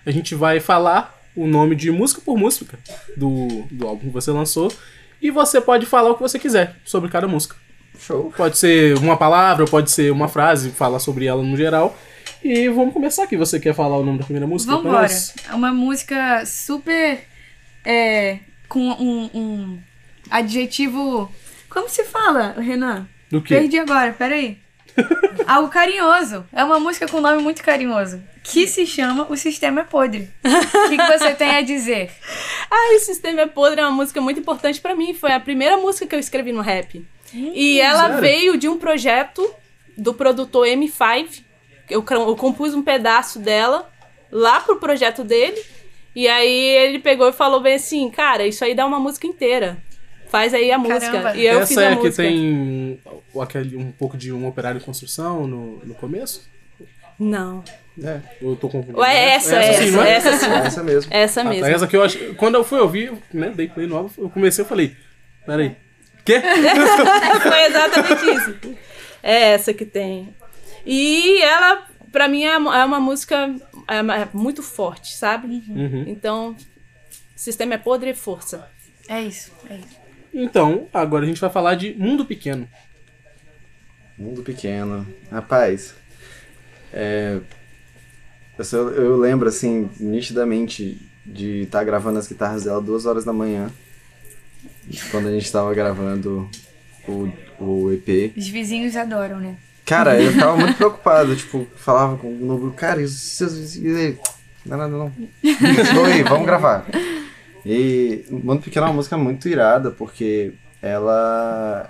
A 0.06 0.10
gente 0.12 0.36
vai 0.36 0.60
falar 0.60 1.20
o 1.34 1.48
nome 1.48 1.74
de 1.74 1.90
música 1.90 2.20
por 2.20 2.38
música 2.38 2.78
do, 3.16 3.64
do 3.70 3.88
álbum 3.88 4.06
que 4.06 4.14
você 4.14 4.30
lançou. 4.30 4.72
E 5.20 5.30
você 5.30 5.60
pode 5.60 5.86
falar 5.86 6.10
o 6.10 6.14
que 6.14 6.22
você 6.22 6.38
quiser 6.38 6.76
sobre 6.84 7.10
cada 7.10 7.26
música. 7.26 7.56
Show. 7.98 8.32
Pode 8.34 8.56
ser 8.56 8.96
uma 8.98 9.16
palavra, 9.16 9.66
pode 9.66 9.90
ser 9.90 10.10
uma 10.12 10.28
frase, 10.28 10.70
falar 10.70 11.00
sobre 11.00 11.26
ela 11.26 11.42
no 11.42 11.56
geral. 11.56 11.96
E 12.42 12.68
vamos 12.68 12.92
começar 12.94 13.24
aqui. 13.24 13.36
Você 13.36 13.60
quer 13.60 13.74
falar 13.74 13.96
o 13.98 14.04
nome 14.04 14.18
da 14.18 14.24
primeira 14.24 14.46
música? 14.46 14.72
Vambora. 14.72 15.02
nós? 15.02 15.34
É 15.48 15.54
uma 15.54 15.72
música 15.72 16.44
super. 16.46 17.20
É, 17.84 18.38
com 18.68 18.80
um, 18.80 19.30
um 19.34 19.78
adjetivo. 20.30 21.30
Como 21.68 21.88
se 21.88 22.04
fala, 22.04 22.54
Renan? 22.58 23.06
Do 23.30 23.40
quê? 23.42 23.54
Perdi 23.56 23.78
agora, 23.78 24.12
peraí. 24.12 24.58
Algo 25.46 25.68
carinhoso. 25.68 26.44
É 26.52 26.64
uma 26.64 26.80
música 26.80 27.06
com 27.06 27.20
nome 27.20 27.42
muito 27.42 27.62
carinhoso. 27.62 28.22
Que 28.42 28.66
se 28.66 28.86
chama 28.86 29.26
O 29.30 29.36
Sistema 29.36 29.82
é 29.82 29.84
Podre. 29.84 30.30
O 30.44 30.88
que, 30.88 30.96
que 30.96 31.18
você 31.18 31.34
tem 31.34 31.50
a 31.50 31.62
dizer? 31.62 32.10
Ah, 32.72 32.94
o 32.94 33.00
Sistema 33.00 33.40
é 33.40 33.46
Podre 33.46 33.80
é 33.80 33.82
uma 33.82 33.90
música 33.90 34.20
muito 34.20 34.38
importante 34.38 34.80
pra 34.80 34.94
mim. 34.94 35.12
Foi 35.12 35.32
a 35.32 35.40
primeira 35.40 35.76
música 35.76 36.06
que 36.06 36.14
eu 36.14 36.20
escrevi 36.20 36.52
no 36.52 36.60
rap. 36.60 37.04
e 37.34 37.80
ela 37.80 38.04
sério? 38.04 38.20
veio 38.20 38.56
de 38.56 38.68
um 38.68 38.78
projeto 38.78 39.44
do 39.98 40.14
produtor 40.14 40.68
M5. 40.68 41.42
Eu, 41.90 42.04
eu 42.08 42.36
compus 42.36 42.74
um 42.74 42.82
pedaço 42.82 43.38
dela 43.38 43.88
lá 44.30 44.60
pro 44.60 44.76
projeto 44.78 45.24
dele. 45.24 45.60
E 46.14 46.26
aí 46.28 46.76
ele 46.76 46.98
pegou 46.98 47.28
e 47.28 47.32
falou 47.32 47.60
bem 47.60 47.74
assim, 47.74 48.10
cara, 48.10 48.46
isso 48.46 48.64
aí 48.64 48.74
dá 48.74 48.84
uma 48.86 48.98
música 48.98 49.26
inteira. 49.26 49.78
Faz 50.28 50.54
aí 50.54 50.70
a 50.70 50.78
música. 50.78 51.10
Caramba. 51.10 51.36
E 51.36 51.46
eu 51.46 51.58
Essa 51.60 51.66
fiz 51.66 51.76
é 51.78 51.86
a 51.86 51.92
a 51.92 51.96
que 51.96 52.02
música. 52.04 52.22
tem 52.22 53.00
aquele, 53.40 53.76
um 53.76 53.90
pouco 53.92 54.16
de 54.16 54.32
um 54.32 54.46
operário 54.46 54.78
em 54.78 54.84
construção 54.84 55.46
no, 55.46 55.78
no 55.84 55.94
começo? 55.94 56.48
Não. 57.18 57.62
É, 58.02 58.20
eu 58.40 58.56
tô 58.56 58.68
confundindo. 58.68 58.98
Ué, 58.98 59.12
né? 59.12 59.28
essa, 59.34 59.56
essa, 59.56 59.82
sim, 59.82 59.88
essa, 59.88 59.96
não 59.96 60.02
é? 60.04 60.10
essa 60.12 60.32
sim. 60.36 60.46
É 60.46 60.58
essa 60.58 60.82
mesmo. 60.82 61.12
Essa 61.12 61.40
Ah, 61.40 61.44
tá, 61.44 61.50
mesmo. 61.50 61.66
essa 61.66 61.86
que 61.86 61.96
eu 61.96 62.02
acho. 62.02 62.34
Quando 62.34 62.54
eu 62.54 62.64
fui 62.64 62.78
ouvir, 62.80 63.12
né, 63.32 63.52
dei 63.54 63.68
play 63.68 63.86
nova, 63.86 64.10
eu 64.16 64.30
comecei 64.30 64.64
e 64.64 64.68
falei, 64.68 64.96
peraí. 65.44 65.76
Quê? 66.24 66.40
Foi 67.42 67.64
exatamente 67.66 68.30
isso. 68.30 68.56
É 69.22 69.52
essa 69.52 69.74
que 69.74 69.84
tem. 69.84 70.34
E 70.92 71.40
ela, 71.40 71.86
pra 72.10 72.26
mim, 72.26 72.42
é 72.42 72.58
uma 72.58 72.76
é 72.76 72.84
uma 72.84 72.98
música 72.98 73.54
é 73.86 73.98
é 73.98 74.28
muito 74.34 74.60
forte, 74.60 75.14
sabe? 75.14 75.62
Uhum. 75.68 76.04
Então, 76.08 76.56
sistema 77.36 77.74
é 77.74 77.78
podre 77.78 78.10
e 78.10 78.14
força. 78.14 78.68
É 79.08 79.22
isso, 79.22 79.52
é 79.70 79.76
isso. 79.76 80.00
Então, 80.34 80.88
agora 80.92 81.24
a 81.24 81.28
gente 81.28 81.40
vai 81.40 81.48
falar 81.48 81.76
de 81.76 81.94
Mundo 81.94 82.24
Pequeno. 82.24 82.68
Mundo 84.18 84.42
pequeno. 84.42 85.06
Rapaz, 85.30 85.94
é, 86.92 87.38
eu, 88.58 88.90
eu 88.90 89.16
lembro, 89.16 89.48
assim, 89.48 89.88
nitidamente 89.98 91.00
de 91.24 91.62
estar 91.62 91.84
gravando 91.84 92.18
as 92.18 92.26
guitarras 92.26 92.64
dela 92.64 92.82
duas 92.82 93.06
horas 93.06 93.24
da 93.24 93.32
manhã. 93.32 93.70
Quando 95.12 95.28
a 95.28 95.32
gente 95.32 95.50
tava 95.50 95.72
gravando 95.72 96.50
o, 97.08 97.32
o 97.58 97.92
EP. 97.92 98.36
Os 98.36 98.48
vizinhos 98.48 98.96
adoram, 98.96 99.38
né? 99.38 99.56
Cara, 99.84 100.20
eu 100.20 100.32
ficava 100.32 100.56
muito 100.56 100.76
preocupado, 100.78 101.34
tipo, 101.34 101.66
falava 101.76 102.16
com 102.16 102.28
o 102.28 102.36
Nubro, 102.38 102.72
cara, 102.72 103.00
e 103.00 103.04
vizinhos 103.04 103.96
aí? 103.96 104.18
Não, 104.64 104.76
não, 104.76 104.88
não, 104.88 104.98
não. 104.98 105.12
Estou 105.42 106.04
aí, 106.04 106.22
vamos 106.22 106.46
gravar. 106.46 106.86
E 107.64 108.24
Mundo 108.30 108.62
Pequeno 108.62 108.86
é 108.86 108.88
uma 108.88 108.94
música 108.94 109.16
muito 109.16 109.48
irada, 109.48 109.90
porque 109.90 110.52
ela 110.80 111.88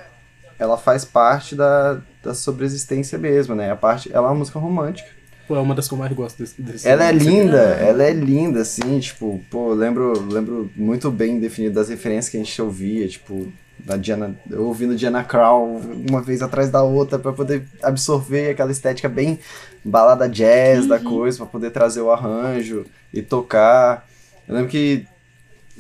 ela 0.59 0.77
faz 0.77 1.05
parte 1.05 1.55
da, 1.55 2.01
da 2.23 2.35
sobreexistência 2.35 3.19
mesmo, 3.19 3.55
né? 3.55 3.71
A 3.71 3.77
parte, 3.77 4.11
ela 4.13 4.29
é 4.29 4.31
uma 4.31 4.39
música 4.39 4.59
romântica. 4.59 5.09
Pô, 5.51 5.57
é 5.57 5.61
uma 5.61 5.75
das 5.75 5.89
que 5.89 5.95
eu 5.95 5.99
mais 5.99 6.13
gosto 6.13 6.39
desse. 6.39 6.63
desse 6.63 6.87
Ela 6.89 7.07
é 7.07 7.11
linda, 7.11 7.59
ela 7.59 8.05
é 8.05 8.13
linda, 8.13 8.61
assim, 8.61 9.01
tipo, 9.01 9.43
pô, 9.51 9.71
eu 9.71 9.75
lembro, 9.75 10.13
lembro 10.31 10.71
muito 10.77 11.11
bem 11.11 11.41
definido 11.41 11.75
das 11.75 11.89
referências 11.89 12.29
que 12.29 12.37
a 12.37 12.41
gente 12.41 12.63
ouvia, 12.63 13.09
tipo, 13.09 13.53
da 13.77 13.97
Diana, 13.97 14.39
eu 14.49 14.65
ouvindo 14.69 14.95
Diana 14.95 15.25
Krall 15.25 15.81
uma 16.09 16.23
vez 16.23 16.41
atrás 16.41 16.71
da 16.71 16.85
outra 16.85 17.19
pra 17.19 17.33
poder 17.33 17.67
absorver 17.83 18.51
aquela 18.51 18.71
estética 18.71 19.09
bem 19.09 19.41
balada 19.85 20.29
jazz 20.29 20.87
da 20.87 21.01
coisa, 21.01 21.39
pra 21.39 21.47
poder 21.47 21.73
trazer 21.73 22.01
o 22.01 22.13
arranjo 22.13 22.87
e 23.13 23.21
tocar. 23.21 24.07
Eu 24.47 24.55
lembro 24.55 24.71
que 24.71 25.05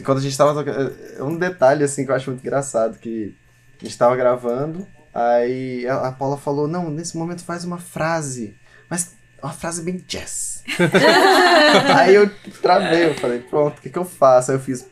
quando 0.04 0.18
a 0.18 0.20
gente 0.20 0.36
tava 0.36 0.52
tocando, 0.52 0.92
é 1.16 1.22
um 1.22 1.36
detalhe 1.36 1.84
assim 1.84 2.04
que 2.04 2.10
eu 2.10 2.16
acho 2.16 2.28
muito 2.28 2.42
engraçado 2.42 2.98
que 2.98 3.36
a 3.80 3.84
gente 3.84 3.96
tava 3.96 4.16
gravando, 4.16 4.84
aí 5.14 5.86
a 5.86 6.08
a 6.08 6.10
Paula 6.10 6.36
falou: 6.36 6.66
"Não, 6.66 6.90
nesse 6.90 7.16
momento 7.16 7.44
faz 7.44 7.64
uma 7.64 7.78
frase, 7.78 8.56
mas 8.88 9.19
uma 9.42 9.52
frase 9.52 9.82
bem 9.82 9.96
jazz". 10.06 10.62
Aí 11.96 12.14
eu 12.14 12.30
travei, 12.62 13.08
eu 13.08 13.14
falei, 13.14 13.40
pronto, 13.40 13.78
o 13.78 13.82
que, 13.82 13.90
que 13.90 13.98
eu 13.98 14.04
faço? 14.04 14.50
Aí 14.50 14.56
eu 14.56 14.60
fiz. 14.60 14.86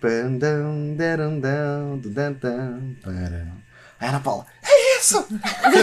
Aí 4.01 4.07
a 4.07 4.11
Ana 4.11 4.21
Paula, 4.21 4.47
é 4.63 4.99
isso! 4.99 5.27
É 5.65 5.79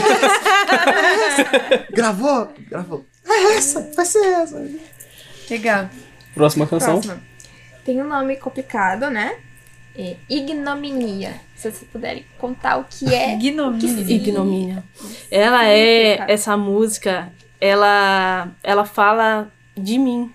essa! 1.28 1.88
Gravou? 1.92 2.54
Gravou. 2.70 3.06
É 3.28 3.58
essa! 3.58 3.92
Vai 3.94 4.06
ser 4.06 4.26
essa! 4.26 4.66
Legal. 5.50 5.90
Próxima 6.34 6.66
canção. 6.66 7.02
Próxima. 7.02 7.22
Tem 7.84 8.02
um 8.02 8.08
nome 8.08 8.38
complicado, 8.38 9.10
né? 9.10 9.36
É 9.98 10.16
ignominia. 10.30 11.40
Se 11.56 11.72
vocês 11.72 11.90
puderem 11.90 12.26
contar 12.38 12.78
o 12.78 12.86
que 12.86 13.14
é. 13.14 13.36
Ignomínia. 13.36 14.16
Ignomínia. 14.16 14.84
Ela 15.30 15.68
é 15.68 16.32
essa 16.32 16.58
música, 16.58 17.32
ela 17.60 18.52
ela 18.64 18.86
fala 18.86 19.52
de 19.78 19.98
mim. 19.98 20.32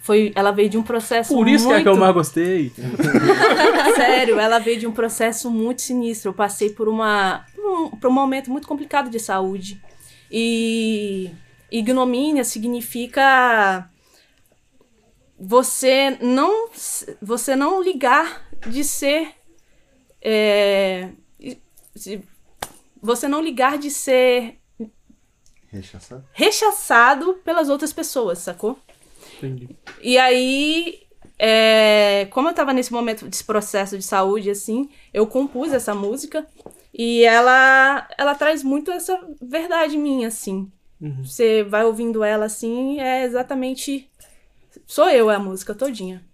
Foi, 0.00 0.30
ela 0.36 0.52
veio 0.52 0.68
de 0.70 0.78
um 0.78 0.84
processo 0.84 1.34
Por 1.34 1.48
isso 1.48 1.66
que 1.66 1.74
é 1.74 1.82
que 1.82 1.88
eu 1.88 1.92
muito- 1.92 2.00
mais 2.02 2.14
gostei. 2.14 2.72
Sério, 3.96 4.38
ela 4.38 4.60
veio 4.60 4.78
de 4.78 4.86
um 4.86 4.92
processo 4.92 5.50
muito 5.50 5.82
sinistro. 5.82 6.30
Eu 6.30 6.34
passei 6.34 6.70
por 6.70 6.88
uma 6.88 7.44
por 7.54 7.64
um, 7.64 7.90
por 7.90 8.10
um 8.10 8.12
momento 8.12 8.48
muito 8.50 8.68
complicado 8.68 9.10
de 9.10 9.18
saúde. 9.18 9.82
E 10.30 11.30
ignomínia 11.72 12.44
significa 12.44 13.90
você 15.38 16.16
não 16.20 16.68
você 17.20 17.56
não 17.56 17.82
ligar 17.82 18.46
de 18.68 18.84
ser 18.84 19.34
é, 20.22 21.10
você 23.02 23.28
não 23.28 23.40
ligar 23.42 23.78
de 23.78 23.90
ser 23.90 24.58
Rechaçado? 25.76 26.24
rechaçado 26.32 27.34
pelas 27.44 27.68
outras 27.68 27.92
pessoas, 27.92 28.38
sacou? 28.38 28.78
Entendi. 29.38 29.68
E 30.00 30.16
aí, 30.18 31.00
é, 31.38 32.26
como 32.30 32.48
eu 32.48 32.54
tava 32.54 32.72
nesse 32.72 32.92
momento 32.92 33.26
desse 33.28 33.44
processo 33.44 33.96
de 33.98 34.04
saúde, 34.04 34.50
assim, 34.50 34.88
eu 35.12 35.26
compus 35.26 35.72
essa 35.72 35.94
música 35.94 36.46
e 36.92 37.24
ela, 37.24 38.08
ela 38.16 38.34
traz 38.34 38.62
muito 38.62 38.90
essa 38.90 39.18
verdade 39.42 39.96
minha, 39.98 40.28
assim. 40.28 40.70
Você 41.22 41.62
vai 41.62 41.84
ouvindo 41.84 42.24
ela 42.24 42.46
assim, 42.46 42.98
é 43.00 43.24
exatamente. 43.24 44.10
Sou 44.86 45.10
eu, 45.10 45.30
é 45.30 45.34
a 45.34 45.38
música 45.38 45.74
todinha. 45.74 46.24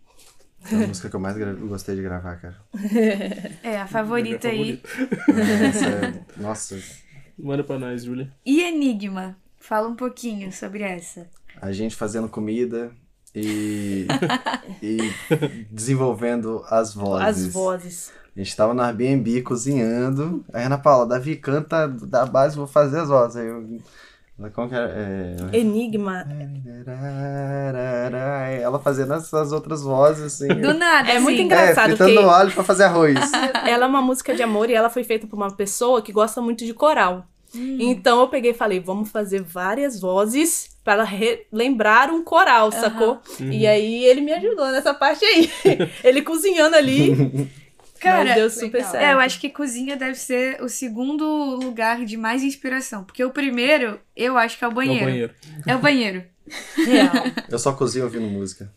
É 0.71 0.77
a 0.77 0.87
música 0.87 1.11
que 1.11 1.17
eu 1.17 1.21
mais 1.21 1.37
gostei 1.59 1.97
de 1.97 2.03
gravar, 2.03 2.37
cara. 2.37 2.57
É, 3.65 3.81
a 3.81 3.89
favorita 3.89 4.47
aí. 4.47 4.81
É- 6.39 6.41
Nossa, 6.41 6.79
Manda 7.43 7.65
pra 7.65 7.77
nós, 7.79 8.05
Julia. 8.05 8.31
E 8.47 8.63
Enigma? 8.63 9.37
Fala 9.59 9.89
um 9.89 9.97
pouquinho 9.97 10.53
sobre 10.53 10.83
essa. 10.83 11.27
a 11.61 11.73
gente 11.73 11.97
fazendo 11.97 12.29
comida 12.29 12.93
e, 13.35 14.07
e 14.83 14.99
desenvolvendo 15.71 16.65
as 16.69 16.95
vozes. 16.95 17.27
As 17.47 17.47
vozes. 17.53 18.13
A 18.37 18.39
gente 18.41 18.57
tava 18.57 18.73
no 18.75 18.81
Airbnb 18.83 19.43
cozinhando. 19.43 20.45
Aí 20.53 20.63
a 20.63 20.67
Ana 20.67 20.79
Paula, 20.79 21.07
Davi, 21.07 21.37
canta 21.37 21.87
da 21.89 22.25
base, 22.25 22.57
vou 22.57 22.67
fazer 22.67 23.01
as 23.01 23.09
vozes. 23.09 23.37
Aí 23.37 23.47
eu. 23.49 23.81
Como 24.55 24.69
que 24.69 24.75
era? 24.75 24.91
É... 24.91 25.37
Enigma. 25.59 26.25
Aí 28.47 28.61
Ela 28.61 28.79
fazendo 28.79 29.15
essas 29.15 29.53
outras 29.53 29.83
vozes, 29.83 30.23
assim. 30.25 30.49
Do 30.49 30.75
nada, 30.75 31.11
É 31.11 31.19
muito 31.21 31.37
assim. 31.37 31.45
engraçado. 31.45 31.93
É, 31.93 31.97
fritando 31.97 32.21
que- 32.21 32.25
óleo 32.25 32.53
pra 32.53 32.65
fazer 32.65 32.85
arroz. 32.85 33.15
Ela 33.67 33.85
é 33.85 33.89
uma 33.89 34.03
música 34.03 34.35
de 34.35 34.43
amor 34.43 34.69
e 34.71 34.75
ela 34.75 34.91
foi 34.91 35.05
feita 35.05 35.27
por 35.27 35.37
uma 35.37 35.51
pessoa 35.55 36.03
que 36.03 36.13
gosta 36.13 36.41
muito 36.41 36.65
de 36.65 36.75
coral. 36.75 37.25
Então 37.55 38.21
eu 38.21 38.29
peguei 38.29 38.53
e 38.53 38.55
falei, 38.55 38.81
vamos 38.81 39.11
fazer 39.11 39.43
várias 39.43 40.01
vozes 40.01 40.77
para 40.85 41.07
lembrar 41.53 42.11
um 42.11 42.23
coral, 42.25 42.73
sacou? 42.73 43.21
E 43.41 43.67
aí 43.67 44.05
ele 44.05 44.21
me 44.21 44.33
ajudou 44.33 44.71
nessa 44.71 44.93
parte 44.95 45.25
aí. 45.25 45.51
ele 46.03 46.23
cozinhando 46.23 46.77
ali. 46.77 47.51
Cara, 48.01 48.25
Mas 48.25 48.35
deu 48.35 48.51
super 48.51 48.79
legal. 48.79 48.91
certo. 48.91 49.05
É, 49.05 49.13
eu 49.13 49.21
acho 49.21 49.39
que 49.39 49.49
cozinha 49.49 49.97
deve 49.97 50.17
ser 50.17 50.61
o 50.61 50.69
segundo 50.69 51.25
lugar 51.55 52.05
de 52.05 52.17
mais 52.17 52.43
inspiração. 52.43 53.05
Porque 53.05 53.23
o 53.25 53.31
primeiro, 53.31 54.01
eu 54.17 54.37
acho 54.37 54.59
que 54.59 54.65
é 54.65 54.67
o 54.67 54.71
É 54.71 54.73
o 54.73 54.75
banheiro. 54.75 55.05
banheiro. 55.05 55.35
É 55.69 55.77
o 55.77 55.79
banheiro. 55.79 56.25
Real. 56.85 57.13
Eu 57.49 57.59
só 57.61 57.73
cozinho 57.73 58.05
ouvindo 58.05 58.27
música. 58.27 58.73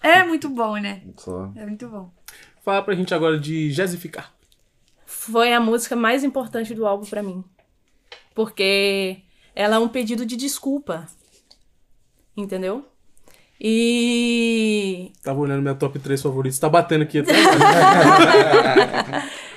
É 0.00 0.22
muito 0.22 0.48
bom, 0.48 0.76
né? 0.76 1.02
Só. 1.16 1.50
É 1.56 1.66
muito 1.66 1.88
bom. 1.88 2.12
Fala 2.64 2.80
pra 2.80 2.94
gente 2.94 3.12
agora 3.12 3.40
de 3.40 3.72
Jazzificar. 3.72 4.32
Foi 5.04 5.52
a 5.52 5.58
música 5.58 5.96
mais 5.96 6.22
importante 6.22 6.72
do 6.72 6.86
álbum 6.86 7.04
pra 7.06 7.24
mim. 7.24 7.42
Porque 8.34 9.18
ela 9.54 9.76
é 9.76 9.78
um 9.78 9.88
pedido 9.88 10.24
de 10.24 10.36
desculpa. 10.36 11.06
Entendeu? 12.36 12.86
E 13.60 15.12
Tava 15.22 15.38
olhando 15.38 15.60
minha 15.60 15.74
top 15.74 15.98
3 15.98 16.22
favoritos. 16.22 16.58
Tá 16.58 16.68
batendo 16.68 17.02
aqui 17.02 17.18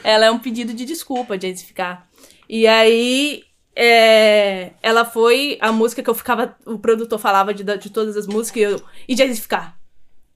ela 0.03 0.25
é 0.25 0.31
um 0.31 0.39
pedido 0.39 0.73
de 0.73 0.83
desculpa, 0.83 1.37
de 1.37 1.55
ficar. 1.55 2.09
E 2.49 2.67
aí, 2.67 3.43
é, 3.73 4.71
ela 4.81 5.05
foi 5.05 5.57
a 5.61 5.71
música 5.71 6.03
que 6.03 6.09
eu 6.09 6.15
ficava. 6.15 6.57
O 6.65 6.77
produtor 6.77 7.17
falava 7.17 7.53
de, 7.53 7.63
de 7.63 7.89
todas 7.89 8.17
as 8.17 8.27
músicas 8.27 8.57
e 8.57 8.65
eu. 8.65 8.81
E 9.07 9.15
de 9.15 9.33
ficar. 9.35 9.77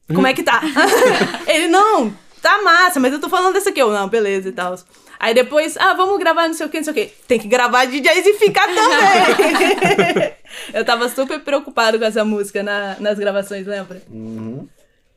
Como 0.08 0.26
é 0.26 0.34
que 0.34 0.44
tá? 0.44 0.62
Ele, 1.46 1.68
não, 1.68 2.16
tá 2.42 2.62
massa, 2.62 3.00
mas 3.00 3.14
eu 3.14 3.20
tô 3.20 3.30
falando 3.30 3.54
dessa 3.54 3.70
aqui. 3.70 3.82
Eu, 3.82 3.92
não, 3.92 4.08
beleza 4.10 4.50
e 4.50 4.52
tal. 4.52 4.76
Aí 5.20 5.34
depois, 5.34 5.76
ah, 5.78 5.94
vamos 5.94 6.20
gravar 6.20 6.48
não 6.48 6.54
sei 6.54 6.66
o 6.68 6.70
que, 6.70 6.78
não 6.78 6.84
sei 6.84 6.92
o 6.92 6.96
que. 6.96 7.06
Tem 7.28 7.40
que 7.40 7.48
gravar 7.48 7.86
de 7.86 8.04
jazzificar 8.04 8.66
também. 8.68 10.34
eu 10.74 10.86
tava 10.86 11.10
super 11.10 11.40
preocupado 11.42 11.98
com 11.98 12.06
essa 12.06 12.24
música 12.24 12.62
na- 12.62 12.98
nas 13.00 13.18
gravações, 13.18 13.66
lembra? 13.66 14.02
Uhum. 14.10 14.68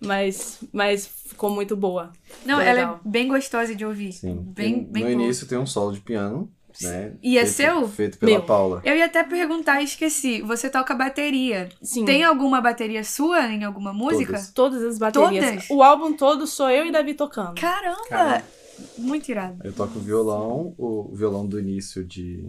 Mas, 0.00 0.58
mas 0.72 1.06
ficou 1.28 1.50
muito 1.50 1.76
boa. 1.76 2.10
Não, 2.46 2.58
ela 2.60 2.80
é 2.80 3.08
bem 3.08 3.28
gostosa 3.28 3.74
de 3.74 3.84
ouvir. 3.84 4.12
Sim. 4.14 4.36
Bem, 4.36 4.74
Tem- 4.74 4.84
bem 4.84 5.02
no 5.04 5.10
boa. 5.10 5.22
início 5.24 5.46
tem 5.46 5.58
um 5.58 5.66
solo 5.66 5.92
de 5.92 6.00
piano, 6.00 6.50
né? 6.82 7.12
E 7.22 7.36
é 7.38 7.42
feito, 7.46 7.54
seu? 7.56 7.88
Feito 7.88 8.18
pela 8.18 8.32
Meu. 8.32 8.42
Paula. 8.42 8.80
Eu 8.84 8.96
ia 8.96 9.06
até 9.06 9.22
perguntar 9.22 9.80
e 9.80 9.84
esqueci. 9.84 10.40
Você 10.42 10.68
toca 10.70 10.94
bateria. 10.94 11.68
Sim. 11.82 12.04
Tem 12.04 12.22
alguma 12.24 12.60
bateria 12.60 13.02
sua 13.04 13.46
em 13.48 13.64
alguma 13.64 13.92
música? 13.92 14.32
Todas. 14.32 14.50
Todas 14.52 14.82
as 14.82 14.98
baterias. 14.98 15.44
Todas? 15.50 15.70
O 15.70 15.82
álbum 15.82 16.12
todo 16.12 16.46
sou 16.46 16.70
eu 16.70 16.86
e 16.86 16.92
Davi 16.92 17.14
tocando. 17.14 17.60
Caramba! 17.60 17.98
Caramba. 18.08 18.44
Muito 18.96 19.28
irado. 19.28 19.58
Eu 19.62 19.72
toco 19.72 19.98
violão, 19.98 20.74
o 20.78 21.10
violão 21.14 21.46
do 21.46 21.60
início 21.60 22.02
de, 22.04 22.48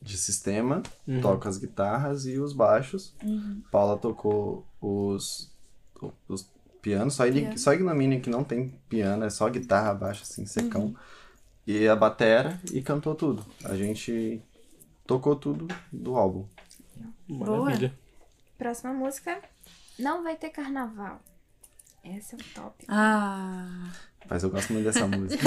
de 0.00 0.16
sistema, 0.16 0.82
Uhum. 1.06 1.20
toco 1.20 1.46
as 1.46 1.58
guitarras 1.58 2.24
e 2.26 2.38
os 2.38 2.52
baixos. 2.54 3.14
Paula 3.70 3.98
tocou 3.98 4.66
os, 4.80 5.52
os 6.26 6.48
pianos, 6.80 7.14
só, 7.14 7.24
Piano. 7.24 7.58
só 7.58 7.74
ignomínio 7.74 8.20
que 8.22 8.30
não 8.30 8.42
tem 8.42 8.72
piano, 8.88 9.24
é 9.24 9.30
só 9.30 9.48
guitarra, 9.50 9.92
baixo, 9.92 10.22
assim, 10.22 10.46
secão. 10.46 10.94
E 11.66 11.88
a 11.88 11.96
batera 11.96 12.60
e 12.72 12.80
cantou 12.80 13.14
tudo. 13.14 13.44
A 13.64 13.74
gente 13.74 14.40
tocou 15.06 15.34
tudo 15.34 15.66
do 15.92 16.16
álbum. 16.16 16.46
Maravilha. 17.28 17.92
Próxima 18.56 18.92
música. 18.92 19.40
Não 19.98 20.22
vai 20.22 20.36
ter 20.36 20.50
carnaval. 20.50 21.20
Esse 22.04 22.34
é 22.34 22.38
o 22.38 22.54
top. 22.54 22.84
Ah. 22.88 23.90
Mas 24.28 24.42
eu 24.42 24.50
gosto 24.50 24.72
muito 24.72 24.84
dessa 24.84 25.06
música. 25.08 25.42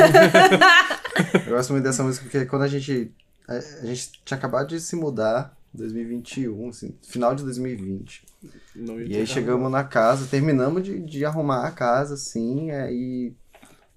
eu 1.46 1.56
gosto 1.56 1.72
muito 1.72 1.84
dessa 1.84 2.04
música 2.04 2.26
porque 2.26 2.46
quando 2.46 2.64
a 2.64 2.68
gente. 2.68 3.14
A, 3.48 3.54
a 3.54 3.86
gente 3.86 4.12
tinha 4.26 4.38
acabado 4.38 4.68
de 4.68 4.80
se 4.80 4.96
mudar, 4.96 5.58
2021, 5.74 6.70
assim, 6.70 6.98
final 7.02 7.34
de 7.34 7.44
2020. 7.44 8.26
Não 8.76 9.00
ia 9.00 9.08
E 9.08 9.18
aí 9.18 9.28
chegamos 9.28 9.72
na 9.72 9.84
casa, 9.84 10.28
terminamos 10.28 10.84
de, 10.84 11.00
de 11.00 11.26
arrumar 11.26 11.66
a 11.66 11.72
casa, 11.72 12.14
assim, 12.16 12.72
aí 12.72 13.34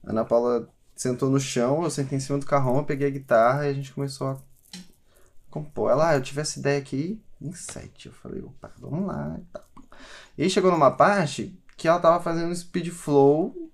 a 0.05 0.11
Ana 0.11 0.25
Paula 0.25 0.68
sentou 1.03 1.29
no 1.29 1.41
chão, 1.41 1.83
eu 1.83 1.91
sentei 1.91 2.17
em 2.17 2.21
cima 2.21 2.39
do 2.39 2.47
carrão, 2.47 2.77
eu 2.77 2.85
peguei 2.85 3.09
a 3.09 3.11
guitarra 3.11 3.67
e 3.67 3.71
a 3.71 3.75
gente 3.75 3.93
começou 3.93 4.29
a 4.29 4.39
compor. 5.51 5.91
Ela, 5.91 6.11
ah, 6.11 6.15
eu 6.15 6.23
tive 6.23 6.41
essa 6.41 6.59
ideia 6.59 6.79
aqui 6.79 7.21
em 7.41 7.53
sete. 7.53 8.07
Eu 8.07 8.13
falei, 8.13 8.41
opa, 8.41 8.71
vamos 8.79 9.07
lá 9.07 9.37
e 9.39 9.45
tal. 9.53 9.65
E 10.39 10.43
aí 10.45 10.51
chegou 10.51 10.71
numa 10.71 10.91
parte 10.91 11.59
que 11.77 11.89
ela 11.89 11.99
tava 11.99 12.23
fazendo 12.23 12.51
um 12.51 12.55
speed 12.55 12.89
flow 12.91 13.71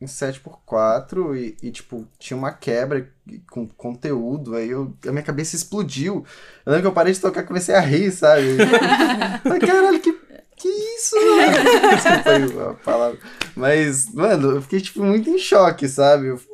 em 0.00 0.06
7x4 0.06 1.36
e, 1.36 1.56
e, 1.62 1.70
tipo, 1.70 2.08
tinha 2.18 2.36
uma 2.36 2.52
quebra 2.52 3.12
com 3.50 3.68
conteúdo, 3.68 4.56
aí 4.56 4.70
eu, 4.70 4.96
a 5.06 5.10
minha 5.12 5.22
cabeça 5.22 5.54
explodiu. 5.54 6.24
Eu 6.64 6.72
lembro 6.72 6.82
que 6.84 6.86
eu 6.88 6.92
parei 6.94 7.12
de 7.12 7.20
tocar 7.20 7.42
e 7.42 7.46
comecei 7.46 7.74
a 7.74 7.80
rir, 7.80 8.10
sabe? 8.10 8.56
Falei, 9.44 9.60
caralho, 9.60 10.00
que, 10.00 10.12
que 10.56 10.68
isso? 10.68 11.16
mano?" 11.16 11.52
Desculpa 11.94 12.30
aí 12.30 12.70
a 12.70 12.74
palavra. 12.82 13.18
Mas, 13.54 14.10
mano, 14.14 14.52
eu 14.52 14.62
fiquei, 14.62 14.80
tipo, 14.80 15.02
muito 15.04 15.28
em 15.28 15.38
choque, 15.38 15.86
sabe? 15.86 16.28
Eu- 16.28 16.49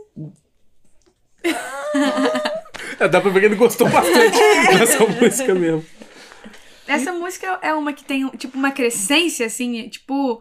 É, 2.99 3.09
dá 3.09 3.21
pra 3.21 3.31
ver 3.31 3.41
que 3.41 3.47
ele 3.47 3.57
gostou 3.57 3.89
bastante 3.89 4.39
dessa 4.79 5.05
música 5.07 5.55
mesmo. 5.55 5.85
Essa 6.87 7.13
música 7.13 7.59
é 7.61 7.75
uma 7.75 7.93
que 7.93 8.05
tem, 8.05 8.27
tipo, 8.31 8.57
uma 8.57 8.71
crescência, 8.71 9.47
assim, 9.47 9.89
tipo, 9.89 10.41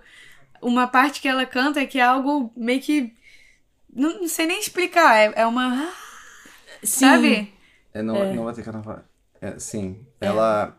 uma 0.62 0.88
parte 0.88 1.20
que 1.22 1.28
ela 1.28 1.46
canta 1.46 1.86
que 1.86 2.00
é 2.00 2.04
algo 2.04 2.52
meio 2.56 2.80
que. 2.80 3.14
Não, 3.94 4.22
não 4.22 4.28
sei 4.28 4.46
nem 4.46 4.60
explicar. 4.60 5.16
É, 5.18 5.34
é 5.36 5.46
uma. 5.46 5.92
Sim. 6.84 7.06
Sabe? 7.06 7.54
É, 7.94 8.02
não, 8.02 8.34
não 8.34 8.44
vai 8.46 8.54
ter 8.54 8.64
carnaval. 8.64 9.02
É, 9.42 9.58
sim, 9.60 10.00
ela. 10.22 10.78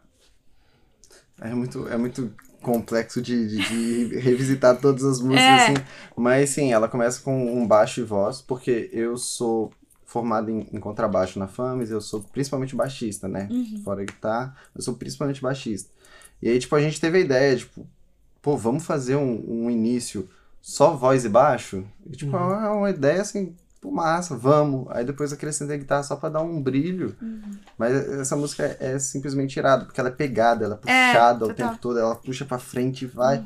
É 1.41 1.49
muito, 1.49 1.89
é 1.89 1.97
muito 1.97 2.35
complexo 2.63 3.21
de, 3.21 3.49
de, 3.49 4.09
de 4.09 4.19
revisitar 4.19 4.77
todas 4.81 5.05
as 5.05 5.21
músicas, 5.21 5.45
É. 5.45 5.65
assim. 5.65 5.75
Mas 6.17 6.51
sim, 6.51 6.73
ela 6.73 6.89
começa 6.89 7.21
com 7.21 7.55
um 7.55 7.67
baixo 7.67 8.01
e 8.01 8.05
voz, 8.05 8.41
porque 8.41 8.89
eu 8.93 9.17
sou 9.19 9.73
formado 10.17 10.51
em, 10.51 10.67
em 10.73 10.81
contrabaixo 10.81 11.39
na 11.39 11.47
FAMES, 11.47 11.91
eu 11.91 12.01
sou 12.01 12.23
principalmente 12.33 12.75
baixista, 12.75 13.29
né? 13.29 13.49
Fora 13.85 14.03
guitarra, 14.05 14.57
eu 14.75 14.81
sou 14.81 14.95
principalmente 14.95 15.43
baixista. 15.43 15.91
E 16.41 16.49
aí, 16.49 16.59
tipo, 16.59 16.75
a 16.75 16.81
gente 16.81 16.99
teve 17.01 17.19
a 17.19 17.21
ideia, 17.21 17.57
tipo, 17.57 17.87
pô, 18.41 18.57
vamos 18.57 18.85
fazer 18.85 19.17
um, 19.17 19.45
um 19.65 19.71
início 19.71 20.29
só 20.63 20.95
voz 20.97 21.25
e 21.25 21.29
baixo? 21.29 21.85
E, 22.07 22.17
tipo, 22.17 22.35
é 22.37 22.41
uma- 22.71 22.91
ideia 22.91 23.21
assim, 23.21 23.55
pô, 23.81 23.91
massa, 23.91 24.35
vamos. 24.37 24.87
Aí 24.91 25.05
depois 25.05 25.33
acrescentei 25.33 25.77
a 25.77 25.79
guitarra 25.79 26.03
só 26.03 26.17
pra 26.17 26.29
dar 26.31 26.43
um 26.43 26.63
brilho. 26.63 27.15
Mas 27.77 27.95
essa 27.95 28.37
música 28.37 28.65
é, 28.81 28.95
é 28.95 28.99
simplesmente 28.99 29.57
irada, 29.59 29.85
porque 29.85 30.01
ela 30.01 30.09
é 30.09 30.13
pegada, 30.13 30.65
ela 30.65 30.81
é 30.83 30.91
É, 30.91 31.07
puxada 31.13 31.45
o 31.45 31.49
total. 31.49 31.69
tempo 31.69 31.79
todo, 31.81 31.99
ela 31.99 32.17
puxa 32.17 32.45
pra 32.47 32.59
frente 32.59 33.03
e 33.03 33.07
vai. 33.07 33.45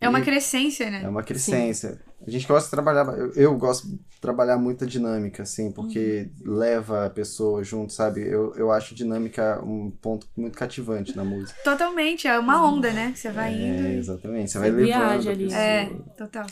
É 0.00 0.08
uma 0.08 0.20
crescência, 0.20 0.90
né? 0.90 1.02
é 1.02 1.08
uma 1.08 1.22
crescência. 1.22 2.00
A 2.26 2.30
gente 2.30 2.46
gosta 2.46 2.64
de 2.66 2.70
trabalhar, 2.70 3.06
eu, 3.18 3.32
eu 3.34 3.56
gosto 3.56 3.86
de 3.86 3.98
trabalhar 4.20 4.56
muita 4.56 4.86
dinâmica, 4.86 5.42
assim, 5.42 5.70
porque 5.70 6.30
leva 6.42 7.04
a 7.06 7.10
pessoa 7.10 7.62
junto, 7.62 7.92
sabe? 7.92 8.22
Eu, 8.26 8.54
eu 8.56 8.72
acho 8.72 8.94
dinâmica 8.94 9.60
um 9.62 9.90
ponto 9.90 10.26
muito 10.36 10.56
cativante 10.56 11.14
na 11.14 11.22
música. 11.24 11.58
Totalmente. 11.62 12.26
É 12.26 12.38
uma 12.38 12.66
onda, 12.66 12.90
né? 12.92 13.12
Você 13.14 13.30
vai 13.30 13.52
indo. 13.52 13.86
É, 13.86 13.94
e- 13.94 13.98
exatamente. 13.98 14.50
Você 14.50 14.58
vai 14.58 14.70
levando 14.70 15.28
ali. 15.28 15.52
É, 15.52 15.90
total. 16.16 16.46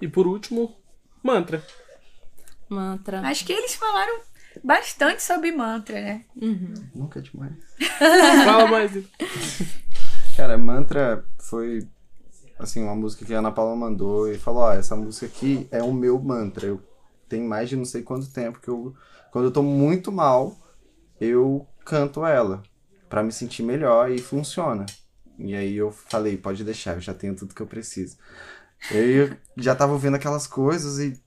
E 0.00 0.08
por 0.08 0.26
último, 0.26 0.74
mantra. 1.22 1.62
Mantra. 2.68 3.20
Acho 3.20 3.44
que 3.44 3.52
eles 3.52 3.74
falaram 3.74 4.20
bastante 4.64 5.22
sobre 5.22 5.52
mantra, 5.52 6.00
né? 6.00 6.24
Nunca 6.94 7.18
é 7.18 7.22
demais. 7.22 7.52
Fala 8.44 8.66
mais. 8.66 8.92
Cara, 10.36 10.56
Mantra 10.56 11.24
foi, 11.40 11.86
assim, 12.58 12.82
uma 12.82 12.94
música 12.94 13.24
que 13.24 13.34
a 13.34 13.38
Ana 13.38 13.52
Paula 13.52 13.76
mandou 13.76 14.30
e 14.30 14.38
falou, 14.38 14.62
ó, 14.62 14.72
essa 14.72 14.96
música 14.96 15.26
aqui 15.26 15.68
é 15.70 15.82
o 15.82 15.92
meu 15.92 16.18
mantra. 16.18 16.66
Eu 16.66 16.80
tenho 17.28 17.48
mais 17.48 17.68
de 17.68 17.76
não 17.76 17.84
sei 17.84 18.02
quanto 18.02 18.30
tempo 18.32 18.60
que 18.60 18.68
eu, 18.68 18.94
quando 19.30 19.46
eu 19.46 19.50
tô 19.50 19.62
muito 19.62 20.10
mal, 20.10 20.56
eu 21.20 21.66
canto 21.84 22.24
ela 22.24 22.62
pra 23.08 23.22
me 23.22 23.32
sentir 23.32 23.62
melhor 23.62 24.10
e 24.10 24.18
funciona. 24.18 24.84
E 25.38 25.54
aí 25.54 25.76
eu 25.76 25.90
falei, 25.90 26.36
pode 26.36 26.64
deixar, 26.64 26.94
eu 26.96 27.00
já 27.00 27.14
tenho 27.14 27.34
tudo 27.34 27.54
que 27.54 27.62
eu 27.62 27.66
preciso. 27.66 28.16
Eu 28.90 29.36
já 29.56 29.74
tava 29.74 29.92
ouvindo 29.92 30.16
aquelas 30.16 30.46
coisas 30.46 30.98
e 30.98 31.20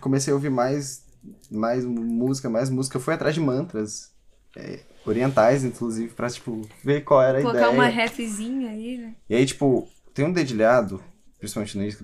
comecei 0.00 0.32
a 0.32 0.34
ouvir 0.36 0.50
mais, 0.50 1.04
mais 1.50 1.84
música, 1.84 2.50
mais 2.50 2.70
música. 2.70 2.96
Eu 2.96 3.00
fui 3.00 3.14
atrás 3.14 3.34
de 3.34 3.40
mantras 3.40 4.12
é, 4.56 4.80
orientais, 5.04 5.64
inclusive, 5.64 6.12
pra, 6.12 6.28
tipo, 6.28 6.62
ver 6.82 7.02
qual 7.04 7.22
era 7.22 7.38
a 7.38 7.42
Colocar 7.42 7.58
ideia. 7.60 7.72
uma 7.72 7.86
refzinha 7.86 8.70
aí, 8.70 8.98
né? 8.98 9.14
E 9.28 9.34
aí, 9.36 9.46
tipo, 9.46 9.88
tem 10.16 10.24
um 10.24 10.32
dedilhado, 10.32 11.02
principalmente 11.38 11.76
no 11.76 11.84
disco. 11.84 12.02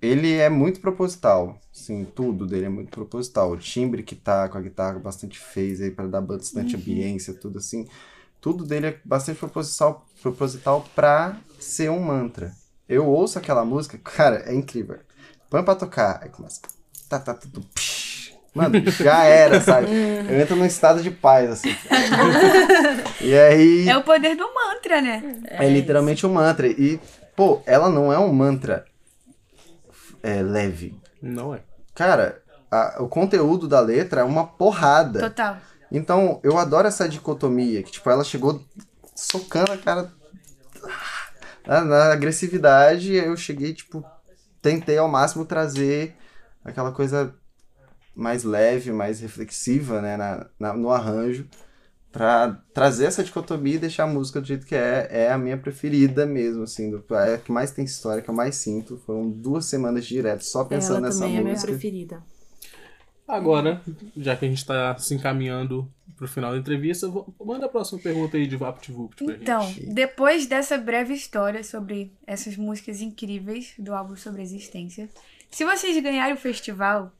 Ele 0.00 0.36
é 0.36 0.48
muito 0.48 0.80
proposital. 0.80 1.60
Sim, 1.70 2.06
tudo 2.06 2.46
dele 2.46 2.64
é 2.64 2.68
muito 2.70 2.90
proposital. 2.90 3.50
O 3.50 3.58
timbre 3.58 4.02
que 4.02 4.16
tá 4.16 4.48
com 4.48 4.56
a 4.56 4.62
guitarra 4.62 4.98
bastante 4.98 5.38
fez 5.38 5.82
aí 5.82 5.90
pra 5.90 6.06
dar 6.06 6.22
bastante 6.22 6.76
ambiência, 6.76 7.34
tudo 7.34 7.58
assim. 7.58 7.86
Tudo 8.40 8.64
dele 8.64 8.86
é 8.86 9.00
bastante 9.04 9.38
proposital, 9.38 10.06
proposital 10.22 10.88
pra 10.94 11.38
ser 11.60 11.90
um 11.90 12.00
mantra. 12.00 12.54
Eu 12.88 13.06
ouço 13.06 13.38
aquela 13.38 13.66
música, 13.66 13.98
cara, 13.98 14.44
é 14.50 14.54
incrível. 14.54 14.98
Põe 15.50 15.62
pra 15.62 15.74
tocar, 15.74 16.20
aí 16.22 16.30
começa. 16.30 16.62
Tá, 17.06 17.18
tá, 17.18 17.34
tudo. 17.34 17.66
Mano, 18.58 18.90
já 18.90 19.24
era, 19.24 19.60
sabe? 19.60 19.86
Eu 20.28 20.40
entro 20.40 20.56
num 20.56 20.64
estado 20.66 21.02
de 21.02 21.10
paz, 21.10 21.50
assim. 21.50 21.74
E 23.20 23.34
aí. 23.34 23.88
É 23.88 23.96
o 23.96 24.02
poder 24.02 24.34
do 24.36 24.52
mantra, 24.54 25.00
né? 25.00 25.40
É 25.46 25.68
literalmente 25.68 26.26
um 26.26 26.32
mantra. 26.32 26.66
E, 26.66 27.00
pô, 27.36 27.62
ela 27.66 27.88
não 27.88 28.12
é 28.12 28.18
um 28.18 28.32
mantra 28.32 28.84
é, 30.22 30.42
leve. 30.42 30.94
Não 31.22 31.54
é. 31.54 31.60
Cara, 31.94 32.42
a- 32.70 32.96
o 33.00 33.08
conteúdo 33.08 33.66
da 33.68 33.80
letra 33.80 34.20
é 34.22 34.24
uma 34.24 34.46
porrada. 34.46 35.20
Total. 35.20 35.56
Então, 35.90 36.38
eu 36.42 36.58
adoro 36.58 36.86
essa 36.86 37.08
dicotomia, 37.08 37.82
que, 37.82 37.90
tipo, 37.92 38.10
ela 38.10 38.22
chegou 38.24 38.62
socando 39.14 39.72
a 39.72 39.76
cara 39.78 40.12
na, 41.66 41.80
na 41.82 42.12
agressividade. 42.12 43.14
Eu 43.14 43.36
cheguei, 43.36 43.72
tipo, 43.72 44.04
tentei 44.60 44.98
ao 44.98 45.08
máximo 45.08 45.44
trazer 45.44 46.14
aquela 46.64 46.92
coisa 46.92 47.34
mais 48.18 48.42
leve, 48.44 48.90
mais 48.92 49.20
reflexiva, 49.20 50.02
né, 50.02 50.16
na, 50.16 50.46
na- 50.58 50.72
no 50.74 50.90
arranjo, 50.90 51.46
pra 52.10 52.60
trazer 52.74 53.04
essa 53.04 53.22
dicotomia 53.22 53.76
e 53.76 53.78
deixar 53.78 54.04
a 54.04 54.06
música 54.06 54.40
do 54.40 54.46
jeito 54.46 54.66
que 54.66 54.74
é. 54.74 55.06
É 55.10 55.32
a 55.32 55.38
minha 55.38 55.56
preferida 55.56 56.26
mesmo, 56.26 56.62
assim, 56.64 56.90
do, 56.90 57.04
é 57.14 57.34
a 57.34 57.38
que 57.38 57.52
mais 57.52 57.70
tem 57.70 57.84
história, 57.84 58.20
que 58.22 58.28
eu 58.28 58.34
mais 58.34 58.56
sinto. 58.56 59.00
Foram 59.06 59.30
duas 59.30 59.66
semanas 59.66 60.04
direto 60.06 60.42
só 60.44 60.64
pensando 60.64 60.98
Ela 60.98 61.06
nessa 61.06 61.20
também 61.20 61.36
é 61.36 61.38
a 61.38 61.42
minha 61.42 61.52
música. 61.54 61.70
preferida. 61.72 62.22
Agora, 63.26 63.82
já 64.16 64.34
que 64.34 64.46
a 64.46 64.48
gente 64.48 64.64
tá 64.64 64.96
se 64.96 65.14
encaminhando 65.14 65.86
pro 66.16 66.26
final 66.26 66.52
da 66.52 66.58
entrevista, 66.58 67.06
vou- 67.08 67.32
manda 67.44 67.66
a 67.66 67.68
próxima 67.68 68.00
pergunta 68.00 68.38
aí 68.38 68.46
de 68.46 68.56
VaptVupt 68.56 69.22
pra 69.22 69.34
Então, 69.34 69.62
gente. 69.66 69.86
depois 69.92 70.46
dessa 70.46 70.78
breve 70.78 71.12
história 71.12 71.62
sobre 71.62 72.10
essas 72.26 72.56
músicas 72.56 73.02
incríveis 73.02 73.74
do 73.78 73.92
álbum 73.94 74.16
Sobre 74.16 74.40
Existência, 74.42 75.10
se 75.50 75.62
vocês 75.62 76.02
ganharem 76.02 76.34
o 76.34 76.38
festival, 76.38 77.12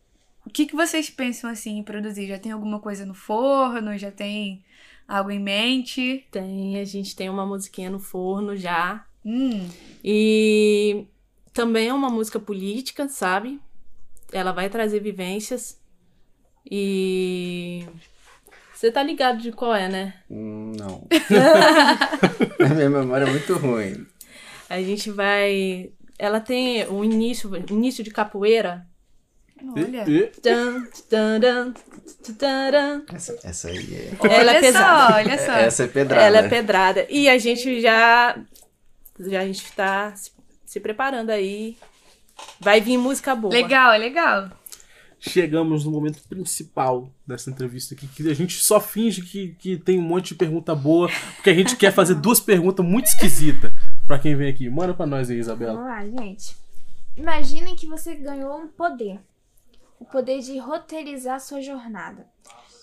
o 0.48 0.50
que, 0.50 0.64
que 0.64 0.74
vocês 0.74 1.10
pensam 1.10 1.50
assim 1.50 1.76
em 1.76 1.82
produzir? 1.82 2.26
Já 2.26 2.38
tem 2.38 2.50
alguma 2.52 2.80
coisa 2.80 3.04
no 3.04 3.12
forno? 3.12 3.98
Já 3.98 4.10
tem 4.10 4.64
algo 5.06 5.30
em 5.30 5.38
mente? 5.38 6.26
Tem, 6.30 6.80
a 6.80 6.84
gente 6.86 7.14
tem 7.14 7.28
uma 7.28 7.44
musiquinha 7.44 7.90
no 7.90 8.00
forno 8.00 8.56
já. 8.56 9.04
Hum, 9.22 9.68
E 10.02 11.04
também 11.52 11.88
é 11.88 11.92
uma 11.92 12.08
música 12.08 12.40
política, 12.40 13.08
sabe? 13.10 13.60
Ela 14.32 14.52
vai 14.52 14.70
trazer 14.70 15.00
vivências. 15.00 15.78
E. 16.70 17.84
Você 18.72 18.90
tá 18.90 19.02
ligado 19.02 19.42
de 19.42 19.52
qual 19.52 19.74
é, 19.74 19.86
né? 19.86 20.14
Hum, 20.30 20.72
não. 20.78 21.06
a 22.64 22.74
minha 22.74 22.88
memória 22.88 23.26
é 23.26 23.30
muito 23.30 23.54
ruim. 23.58 24.06
A 24.70 24.80
gente 24.80 25.10
vai. 25.10 25.92
Ela 26.18 26.40
tem 26.40 26.88
um 26.88 27.04
início, 27.04 27.54
início 27.70 28.02
de 28.02 28.10
capoeira. 28.10 28.87
Olha. 29.66 30.04
Essa, 33.12 33.38
essa 33.42 33.68
aí 33.68 33.94
é. 33.94 34.16
Ela 34.22 34.34
é 34.34 34.38
olha 34.40 34.60
pesada. 34.60 35.12
só, 35.12 35.16
olha 35.16 35.38
só. 35.38 35.52
Essa 35.52 35.84
é 35.84 35.86
pedrada. 35.86 36.22
Ela 36.22 36.38
é 36.38 36.48
pedrada. 36.48 37.06
E 37.08 37.28
a 37.28 37.38
gente 37.38 37.80
já. 37.80 38.38
Já 39.20 39.40
a 39.40 39.46
gente 39.46 39.72
tá 39.72 40.14
se, 40.14 40.30
se 40.64 40.80
preparando 40.80 41.30
aí. 41.30 41.76
Vai 42.60 42.80
vir 42.80 42.96
música 42.96 43.34
boa. 43.34 43.52
Legal, 43.52 43.98
legal. 43.98 44.50
Chegamos 45.20 45.84
no 45.84 45.90
momento 45.90 46.22
principal 46.28 47.10
dessa 47.26 47.50
entrevista 47.50 47.92
aqui, 47.92 48.06
que 48.06 48.30
a 48.30 48.34
gente 48.34 48.54
só 48.54 48.80
finge 48.80 49.22
que, 49.22 49.48
que 49.58 49.76
tem 49.76 49.98
um 49.98 50.02
monte 50.02 50.28
de 50.28 50.34
pergunta 50.36 50.76
boa, 50.76 51.10
porque 51.34 51.50
a 51.50 51.54
gente 51.54 51.74
quer 51.74 51.92
fazer 51.92 52.14
duas 52.22 52.38
perguntas 52.38 52.86
muito 52.86 53.06
esquisitas 53.06 53.72
pra 54.06 54.18
quem 54.18 54.36
vem 54.36 54.48
aqui. 54.48 54.70
Manda 54.70 54.94
pra 54.94 55.06
nós 55.06 55.28
aí, 55.28 55.38
Isabela. 55.38 55.74
Vamos 55.74 55.88
lá, 55.88 56.22
gente. 56.22 56.56
Imaginem 57.16 57.74
que 57.74 57.88
você 57.88 58.14
ganhou 58.14 58.56
um 58.58 58.68
poder. 58.68 59.18
O 60.00 60.04
poder 60.04 60.40
de 60.40 60.58
roteirizar 60.58 61.36
a 61.36 61.40
sua 61.40 61.60
jornada. 61.60 62.26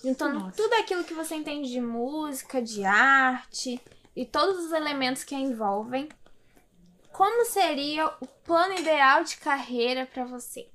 Juntando 0.04 0.38
Nossa. 0.38 0.56
tudo 0.56 0.72
aquilo 0.74 1.04
que 1.04 1.14
você 1.14 1.34
entende 1.34 1.70
de 1.70 1.80
música, 1.80 2.62
de 2.62 2.84
arte 2.84 3.80
e 4.14 4.24
todos 4.24 4.66
os 4.66 4.72
elementos 4.72 5.24
que 5.24 5.34
a 5.34 5.38
envolvem. 5.38 6.08
Como 7.12 7.46
seria 7.46 8.06
o 8.20 8.26
plano 8.44 8.78
ideal 8.78 9.24
de 9.24 9.36
carreira 9.38 10.06
pra 10.06 10.24
você? 10.24 10.68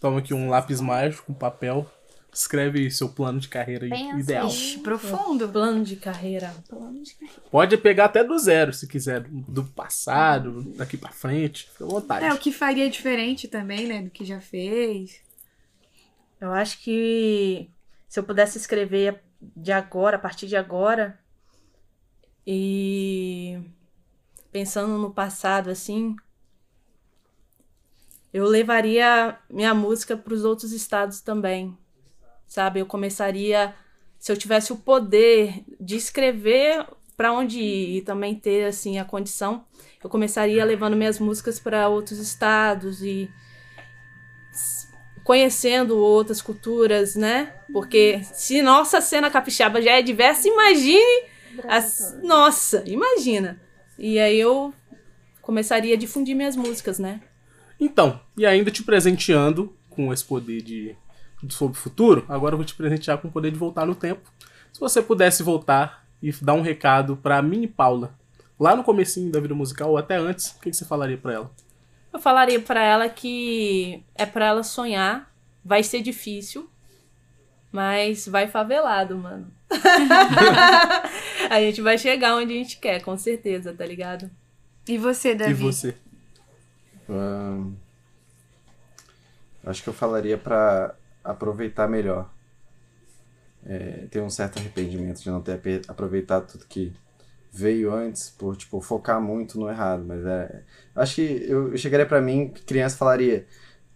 Toma 0.00 0.20
aqui 0.20 0.32
um 0.32 0.48
lápis 0.48 0.80
mágico, 0.80 1.32
um 1.32 1.34
papel. 1.34 1.84
Escreve 2.32 2.88
seu 2.90 3.08
plano 3.08 3.40
de 3.40 3.48
carreira 3.48 3.88
Pensa 3.88 4.18
ideal. 4.20 4.46
Ixi, 4.46 4.78
profundo. 4.78 5.48
Plano 5.48 5.82
de 5.82 5.96
carreira. 5.96 6.54
Plano 6.68 7.02
de 7.02 7.14
carreira. 7.14 7.42
Pode 7.50 7.76
pegar 7.78 8.04
até 8.04 8.22
do 8.22 8.38
zero, 8.38 8.72
se 8.72 8.86
quiser. 8.86 9.22
Do 9.28 9.64
passado, 9.64 10.62
daqui 10.76 10.96
pra 10.96 11.10
frente. 11.10 11.68
Fica 11.72 11.84
à 11.84 11.88
vontade. 11.88 12.24
É, 12.26 12.32
o 12.32 12.38
que 12.38 12.52
faria 12.52 12.88
diferente 12.88 13.48
também, 13.48 13.88
né? 13.88 14.02
Do 14.02 14.10
que 14.10 14.24
já 14.24 14.40
fez. 14.40 15.20
Eu 16.40 16.52
acho 16.52 16.78
que 16.82 17.70
se 18.08 18.18
eu 18.18 18.24
pudesse 18.24 18.58
escrever 18.58 19.22
de 19.40 19.72
agora, 19.72 20.16
a 20.16 20.20
partir 20.20 20.46
de 20.46 20.56
agora, 20.56 21.18
e 22.46 23.60
pensando 24.50 24.96
no 24.98 25.12
passado, 25.12 25.68
assim, 25.68 26.16
eu 28.32 28.44
levaria 28.46 29.38
minha 29.50 29.74
música 29.74 30.16
para 30.16 30.32
os 30.32 30.44
outros 30.44 30.72
estados 30.72 31.20
também, 31.20 31.76
sabe? 32.46 32.80
Eu 32.80 32.86
começaria, 32.86 33.74
se 34.18 34.30
eu 34.30 34.36
tivesse 34.36 34.72
o 34.72 34.76
poder 34.76 35.64
de 35.80 35.96
escrever 35.96 36.86
para 37.16 37.32
onde 37.32 37.58
ir 37.58 37.96
e 37.96 38.02
também 38.02 38.34
ter 38.34 38.66
assim 38.66 38.98
a 38.98 39.04
condição, 39.04 39.64
eu 40.02 40.08
começaria 40.08 40.64
levando 40.64 40.96
minhas 40.96 41.18
músicas 41.18 41.58
para 41.58 41.88
outros 41.88 42.18
estados 42.18 43.02
e 43.02 43.28
conhecendo 45.28 45.98
outras 45.98 46.40
culturas, 46.40 47.14
né? 47.14 47.52
Porque 47.70 48.22
se 48.32 48.62
nossa 48.62 48.98
cena 48.98 49.30
capixaba 49.30 49.82
já 49.82 49.90
é 49.90 50.00
diversa, 50.00 50.48
imagine 50.48 51.24
as... 51.68 52.18
Nossa, 52.22 52.82
imagina. 52.86 53.60
E 53.98 54.18
aí 54.18 54.40
eu 54.40 54.72
começaria 55.42 55.92
a 55.92 55.98
difundir 55.98 56.34
minhas 56.34 56.56
músicas, 56.56 56.98
né? 56.98 57.20
Então, 57.78 58.18
e 58.38 58.46
ainda 58.46 58.70
te 58.70 58.82
presenteando 58.82 59.76
com 59.90 60.10
esse 60.14 60.24
poder 60.24 60.62
de, 60.62 60.96
de 61.42 61.52
sobre 61.52 61.76
o 61.76 61.80
futuro, 61.82 62.24
agora 62.26 62.54
eu 62.54 62.58
vou 62.58 62.64
te 62.64 62.74
presentear 62.74 63.18
com 63.18 63.28
o 63.28 63.30
poder 63.30 63.50
de 63.50 63.58
voltar 63.58 63.84
no 63.84 63.94
tempo. 63.94 64.32
Se 64.72 64.80
você 64.80 65.02
pudesse 65.02 65.42
voltar 65.42 66.06
e 66.22 66.32
dar 66.40 66.54
um 66.54 66.62
recado 66.62 67.18
pra 67.18 67.42
Mini 67.42 67.66
Paula, 67.68 68.18
lá 68.58 68.74
no 68.74 68.82
comecinho 68.82 69.30
da 69.30 69.40
vida 69.40 69.54
musical 69.54 69.90
ou 69.90 69.98
até 69.98 70.16
antes, 70.16 70.52
o 70.52 70.60
que, 70.60 70.70
que 70.70 70.76
você 70.76 70.86
falaria 70.86 71.18
pra 71.18 71.34
ela? 71.34 71.50
Eu 72.12 72.18
falaria 72.18 72.60
pra 72.60 72.82
ela 72.82 73.08
que 73.08 74.02
é 74.14 74.24
pra 74.24 74.46
ela 74.46 74.62
sonhar, 74.62 75.32
vai 75.64 75.82
ser 75.82 76.00
difícil, 76.00 76.68
mas 77.70 78.26
vai 78.26 78.48
favelado, 78.48 79.16
mano. 79.16 79.52
a 81.50 81.60
gente 81.60 81.82
vai 81.82 81.98
chegar 81.98 82.36
onde 82.36 82.54
a 82.54 82.56
gente 82.56 82.78
quer, 82.78 83.02
com 83.02 83.16
certeza, 83.16 83.74
tá 83.74 83.84
ligado? 83.84 84.30
E 84.88 84.96
você, 84.96 85.34
Davi? 85.34 85.52
E 85.52 85.54
você? 85.54 85.94
Ahn, 87.08 87.74
acho 89.64 89.82
que 89.82 89.88
eu 89.88 89.94
falaria 89.94 90.38
pra 90.38 90.94
aproveitar 91.22 91.88
melhor. 91.88 92.30
É, 93.66 94.06
ter 94.10 94.20
um 94.20 94.30
certo 94.30 94.58
arrependimento 94.58 95.20
de 95.20 95.28
não 95.28 95.42
ter 95.42 95.60
aproveitado 95.88 96.52
tudo 96.52 96.64
que 96.64 96.92
veio 97.52 97.92
antes, 97.92 98.30
por 98.30 98.56
tipo, 98.56 98.80
focar 98.80 99.20
muito 99.20 99.58
no 99.58 99.68
errado. 99.68 100.04
Mas 100.06 100.24
é. 100.24 100.62
Acho 100.94 101.16
que 101.16 101.44
eu, 101.48 101.72
eu 101.72 101.78
chegaria 101.78 102.06
pra 102.06 102.20
mim, 102.20 102.52
criança, 102.66 102.94
e 102.94 102.98
falaria: 102.98 103.46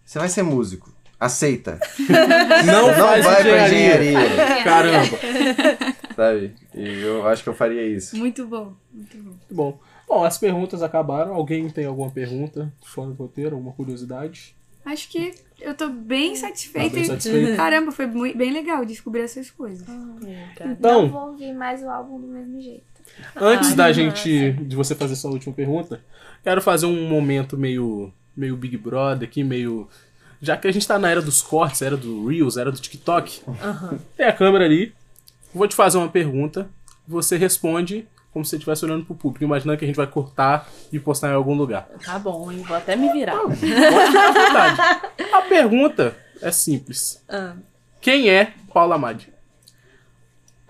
Você 0.03 0.19
vai 0.19 0.29
ser 0.29 0.43
músico, 0.43 0.91
aceita. 1.19 1.79
Não, 2.65 2.87
Não 2.87 2.93
faz 2.95 3.25
vai 3.25 3.43
pra 3.43 3.67
engenharia. 3.67 4.09
engenharia. 4.11 4.63
Caramba. 4.63 5.17
Sabe? 6.15 6.53
E 6.75 7.01
eu 7.01 7.27
acho 7.27 7.41
que 7.43 7.49
eu 7.49 7.55
faria 7.55 7.85
isso. 7.87 8.15
Muito 8.15 8.45
bom, 8.45 8.73
muito 8.91 9.17
bom. 9.17 9.29
Muito 9.29 9.53
bom. 9.53 9.79
Bom, 10.07 10.23
as 10.23 10.37
perguntas 10.37 10.83
acabaram. 10.83 11.33
Alguém 11.33 11.67
tem 11.69 11.85
alguma 11.85 12.11
pergunta 12.11 12.71
fora 12.85 13.09
do 13.09 13.15
roteiro, 13.15 13.55
alguma 13.55 13.73
curiosidade? 13.73 14.55
Acho 14.85 15.09
que 15.09 15.33
eu 15.61 15.73
tô 15.73 15.89
bem 15.89 16.35
satisfeita. 16.35 16.89
Tá 16.89 16.93
bem 16.93 17.03
e- 17.03 17.07
satisfeita? 17.07 17.55
Caramba, 17.55 17.91
foi 17.91 18.05
bem 18.05 18.51
legal 18.51 18.85
descobrir 18.85 19.21
essas 19.21 19.49
coisas. 19.49 19.87
Então, 19.87 20.77
Não 20.79 21.09
vou 21.09 21.29
ouvir 21.31 21.53
mais 21.53 21.81
o 21.81 21.89
álbum 21.89 22.19
do 22.19 22.27
mesmo 22.27 22.61
jeito. 22.61 22.83
Antes 23.35 23.69
Ai, 23.71 23.75
da 23.75 23.91
gente, 23.91 24.51
de 24.51 24.75
você 24.75 24.95
fazer 24.95 25.15
sua 25.15 25.31
última 25.31 25.53
pergunta, 25.53 26.01
quero 26.43 26.61
fazer 26.61 26.85
um 26.85 27.07
momento 27.07 27.57
meio, 27.57 28.11
meio 28.35 28.55
Big 28.55 28.77
Brother 28.77 29.27
aqui, 29.27 29.43
meio. 29.43 29.87
Já 30.41 30.57
que 30.57 30.67
a 30.67 30.71
gente 30.71 30.87
tá 30.87 30.99
na 30.99 31.09
era 31.09 31.21
dos 31.21 31.41
cortes, 31.41 31.81
era 31.81 31.95
do 31.95 32.27
Reels, 32.27 32.57
era 32.57 32.71
do 32.71 32.79
TikTok, 32.79 33.41
tem 34.17 34.25
a 34.25 34.33
câmera 34.33 34.65
ali. 34.65 34.93
Vou 35.53 35.67
te 35.67 35.75
fazer 35.75 35.97
uma 35.97 36.09
pergunta, 36.09 36.67
você 37.07 37.37
responde 37.37 38.07
como 38.33 38.43
se 38.43 38.49
você 38.49 38.55
estivesse 38.55 38.83
olhando 38.83 39.05
pro 39.05 39.13
público, 39.13 39.43
imaginando 39.43 39.77
que 39.77 39.85
a 39.85 39.87
gente 39.87 39.95
vai 39.95 40.07
cortar 40.07 40.67
e 40.91 40.99
postar 40.99 41.29
em 41.29 41.33
algum 41.33 41.53
lugar. 41.53 41.87
Tá 42.03 42.17
bom, 42.17 42.51
hein? 42.51 42.63
Vou 42.67 42.75
até 42.75 42.95
me 42.95 43.13
virar. 43.13 43.37
Pode 43.37 43.57
ficar 43.57 44.29
à 44.29 44.31
vontade. 44.31 44.81
A 45.31 45.41
pergunta 45.43 46.17
é 46.41 46.51
simples. 46.51 47.23
Ah. 47.29 47.53
Quem 48.01 48.29
é 48.29 48.53
Paula 48.73 48.97
Madi? 48.97 49.32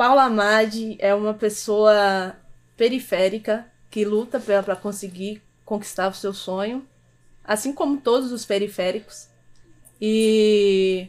Paula 0.04 0.24
Amadi 0.24 0.98
é 1.00 1.16
uma 1.16 1.34
pessoa 1.34 2.36
periférica 2.76 3.66
que 3.90 4.04
luta 4.04 4.38
para 4.38 4.76
conseguir 4.76 5.42
conquistar 5.64 6.10
o 6.10 6.14
seu 6.14 6.34
sonho, 6.34 6.86
assim 7.42 7.72
como 7.72 8.02
todos 8.02 8.34
os 8.34 8.44
periféricos. 8.44 9.30
E 10.02 11.08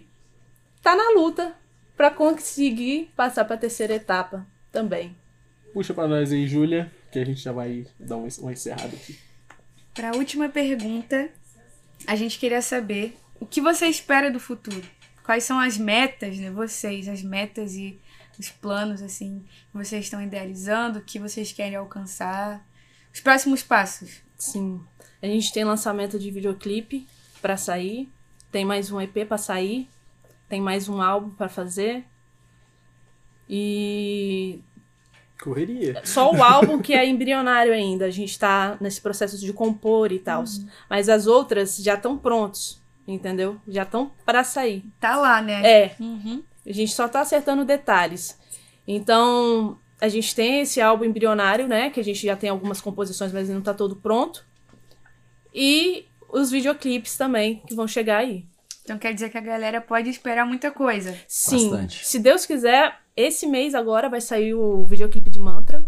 tá 0.81 0.95
na 0.95 1.11
luta 1.11 1.57
para 1.97 2.09
conseguir 2.09 3.11
passar 3.17 3.45
para 3.45 3.57
a 3.57 3.59
terceira 3.59 3.95
etapa 3.95 4.47
também. 4.71 5.17
Puxa 5.73 5.93
pra 5.93 6.07
nós 6.07 6.31
aí, 6.31 6.47
Júlia, 6.47 6.89
que 7.11 7.19
a 7.19 7.25
gente 7.27 7.41
já 7.41 7.51
vai 7.51 7.89
dar 7.99 8.17
uma 8.17 8.29
uma 8.39 8.53
encerrada 8.53 8.95
aqui. 8.95 9.19
Para 9.93 10.11
a 10.11 10.17
última 10.17 10.49
pergunta, 10.49 11.31
a 12.07 12.15
gente 12.15 12.39
queria 12.39 12.63
saber 12.63 13.17
o 13.41 13.45
que 13.45 13.61
você 13.61 13.89
espera 13.89 14.31
do 14.31 14.39
futuro. 14.39 14.87
Quais 15.25 15.43
são 15.43 15.59
as 15.59 15.77
metas, 15.77 16.39
né? 16.39 16.49
Vocês, 16.49 17.09
as 17.09 17.23
metas 17.23 17.75
e 17.75 17.99
os 18.39 18.51
planos, 18.51 19.03
assim, 19.03 19.45
que 19.71 19.77
vocês 19.79 20.05
estão 20.05 20.23
idealizando, 20.23 21.01
que 21.01 21.19
vocês 21.19 21.53
querem 21.53 21.77
alcançar. 21.77 22.67
Os 23.13 23.21
próximos 23.21 23.63
passos. 23.63 24.23
Sim. 24.37 24.81
A 25.23 25.27
gente 25.27 25.53
tem 25.53 25.65
lançamento 25.65 26.19
de 26.19 26.31
videoclipe 26.31 27.07
pra 27.41 27.57
sair. 27.57 28.11
Tem 28.51 28.65
mais 28.65 28.91
um 28.91 29.01
EP 29.01 29.27
pra 29.27 29.39
sair. 29.39 29.89
Tem 30.49 30.61
mais 30.61 30.89
um 30.89 31.01
álbum 31.01 31.31
pra 31.31 31.49
fazer. 31.49 32.05
E 33.49 34.61
Correria. 35.41 36.01
só 36.05 36.33
o 36.33 36.43
álbum 36.43 36.81
que 36.81 36.95
é 36.95 37.07
embrionário 37.07 37.73
ainda. 37.73 38.07
A 38.07 38.11
gente 38.11 38.39
tá 38.39 38.77
nesse 38.81 39.01
processo 39.01 39.39
de 39.39 39.53
compor 39.53 40.13
e 40.13 40.19
tal. 40.19 40.45
Mas 40.89 41.09
as 41.09 41.27
outras 41.27 41.77
já 41.77 41.95
estão 41.95 42.17
prontos, 42.17 42.81
entendeu? 43.07 43.61
Já 43.69 43.83
estão 43.83 44.11
pra 44.25 44.43
sair. 44.45 44.85
Tá 44.99 45.17
lá, 45.17 45.41
né? 45.43 45.63
É, 45.65 45.97
Uhum. 46.01 46.43
A 46.67 46.73
gente 46.73 46.93
só 46.93 47.09
tá 47.09 47.21
acertando 47.21 47.65
detalhes. 47.65 48.39
Então, 48.87 49.79
a 50.01 50.09
gente 50.09 50.35
tem 50.35 50.61
esse 50.61 50.81
álbum 50.81 51.05
embrionário, 51.05 51.67
né? 51.67 51.91
Que 51.91 52.01
a 52.01 52.05
gente 52.05 52.25
já 52.27 52.37
tem 52.37 52.51
algumas 52.51 52.81
composições, 52.81 53.33
mas 53.33 53.49
não 53.49 53.61
tá 53.61 53.73
todo 53.75 53.97
pronto. 53.97 54.45
E 55.55 56.07
os 56.29 56.51
videoclipes 56.51 57.17
também, 57.17 57.63
que 57.67 57.75
vão 57.75 57.87
chegar 57.87 58.19
aí. 58.19 58.45
Então 58.83 58.99
quer 58.99 59.15
dizer 59.15 59.31
que 59.31 59.39
a 59.39 59.41
galera 59.41 59.81
pode 59.81 60.11
esperar 60.11 60.45
muita 60.45 60.71
coisa. 60.71 61.17
Sim, 61.27 61.71
Bastante. 61.71 62.05
se 62.05 62.19
Deus 62.19 62.45
quiser, 62.45 63.01
esse 63.17 63.47
mês 63.47 63.75
agora 63.75 64.11
vai 64.11 64.21
sair 64.21 64.53
o 64.53 64.85
videoclipe 64.85 65.31
de 65.31 65.39
Mantra. 65.39 65.85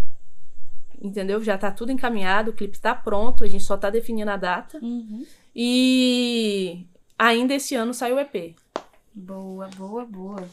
Entendeu? 0.98 1.42
Já 1.44 1.58
tá 1.58 1.70
tudo 1.70 1.92
encaminhado, 1.92 2.52
o 2.52 2.54
clipe 2.54 2.78
tá 2.78 2.94
pronto, 2.94 3.44
a 3.44 3.46
gente 3.46 3.62
só 3.64 3.76
tá 3.76 3.90
definindo 3.90 4.30
a 4.30 4.36
data. 4.36 4.80
E 5.54 6.86
ainda 7.18 7.54
esse 7.54 7.74
ano 7.74 7.92
sai 7.92 8.12
o 8.14 8.18
EP. 8.18 8.56
Boa, 9.12 9.68
boa, 9.76 10.06
boa. 10.06 10.48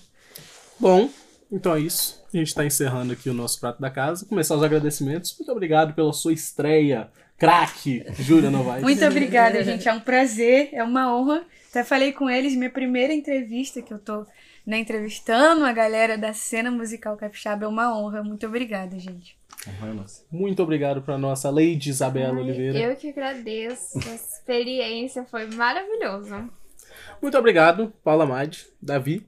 Bom, 0.79 1.09
então 1.51 1.75
é 1.75 1.79
isso. 1.79 2.23
A 2.33 2.37
gente 2.37 2.47
está 2.47 2.65
encerrando 2.65 3.13
aqui 3.13 3.29
o 3.29 3.33
nosso 3.33 3.59
prato 3.59 3.79
da 3.79 3.89
casa. 3.89 4.25
Começar 4.25 4.55
os 4.55 4.63
agradecimentos. 4.63 5.35
Muito 5.37 5.51
obrigado 5.51 5.93
pela 5.93 6.11
sua 6.11 6.33
estreia, 6.33 7.09
craque, 7.37 8.03
Júlia 8.19 8.49
Novaes. 8.49 8.83
Muito 8.83 9.05
obrigada, 9.05 9.63
gente. 9.63 9.87
É 9.87 9.93
um 9.93 9.99
prazer, 9.99 10.69
é 10.73 10.83
uma 10.83 11.15
honra. 11.15 11.45
Até 11.69 11.83
falei 11.83 12.11
com 12.11 12.29
eles, 12.29 12.55
minha 12.55 12.69
primeira 12.69 13.13
entrevista 13.13 13.81
que 13.81 13.93
eu 13.93 13.99
tô 13.99 14.25
né, 14.65 14.79
entrevistando 14.79 15.65
a 15.65 15.73
galera 15.73 16.17
da 16.17 16.33
cena 16.33 16.71
musical 16.71 17.17
capixaba 17.17 17.65
é 17.65 17.67
uma 17.67 17.95
honra. 17.97 18.23
Muito 18.23 18.45
obrigada, 18.47 18.97
gente. 18.97 19.37
Muito 20.31 20.61
obrigado 20.61 21.01
para 21.01 21.17
nossa 21.17 21.49
Lady 21.49 21.89
Isabela 21.89 22.35
Ai, 22.35 22.43
Oliveira. 22.43 22.79
Eu 22.79 22.95
que 22.95 23.09
agradeço. 23.09 23.97
A 24.09 24.15
experiência 24.15 25.23
foi 25.25 25.47
maravilhosa. 25.47 26.49
Muito 27.21 27.37
obrigado, 27.37 27.93
Paula 28.03 28.25
Madi, 28.25 28.67
Davi. 28.81 29.25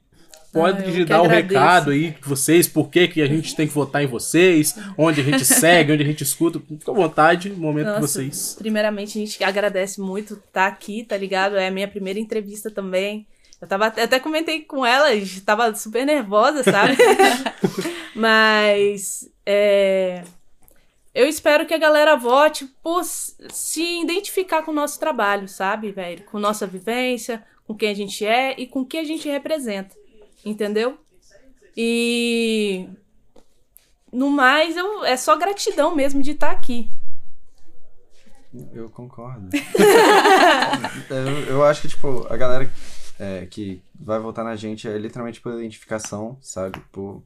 Pode 0.56 1.02
Ah, 1.02 1.06
dar 1.06 1.22
o 1.22 1.28
recado 1.28 1.92
aí, 1.92 2.16
vocês, 2.22 2.66
por 2.66 2.90
que, 2.90 3.10
que 3.10 3.22
a 3.22 3.28
gente 3.28 3.54
tem 3.54 3.68
que 3.68 3.74
votar 3.74 4.02
em 4.02 4.08
vocês, 4.08 4.74
onde 4.98 5.20
a 5.20 5.24
gente 5.24 5.44
segue, 5.44 5.92
onde 5.92 6.02
a 6.02 6.06
gente 6.06 6.24
escuta. 6.24 6.62
Fica 6.62 6.92
à 6.92 6.96
vontade, 6.96 7.50
momento 7.50 7.88
Nossa, 7.88 8.00
de 8.00 8.08
vocês. 8.08 8.56
Primeiramente, 8.58 9.18
a 9.18 9.26
gente 9.26 9.44
agradece 9.44 10.00
muito 10.00 10.36
estar 10.36 10.68
aqui, 10.68 11.04
tá 11.04 11.18
ligado? 11.18 11.58
É 11.58 11.68
a 11.68 11.72
minha 11.72 11.90
primeira 11.90 12.18
entrevista 12.18 12.72
também. 12.72 13.28
Eu 13.62 13.68
tava 13.68 13.94
eu 13.98 14.04
até 14.06 14.18
comentei 14.18 14.62
com 14.62 14.86
ela, 14.86 15.08
a 15.08 15.16
gente 15.16 15.42
tava 15.42 15.76
super 15.76 16.06
nervosa, 16.06 16.64
sabe? 16.64 16.96
Mas 18.16 19.30
é, 19.46 20.24
eu 21.14 21.28
espero 21.28 21.66
que 21.66 21.74
a 21.74 21.78
galera 21.78 22.16
vote 22.16 22.66
por 22.82 23.04
se 23.04 24.02
identificar 24.02 24.64
com 24.64 24.72
o 24.72 24.76
nosso 24.76 24.98
trabalho, 25.00 25.50
sabe, 25.50 25.92
velho? 25.92 26.24
Com 26.24 26.40
nossa 26.40 26.66
vivência, 26.66 27.44
com 27.68 27.76
quem 27.76 27.90
a 27.90 27.94
gente 27.94 28.26
é 28.26 28.56
e 28.58 28.66
com 28.66 28.82
o 28.82 28.86
que 28.86 28.98
a 28.98 29.04
gente 29.04 29.28
representa. 29.28 29.96
Entendeu? 30.46 30.98
E 31.76 32.88
no 34.12 34.30
mais, 34.30 34.78
eu, 34.78 35.04
é 35.04 35.18
só 35.18 35.36
gratidão 35.36 35.96
mesmo 35.96 36.22
de 36.22 36.32
estar 36.32 36.52
aqui. 36.52 36.90
Eu 38.74 38.90
concordo. 38.90 39.50
eu, 41.10 41.56
eu 41.56 41.66
acho 41.66 41.82
que, 41.82 41.90
tipo, 41.90 42.26
a 42.30 42.38
galera 42.38 42.72
é, 43.20 43.46
que 43.46 43.82
vai 44.00 44.20
votar 44.20 44.46
na 44.46 44.56
gente 44.56 44.88
é 44.88 44.98
literalmente 44.98 45.42
por 45.42 45.54
identificação, 45.54 46.38
sabe? 46.42 46.80
Por 46.92 47.22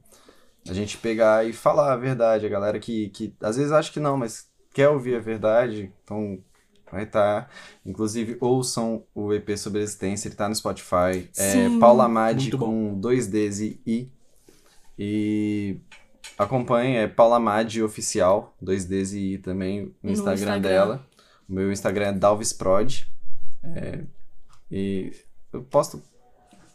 a 0.68 0.72
gente 0.72 0.98
pegar 0.98 1.46
e 1.46 1.52
falar 1.52 1.92
a 1.92 1.96
verdade. 1.96 2.46
A 2.46 2.50
galera 2.50 2.80
que, 2.80 3.10
que 3.10 3.34
às 3.40 3.56
vezes 3.56 3.70
acha 3.70 3.92
que 3.92 4.00
não, 4.00 4.16
mas 4.16 4.48
quer 4.72 4.88
ouvir 4.88 5.16
a 5.16 5.20
verdade, 5.20 5.92
então 6.02 6.42
vai 6.90 7.04
estar. 7.04 7.50
Inclusive, 7.84 8.36
ouçam 8.40 9.04
o 9.14 9.32
EP 9.32 9.56
sobre 9.56 9.80
existência, 9.80 10.28
ele 10.28 10.34
tá 10.36 10.48
no 10.48 10.54
Spotify. 10.54 11.28
É 11.36 11.52
Sim. 11.52 11.78
Paula 11.78 12.08
Madi 12.08 12.50
com 12.52 12.98
dois 12.98 13.26
Ds 13.26 13.60
e 13.60 13.80
I. 13.86 14.12
E 14.98 15.76
acompanhe, 16.38 16.96
é 16.96 17.06
Paula 17.08 17.38
Madi 17.38 17.82
Oficial, 17.82 18.54
dois 18.60 18.84
Ds 18.84 19.12
e 19.12 19.34
I 19.34 19.38
também 19.38 19.94
no 20.02 20.10
Instagram, 20.10 20.34
Instagram. 20.34 20.60
dela. 20.60 21.06
O 21.48 21.52
meu 21.52 21.72
Instagram 21.72 22.06
é 22.08 22.12
DalvisProd. 22.12 23.06
É, 23.64 24.00
e 24.70 25.12
eu 25.52 25.62
posto 25.62 26.02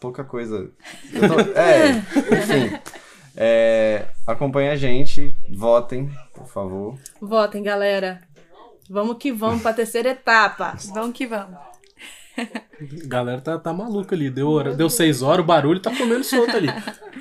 pouca 0.00 0.24
coisa. 0.24 0.70
Tô- 1.12 1.40
é, 1.58 1.90
enfim. 2.36 2.78
É, 3.38 4.06
acompanhe 4.26 4.70
a 4.70 4.76
gente, 4.76 5.34
votem, 5.54 6.10
por 6.34 6.46
favor. 6.46 6.98
Votem, 7.20 7.62
galera. 7.62 8.20
Vamos 8.88 9.16
que 9.18 9.32
vamos 9.32 9.62
pra 9.62 9.72
terceira 9.72 10.10
etapa. 10.10 10.76
Vamos 10.94 11.16
que 11.16 11.26
vamos. 11.26 11.58
A 12.38 13.06
galera 13.06 13.40
tá, 13.40 13.58
tá 13.58 13.72
maluca 13.72 14.14
ali. 14.14 14.28
Deu, 14.28 14.50
hora, 14.50 14.74
deu 14.74 14.90
seis 14.90 15.22
horas, 15.22 15.42
o 15.42 15.46
barulho 15.46 15.80
tá 15.80 15.90
comendo 15.96 16.22
solto 16.22 16.54
ali. 16.54 16.68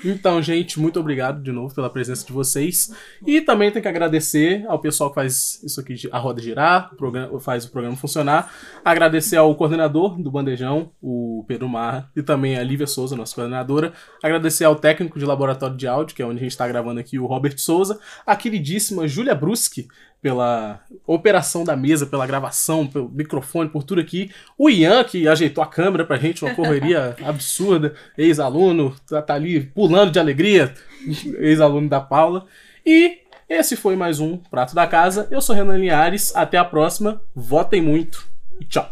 Então, 0.04 0.42
gente, 0.42 0.80
muito 0.80 1.00
obrigado 1.00 1.42
de 1.42 1.52
novo 1.52 1.74
pela 1.74 1.90
presença 1.90 2.26
de 2.26 2.34
vocês. 2.34 2.94
E 3.26 3.40
também 3.40 3.72
tem 3.72 3.82
que 3.82 3.88
agradecer 3.88 4.66
ao 4.68 4.78
pessoal 4.78 5.10
que 5.10 5.16
faz 5.16 5.64
isso 5.64 5.80
aqui, 5.80 5.96
a 6.12 6.20
roda 6.20 6.42
girar, 6.42 6.90
o 6.94 6.98
programa, 6.98 7.40
faz 7.40 7.64
o 7.64 7.72
programa 7.72 7.96
funcionar. 7.96 8.52
Agradecer 8.84 9.38
ao 9.38 9.56
coordenador 9.56 10.22
do 10.22 10.30
Bandejão, 10.30 10.92
o 11.02 11.46
Pedro 11.48 11.70
Marra, 11.70 12.12
e 12.16 12.22
também 12.22 12.58
a 12.58 12.64
Lívia 12.64 12.88
Souza, 12.88 13.16
nossa 13.16 13.34
coordenadora. 13.34 13.94
Agradecer 14.22 14.66
ao 14.66 14.76
técnico 14.76 15.18
de 15.18 15.26
laboratório 15.26 15.78
de 15.78 15.88
áudio, 15.88 16.16
que 16.16 16.22
é 16.22 16.26
onde 16.26 16.40
a 16.40 16.44
gente 16.44 16.52
está 16.52 16.68
gravando 16.68 17.00
aqui, 17.00 17.18
o 17.18 17.26
Robert 17.26 17.58
Souza. 17.58 17.98
A 18.26 18.36
queridíssima 18.36 19.08
Júlia 19.08 19.34
Bruschi, 19.34 19.88
pela 20.22 20.82
operação 21.06 21.64
da 21.64 21.76
mesa, 21.76 22.06
pela 22.06 22.26
gravação, 22.26 22.88
pelo 22.88 23.10
microfone, 23.10 23.70
por 23.70 23.84
tudo 23.84 24.02
aqui. 24.02 24.32
O 24.58 24.70
Ian, 24.70 25.04
que 25.04 25.28
ajeitou 25.28 25.64
a 25.64 25.68
câmera 25.68 26.06
pra 26.06 26.18
gente, 26.18 26.44
uma 26.44 26.56
correria 26.56 27.16
absurda. 27.24 27.94
Ex-aluno, 28.18 28.96
tá, 29.08 29.22
tá 29.22 29.34
ali 29.36 29.62
pulando 29.62 30.12
de 30.12 30.20
alegria. 30.20 30.74
Ex-aluno 31.40 31.88
da 31.88 32.02
Paula. 32.02 32.46
E 32.86 33.20
esse 33.48 33.76
foi 33.76 33.96
mais 33.96 34.20
um 34.20 34.38
Prato 34.38 34.74
da 34.74 34.88
Casa. 34.88 35.28
Eu 35.30 35.42
sou 35.42 35.56
Renan 35.56 35.78
Linhares. 35.78 36.36
Até 36.36 36.58
a 36.58 36.66
próxima. 36.66 37.22
Votem 37.36 37.82
muito. 37.82 38.28
E 38.60 38.66
tchau. 38.66 38.90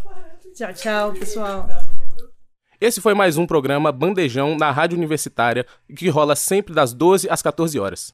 Tchau, 0.56 0.74
tchau, 0.74 1.14
pessoal. 1.14 1.68
Esse 2.80 3.02
foi 3.02 3.14
mais 3.14 3.38
um 3.38 3.48
programa 3.48 3.92
Bandejão 3.92 4.58
na 4.58 4.70
Rádio 4.70 4.98
Universitária, 4.98 5.66
que 5.96 6.10
rola 6.10 6.36
sempre 6.36 6.74
das 6.74 6.94
12 6.94 7.30
às 7.30 7.42
14 7.42 7.80
horas. 7.80 8.14